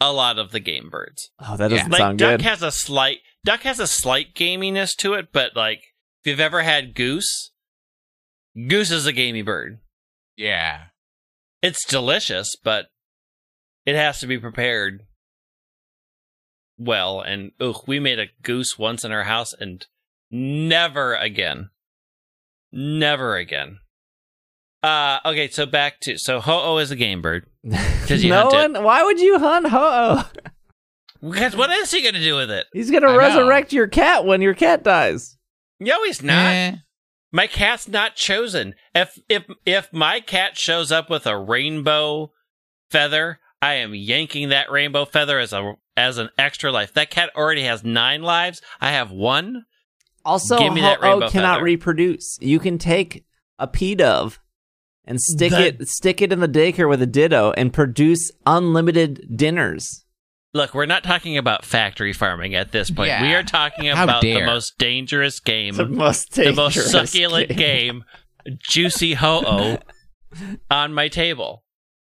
[0.10, 1.32] a lot of the game birds.
[1.40, 2.42] Oh, that doesn't Like sound duck good.
[2.42, 5.80] has a slight duck has a slight gaminess to it, but like
[6.24, 7.52] if you've ever had goose,
[8.68, 9.80] goose is a gamey bird.
[10.38, 10.86] Yeah.
[11.62, 12.88] It's delicious, but
[13.86, 15.04] it has to be prepared
[16.78, 17.22] well.
[17.22, 19.86] And ugh, we made a goose once in our house, and
[20.32, 21.70] never again,
[22.72, 23.80] never again.
[24.82, 27.46] Uh, okay, so back to so ho oh is a game bird.
[28.10, 28.78] you no hunt it.
[28.78, 28.84] one.
[28.84, 30.22] Why would you hunt ho?
[31.22, 32.66] Because what is he going to do with it?
[32.74, 33.18] He's gonna I know.
[33.18, 35.38] resurrect your cat when your cat dies.
[35.80, 36.54] No, he's not.
[36.54, 36.76] Eh,
[37.32, 38.76] My cat's not chosen.
[38.94, 42.32] If if if my cat shows up with a rainbow
[42.92, 46.94] feather, I am yanking that rainbow feather as a as an extra life.
[46.94, 48.62] That cat already has nine lives.
[48.82, 49.64] I have one.
[50.26, 51.64] Also, Give me ho-oh cannot feather.
[51.64, 52.38] reproduce.
[52.42, 53.26] You can take
[53.60, 54.40] a a Pidove
[55.06, 59.36] and stick That- it stick it in the daycare with a ditto and produce unlimited
[59.36, 60.06] dinners.
[60.56, 63.08] Look, we're not talking about factory farming at this point.
[63.08, 63.24] Yeah.
[63.24, 67.58] We are talking How about the most dangerous game, The most the most succulent game.
[67.58, 68.04] game,
[68.60, 69.78] juicy ho oh,
[70.72, 71.64] on my table.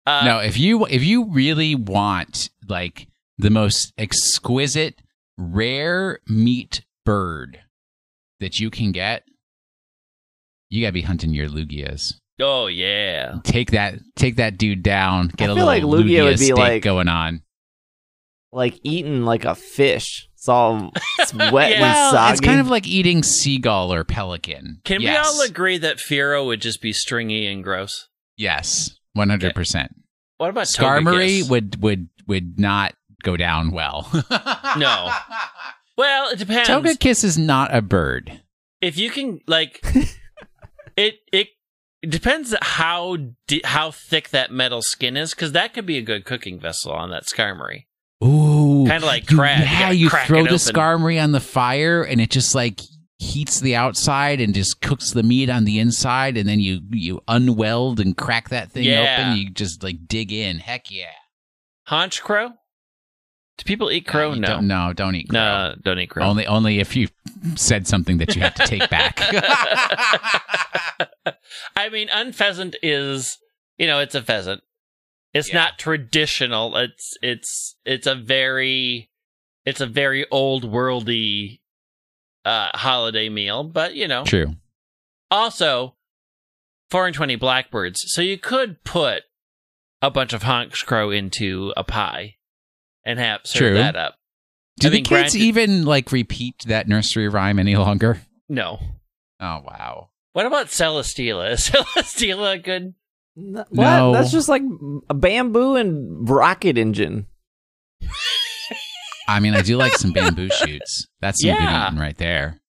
[0.06, 3.07] Uh, no, if you if you really want like
[3.38, 5.02] the most exquisite
[5.38, 7.61] rare meat bird
[8.41, 9.24] that you can get,
[10.70, 12.15] you gotta be hunting your lugias.
[12.40, 13.36] Oh yeah.
[13.44, 15.28] Take that take that dude down.
[15.38, 17.42] Get I a feel little like Lugia lugia would be steak like- going on.
[18.52, 20.28] Like eating like a fish.
[20.36, 21.86] It's all it's wet Yeah.
[22.08, 22.32] and soggy.
[22.34, 24.82] it's kind of like eating seagull or pelican.
[24.84, 25.12] Can yes.
[25.14, 28.10] we all agree that Fearow would just be stringy and gross?
[28.38, 29.96] Yes, one hundred percent.
[30.38, 31.50] What about Skarmory Togekiss?
[31.50, 32.94] would would would not
[33.24, 34.10] go down well.
[34.78, 35.12] No.
[35.98, 36.68] Well, it depends.
[36.68, 38.42] Togekiss is not a bird.
[38.82, 39.84] if you can like
[40.98, 41.48] it it
[42.04, 43.18] it depends how
[43.48, 46.92] di- how thick that metal skin is cuz that could be a good cooking vessel
[46.92, 47.86] on that Skarmory.
[48.24, 50.58] Ooh, Kinda like you- crab, you Yeah, you, crack throw the open.
[50.60, 52.80] Skarmory on the fire, and it just like
[53.20, 57.22] heats the outside and just cooks the meat on the inside, and then you you
[57.28, 59.18] unweld and crack that thing Yeah.
[59.20, 59.38] open.
[59.38, 60.60] You just like dig in.
[60.60, 61.06] Heck yeah!
[61.90, 62.54] Honchkrow?
[63.58, 64.32] Do people eat crow?
[64.32, 64.48] Uh, no.
[64.48, 65.40] don't, no, don't eat crow.
[65.40, 66.26] No, don't eat crow.
[66.26, 67.10] Only only if you
[67.56, 69.20] said something that you have to take back.
[71.76, 73.38] I mean, Unfezant is,
[73.78, 74.62] you know, it's a pheasant.
[75.34, 75.56] It's Yeah.
[75.56, 76.76] not traditional.
[76.78, 79.10] It's it's it's a very
[79.66, 81.60] it's a very old worldy
[82.46, 84.24] uh holiday meal, but you know.
[84.24, 84.56] True.
[85.32, 85.96] Also,
[86.92, 88.00] 420 blackbirds.
[88.08, 89.24] So you could put
[90.02, 92.36] a bunch of Honchkrow into a pie
[93.06, 93.74] and have serve True.
[93.76, 94.16] that up.
[94.80, 98.22] Do I the mean, kids granted- even like repeat that nursery rhyme any longer?
[98.50, 98.80] No.
[99.40, 100.10] Oh wow.
[100.34, 101.52] What about Celesteela?
[101.54, 102.94] Is Celesteela a good?
[103.38, 103.70] N- What?
[103.70, 104.14] No.
[104.14, 104.64] That's just like
[105.10, 107.28] a bamboo and rocket engine.
[109.28, 111.08] I mean, I do like some bamboo shoots.
[111.22, 111.88] That's some good Yeah.
[111.88, 112.60] eating right there.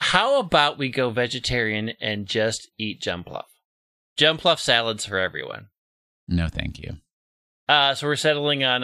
[0.00, 3.44] How about we go vegetarian and just eat jumpluff?
[4.18, 5.68] Jumpluff salads for everyone.
[6.28, 6.96] No, thank you.
[7.68, 8.82] Uh, so we're settling on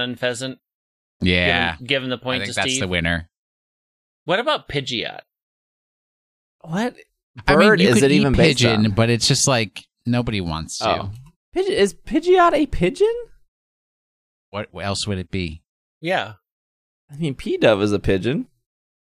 [1.23, 1.37] on pheasant.
[1.47, 2.81] Yeah, Given, given the I point think to that's Steve.
[2.81, 3.29] the winner.
[4.25, 5.21] What about Pidgeot?
[6.63, 6.95] What
[7.47, 10.79] I mean, bird you is could it even pigeon, but it's just like nobody wants
[10.79, 11.03] to.
[11.03, 11.11] Oh.
[11.55, 13.15] Pigeon, is Pidgeot a pigeon?
[14.51, 15.63] What else would it be?
[16.01, 16.35] Yeah.
[17.11, 18.47] I mean, P Dove is a pigeon.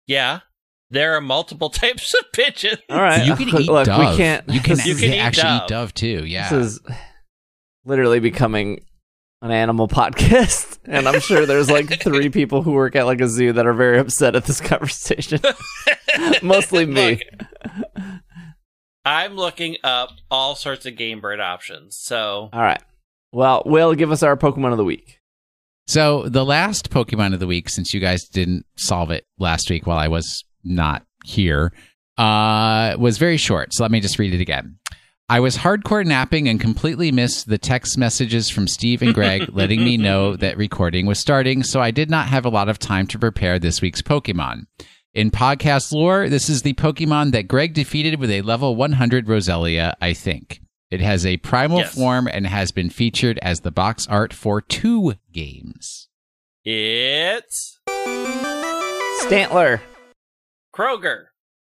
[0.08, 0.42] Yeah.
[0.92, 2.80] There are multiple types of pigeons.
[2.90, 4.12] All right, You can eat look, dove.
[4.12, 4.48] we can't.
[4.50, 5.62] You can, You is- can eat actually dove.
[5.64, 6.26] eat dove too.
[6.26, 6.50] Yeah.
[6.50, 6.80] This is
[7.86, 8.82] literally becoming
[9.42, 13.28] an animal podcast, and I'm sure there's like three people who work at like a
[13.28, 15.40] zoo that are very upset at this conversation.
[16.42, 17.22] Mostly me.
[17.66, 18.02] Look,
[19.06, 21.98] I'm looking up all sorts of game bird options.
[22.00, 22.82] So All right.
[23.32, 25.20] Well, Will, give us our Pokemon of the week.
[25.88, 29.86] So the last Pokemon of the week, since you guys didn't solve it last week
[29.86, 31.74] while I was not here,
[32.18, 33.74] uh, was very short.
[33.74, 34.78] So let me just read it again.
[35.28, 39.84] I was hardcore napping and completely missed the text messages from Steve and Greg letting
[39.84, 43.08] me know that recording was starting, so I did not have a lot of time
[43.08, 44.68] to prepare this week's Pokemon.
[45.16, 49.96] In podcast lore, this is the Pokemon that Greg defeated with a level 100 Roselia,
[50.00, 50.62] I think.
[50.92, 51.96] It has a primal Yes.
[51.96, 56.08] form and has been featured as the box art for two games.
[56.64, 57.80] it's
[59.24, 59.80] Stantler.
[60.76, 61.26] Kroger.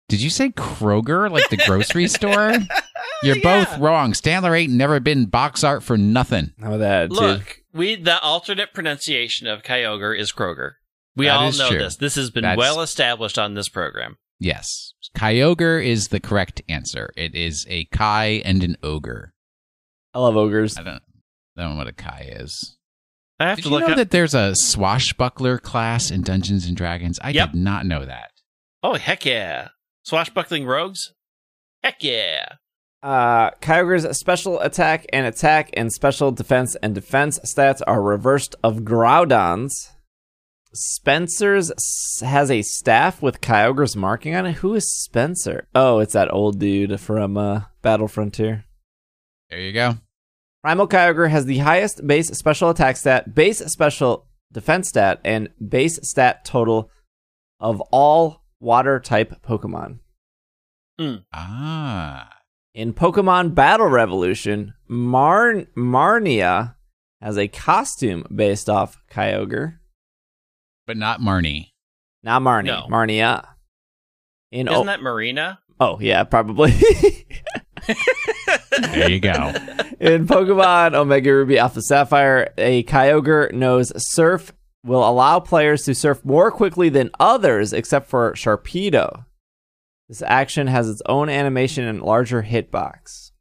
[0.08, 2.54] Did you say Kroger, like the grocery store?
[3.22, 3.64] You're Yeah.
[3.64, 4.12] both wrong.
[4.12, 6.52] Stanler ain't never been box art for nothing.
[6.62, 7.14] Oh, that too.
[7.16, 10.72] Look, we the alternate pronunciation of Kyogre is Kroger.
[11.16, 11.78] We That all know true.
[11.78, 11.96] this.
[11.96, 14.18] This has been That's- well established on this program.
[14.38, 14.92] Yes.
[15.16, 17.10] Kyogre is the correct answer.
[17.16, 19.32] It is a Kai and an ogre.
[20.12, 20.76] I love ogres.
[20.76, 21.02] I don't,
[21.56, 22.76] I don't know what a Kai is.
[23.40, 23.96] I have Did to you look know up.
[23.96, 27.18] that there's a swashbuckler class in Dungeons and Dragons?
[27.22, 27.52] I Yep.
[27.52, 28.30] did not know that.
[28.82, 29.68] oh heck yeah!
[30.04, 31.12] Swashbuckling rogues.
[31.82, 32.56] Heck yeah!
[33.02, 38.84] Uh, Kyogre's special attack and attack and special defense and defense stats are reversed of
[38.84, 39.90] Groudon's.
[40.72, 41.72] Spencer's
[42.20, 44.54] has a staff with Kyogre's marking on it.
[44.54, 45.68] Who is Spencer?
[45.74, 48.64] Oh, it's that old dude from uh, Battle Frontier.
[49.48, 49.94] There you go.
[50.62, 55.98] Primal Kyogre has the highest base special attack stat, base special defense stat, and base
[56.02, 56.90] stat total
[57.60, 60.00] of all water type Pokemon.
[61.32, 62.35] Ah.
[62.76, 66.74] In Pokemon Battle Revolution, Mar- Marnia
[67.22, 69.78] has a costume based off Kyogre.
[70.86, 71.70] But not Marnie.
[72.22, 72.86] Not Marnie, No.
[72.90, 73.46] Marnia.
[74.52, 75.58] In Isn't oh, that Marina?
[75.80, 76.74] oh yeah, probably.
[78.78, 79.54] There you go.
[80.00, 84.52] In Pokemon Omega Ruby Alpha Sapphire, a Kyogre knows Surf
[84.84, 89.24] will allow players to surf more quickly than others, except for Sharpedo.
[90.08, 93.32] This action has its own animation and larger hitbox.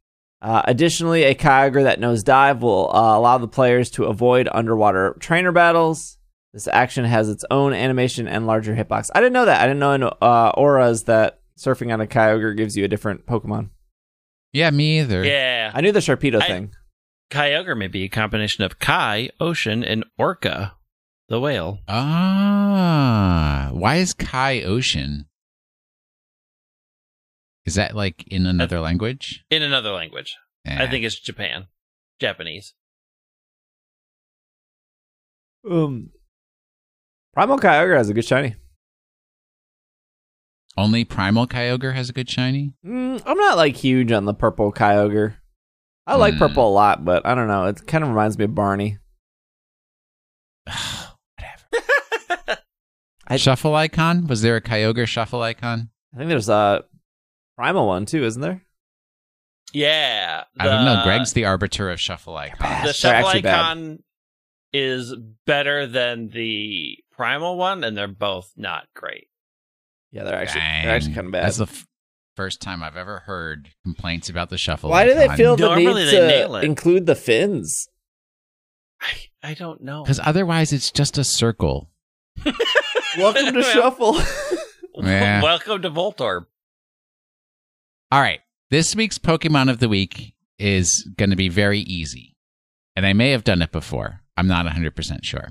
[0.42, 5.16] Uh, additionally, a Kyogre that knows Dive will uh, allow the players to avoid underwater
[5.20, 6.18] trainer battles.
[6.52, 9.10] This action has its own animation and larger hitbox.
[9.14, 9.60] I didn't know that.
[9.60, 13.26] I didn't know in uh, ORAS that surfing on a Kyogre gives you a different
[13.26, 13.70] Pokemon.
[14.52, 15.24] Yeah, me either.
[15.24, 15.70] Yeah.
[15.74, 16.72] I knew the Sharpedo I- thing.
[17.30, 20.76] Kyogre may be a combination of Kai, ocean, and Orca,
[21.28, 21.80] the whale.
[21.88, 25.26] Ah, why is Kai ocean?
[27.66, 29.44] Is that like in another language?
[29.50, 30.36] In another language.
[30.66, 30.82] Eh.
[30.82, 31.66] I think it's Japan.
[32.20, 32.74] Japanese.
[35.68, 36.10] Um,
[37.34, 38.54] Primal Kyogre has a good shiny.
[40.78, 42.72] only Primal Kyogre has a good shiny.
[42.84, 45.36] Mm, I'm not like huge on the purple Kyogre.
[46.06, 46.38] I like Hmm.
[46.38, 47.64] purple a lot, but I don't know.
[47.64, 48.98] It kind of reminds me of Barney.
[50.66, 52.58] Whatever.
[53.26, 54.26] I- shuffle icon?
[54.28, 55.90] Was there a Kyogre shuffle icon?
[56.14, 56.84] I think there's a
[57.56, 58.62] primal one too, isn't there?
[59.72, 60.44] Yeah.
[60.58, 61.02] I don't know.
[61.04, 62.84] Greg's the arbiter of shuffle icon.
[62.86, 63.54] the shuffle actually bad.
[63.54, 63.98] icon
[64.72, 65.14] is
[65.46, 69.28] better than the primal one, and they're both not great.
[70.12, 70.84] Yeah, they're actually Dang.
[70.86, 71.44] they're actually kind of bad.
[71.44, 71.86] That's the f-
[72.36, 74.90] first time I've ever heard complaints about the shuffle.
[74.90, 76.64] Why do they feel the Normally need they nail to it.
[76.64, 77.88] include the fins?
[79.00, 79.12] I,
[79.50, 80.04] I don't know.
[80.04, 81.90] Because otherwise, it's just a circle.
[83.18, 84.18] Welcome to Shuffle.
[84.94, 85.42] Yeah.
[85.42, 86.46] Welcome to Voltorb.
[88.12, 88.40] All right.
[88.70, 92.36] This week's Pokemon of the Week is going to be very easy.
[92.94, 94.20] And I may have done it before.
[94.36, 95.48] I'm not 100% sure.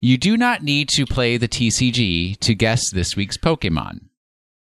[0.00, 4.06] You do not need to play the TCG to guess this week's Pokemon.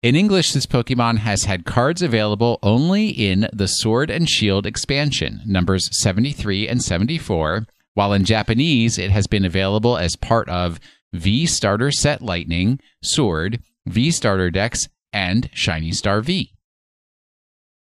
[0.03, 5.41] In English, this Pokemon has had cards available only in the Sword and Shield expansion,
[5.47, 10.79] numbers 73 and 74, while in Japanese it has been available as part of
[11.15, 16.53] V Starter Set Lightning, Sword, V Starter Decks, and Shiny Star V.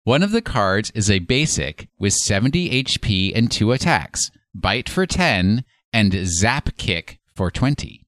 [0.04, 5.04] One of the cards is a basic with 70 HP and 2 attacks, Bite for
[5.04, 8.06] 10, and Zap Kick for 20.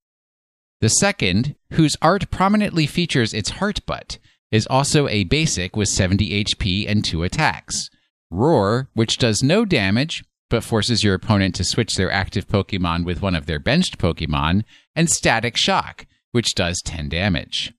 [0.80, 4.18] The second, whose art prominently features its heart butt,
[4.50, 7.90] is also a basic with 70 HP and 2 attacks.
[8.30, 13.22] Roar, which does no damage but forces your opponent to switch their active Pokemon with
[13.22, 14.64] one of their benched Pokemon,
[14.94, 17.72] and Static Shock, which does 10 damage.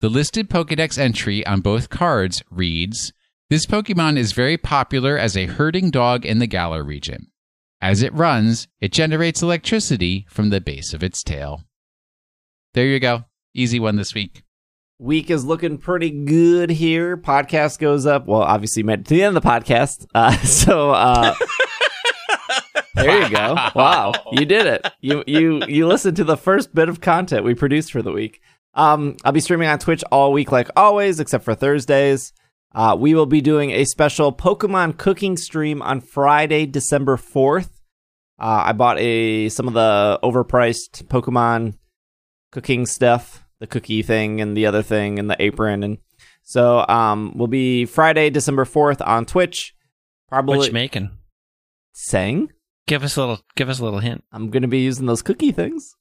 [0.00, 3.12] The listed Pokedex entry on both cards reads
[3.50, 7.32] This Pokemon is very popular as a herding dog in the Galar region.
[7.80, 11.64] As it runs, it generates electricity from the base of its tail.
[12.74, 13.24] There you go.
[13.54, 14.44] Easy one this week.
[15.00, 17.16] Week is looking pretty good here.
[17.16, 18.28] Podcast goes up.
[18.28, 20.06] Well, obviously, made it to the end of the podcast.
[20.14, 21.34] Uh, so uh,
[22.94, 23.56] there you go.
[23.74, 24.86] Wow, you did it.
[25.00, 28.40] You you you listened to the first bit of content we produced for the week.
[28.78, 32.32] Um, I'll be streaming on Twitch all week, like always, except for Thursdays.
[32.74, 37.82] Uh, we will be doing a special Pokemon cooking stream on Friday, December fourth.
[38.38, 41.76] Uh, I bought a some of the overpriced Pokemon
[42.52, 45.98] cooking stuff, the cookie thing and the other thing and the apron, and
[46.44, 49.74] so um, we'll be Friday, December fourth on Twitch.
[50.28, 51.10] Probably What making?
[51.92, 52.50] saying
[52.88, 53.40] Give us a little.
[53.54, 54.24] Give us a little hint.
[54.32, 55.94] I'm going to be using those cookie things.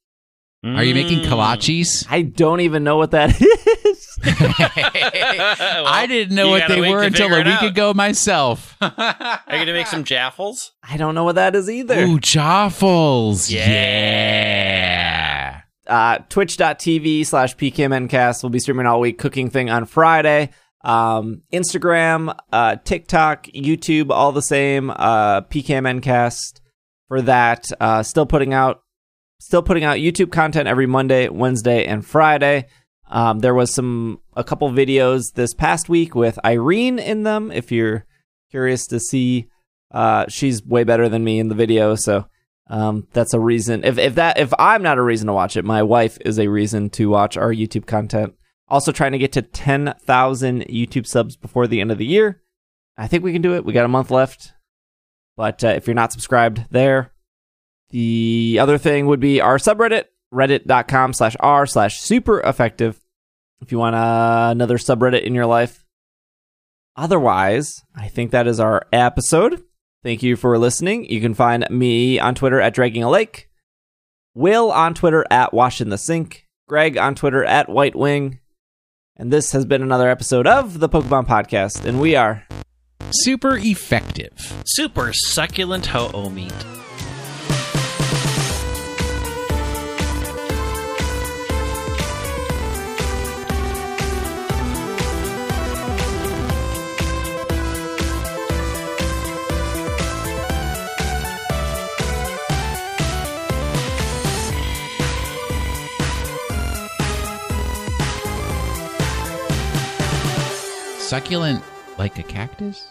[0.66, 1.26] Are you making Mm.
[1.28, 2.06] kolaches?
[2.10, 3.30] I don't even know what that
[3.86, 4.20] is.
[4.26, 7.64] I didn't know what they were until a week out.
[7.66, 8.76] ago myself.
[8.82, 10.72] Are you gonna make some jaffles?
[10.84, 12.00] I don't know what that is either.
[12.04, 13.50] Ooh, Joffles.
[13.52, 13.68] Yeah.
[13.70, 15.62] Yeah.
[15.88, 20.50] uh, twitch.tv slash pkmncast will be streaming all week cooking thing on friday
[20.84, 26.60] um, instagram uh, tiktok youtube all the same uh, pkmncast
[27.08, 28.82] for that uh, still putting out
[29.40, 32.68] still putting out youtube content every monday wednesday and friday
[33.10, 37.72] um, there was some a couple videos this past week with irene in them if
[37.72, 38.06] you're
[38.50, 39.48] curious to see
[39.92, 42.28] uh, she's way better than me in the video so
[42.70, 43.84] um, that's a reason.
[43.84, 46.48] If if that if I'm not a reason to watch it, my wife is a
[46.48, 48.34] reason to watch our YouTube content.
[48.68, 52.42] Also, trying to get to ten thousand YouTube subs before the end of the year.
[52.98, 53.64] I think we can do it.
[53.64, 54.54] We got a month left.
[55.36, 57.12] But uh, if you're not subscribed there,
[57.90, 63.00] the other thing would be our subreddit, reddit.com slash r slash super effective.
[63.62, 65.84] If you want uh, another subreddit in your life.
[66.96, 69.64] Otherwise, I think that is our episode.
[70.04, 71.06] Thank you for listening.
[71.06, 73.50] You can find me on Twitter at Dragging a Lake,
[74.34, 78.40] Will on Twitter at Wash in the Sink, Greg on Twitter at White Wing.
[79.16, 82.48] And this has been another episode of the Pokemon Podcast, and we are
[83.12, 84.34] Super effective.
[84.66, 86.54] Super succulent ho-oh meat.
[111.08, 111.64] Succulent
[111.98, 112.90] like a cactus?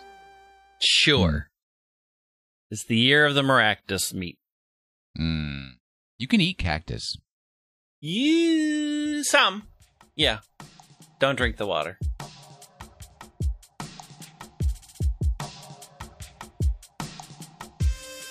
[0.83, 1.51] Sure.
[2.71, 4.39] It's the year of the Maractus meat.
[5.21, 5.73] Mm.
[6.17, 7.19] You can eat cactus.
[8.01, 9.65] You some.
[10.15, 10.39] Yeah.
[11.21, 11.99] Don't drink the water.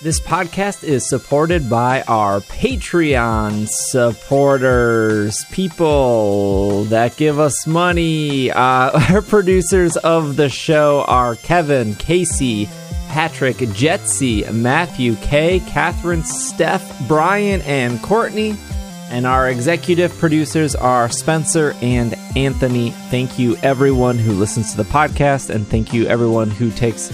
[0.06, 8.52] This podcast is supported by our Patreon supporters, people that give us money.
[8.52, 12.68] Uh, our producers of the show are Kevin, Casey,
[13.08, 18.54] Patrick, Jetsy, Matthew, Kay, Catherine, Steph, Brian, and Courtney.
[19.10, 22.90] And our executive producers are Spencer and Anthony.
[23.10, 27.10] Thank you, everyone who listens to the podcast, and thank you, everyone who takes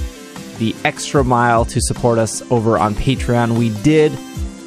[0.59, 3.59] the extra mile to support us over on Patreon.
[3.59, 4.17] We did,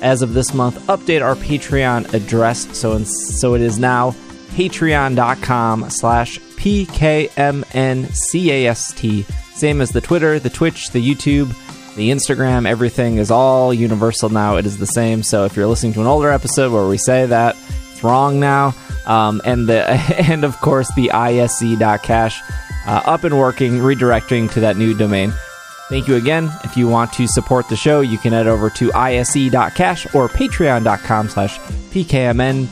[0.01, 4.11] as of this month, update our Patreon address, so so it is now
[4.55, 7.65] patreon.com slash pkmncast.
[9.55, 11.53] Same as the Twitter, the Twitch, the YouTube,
[11.95, 14.57] the Instagram, everything is all universal now.
[14.57, 15.23] It is the same.
[15.23, 17.55] So if you're listening to an older episode where we say that,
[17.91, 18.75] it's wrong now.
[19.05, 19.87] Um, and the
[20.29, 22.41] and of course the ise.cash
[22.85, 25.33] uh, up and working, redirecting to that new domain.
[25.89, 26.51] Thank you again.
[26.63, 31.29] If you want to support the show, you can head over to ise.cash or patreon.com
[31.29, 32.67] slash pkmn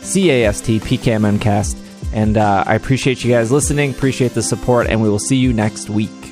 [0.00, 1.84] cast pkmncast.
[2.12, 5.52] And uh, I appreciate you guys listening, appreciate the support, and we will see you
[5.52, 6.27] next week.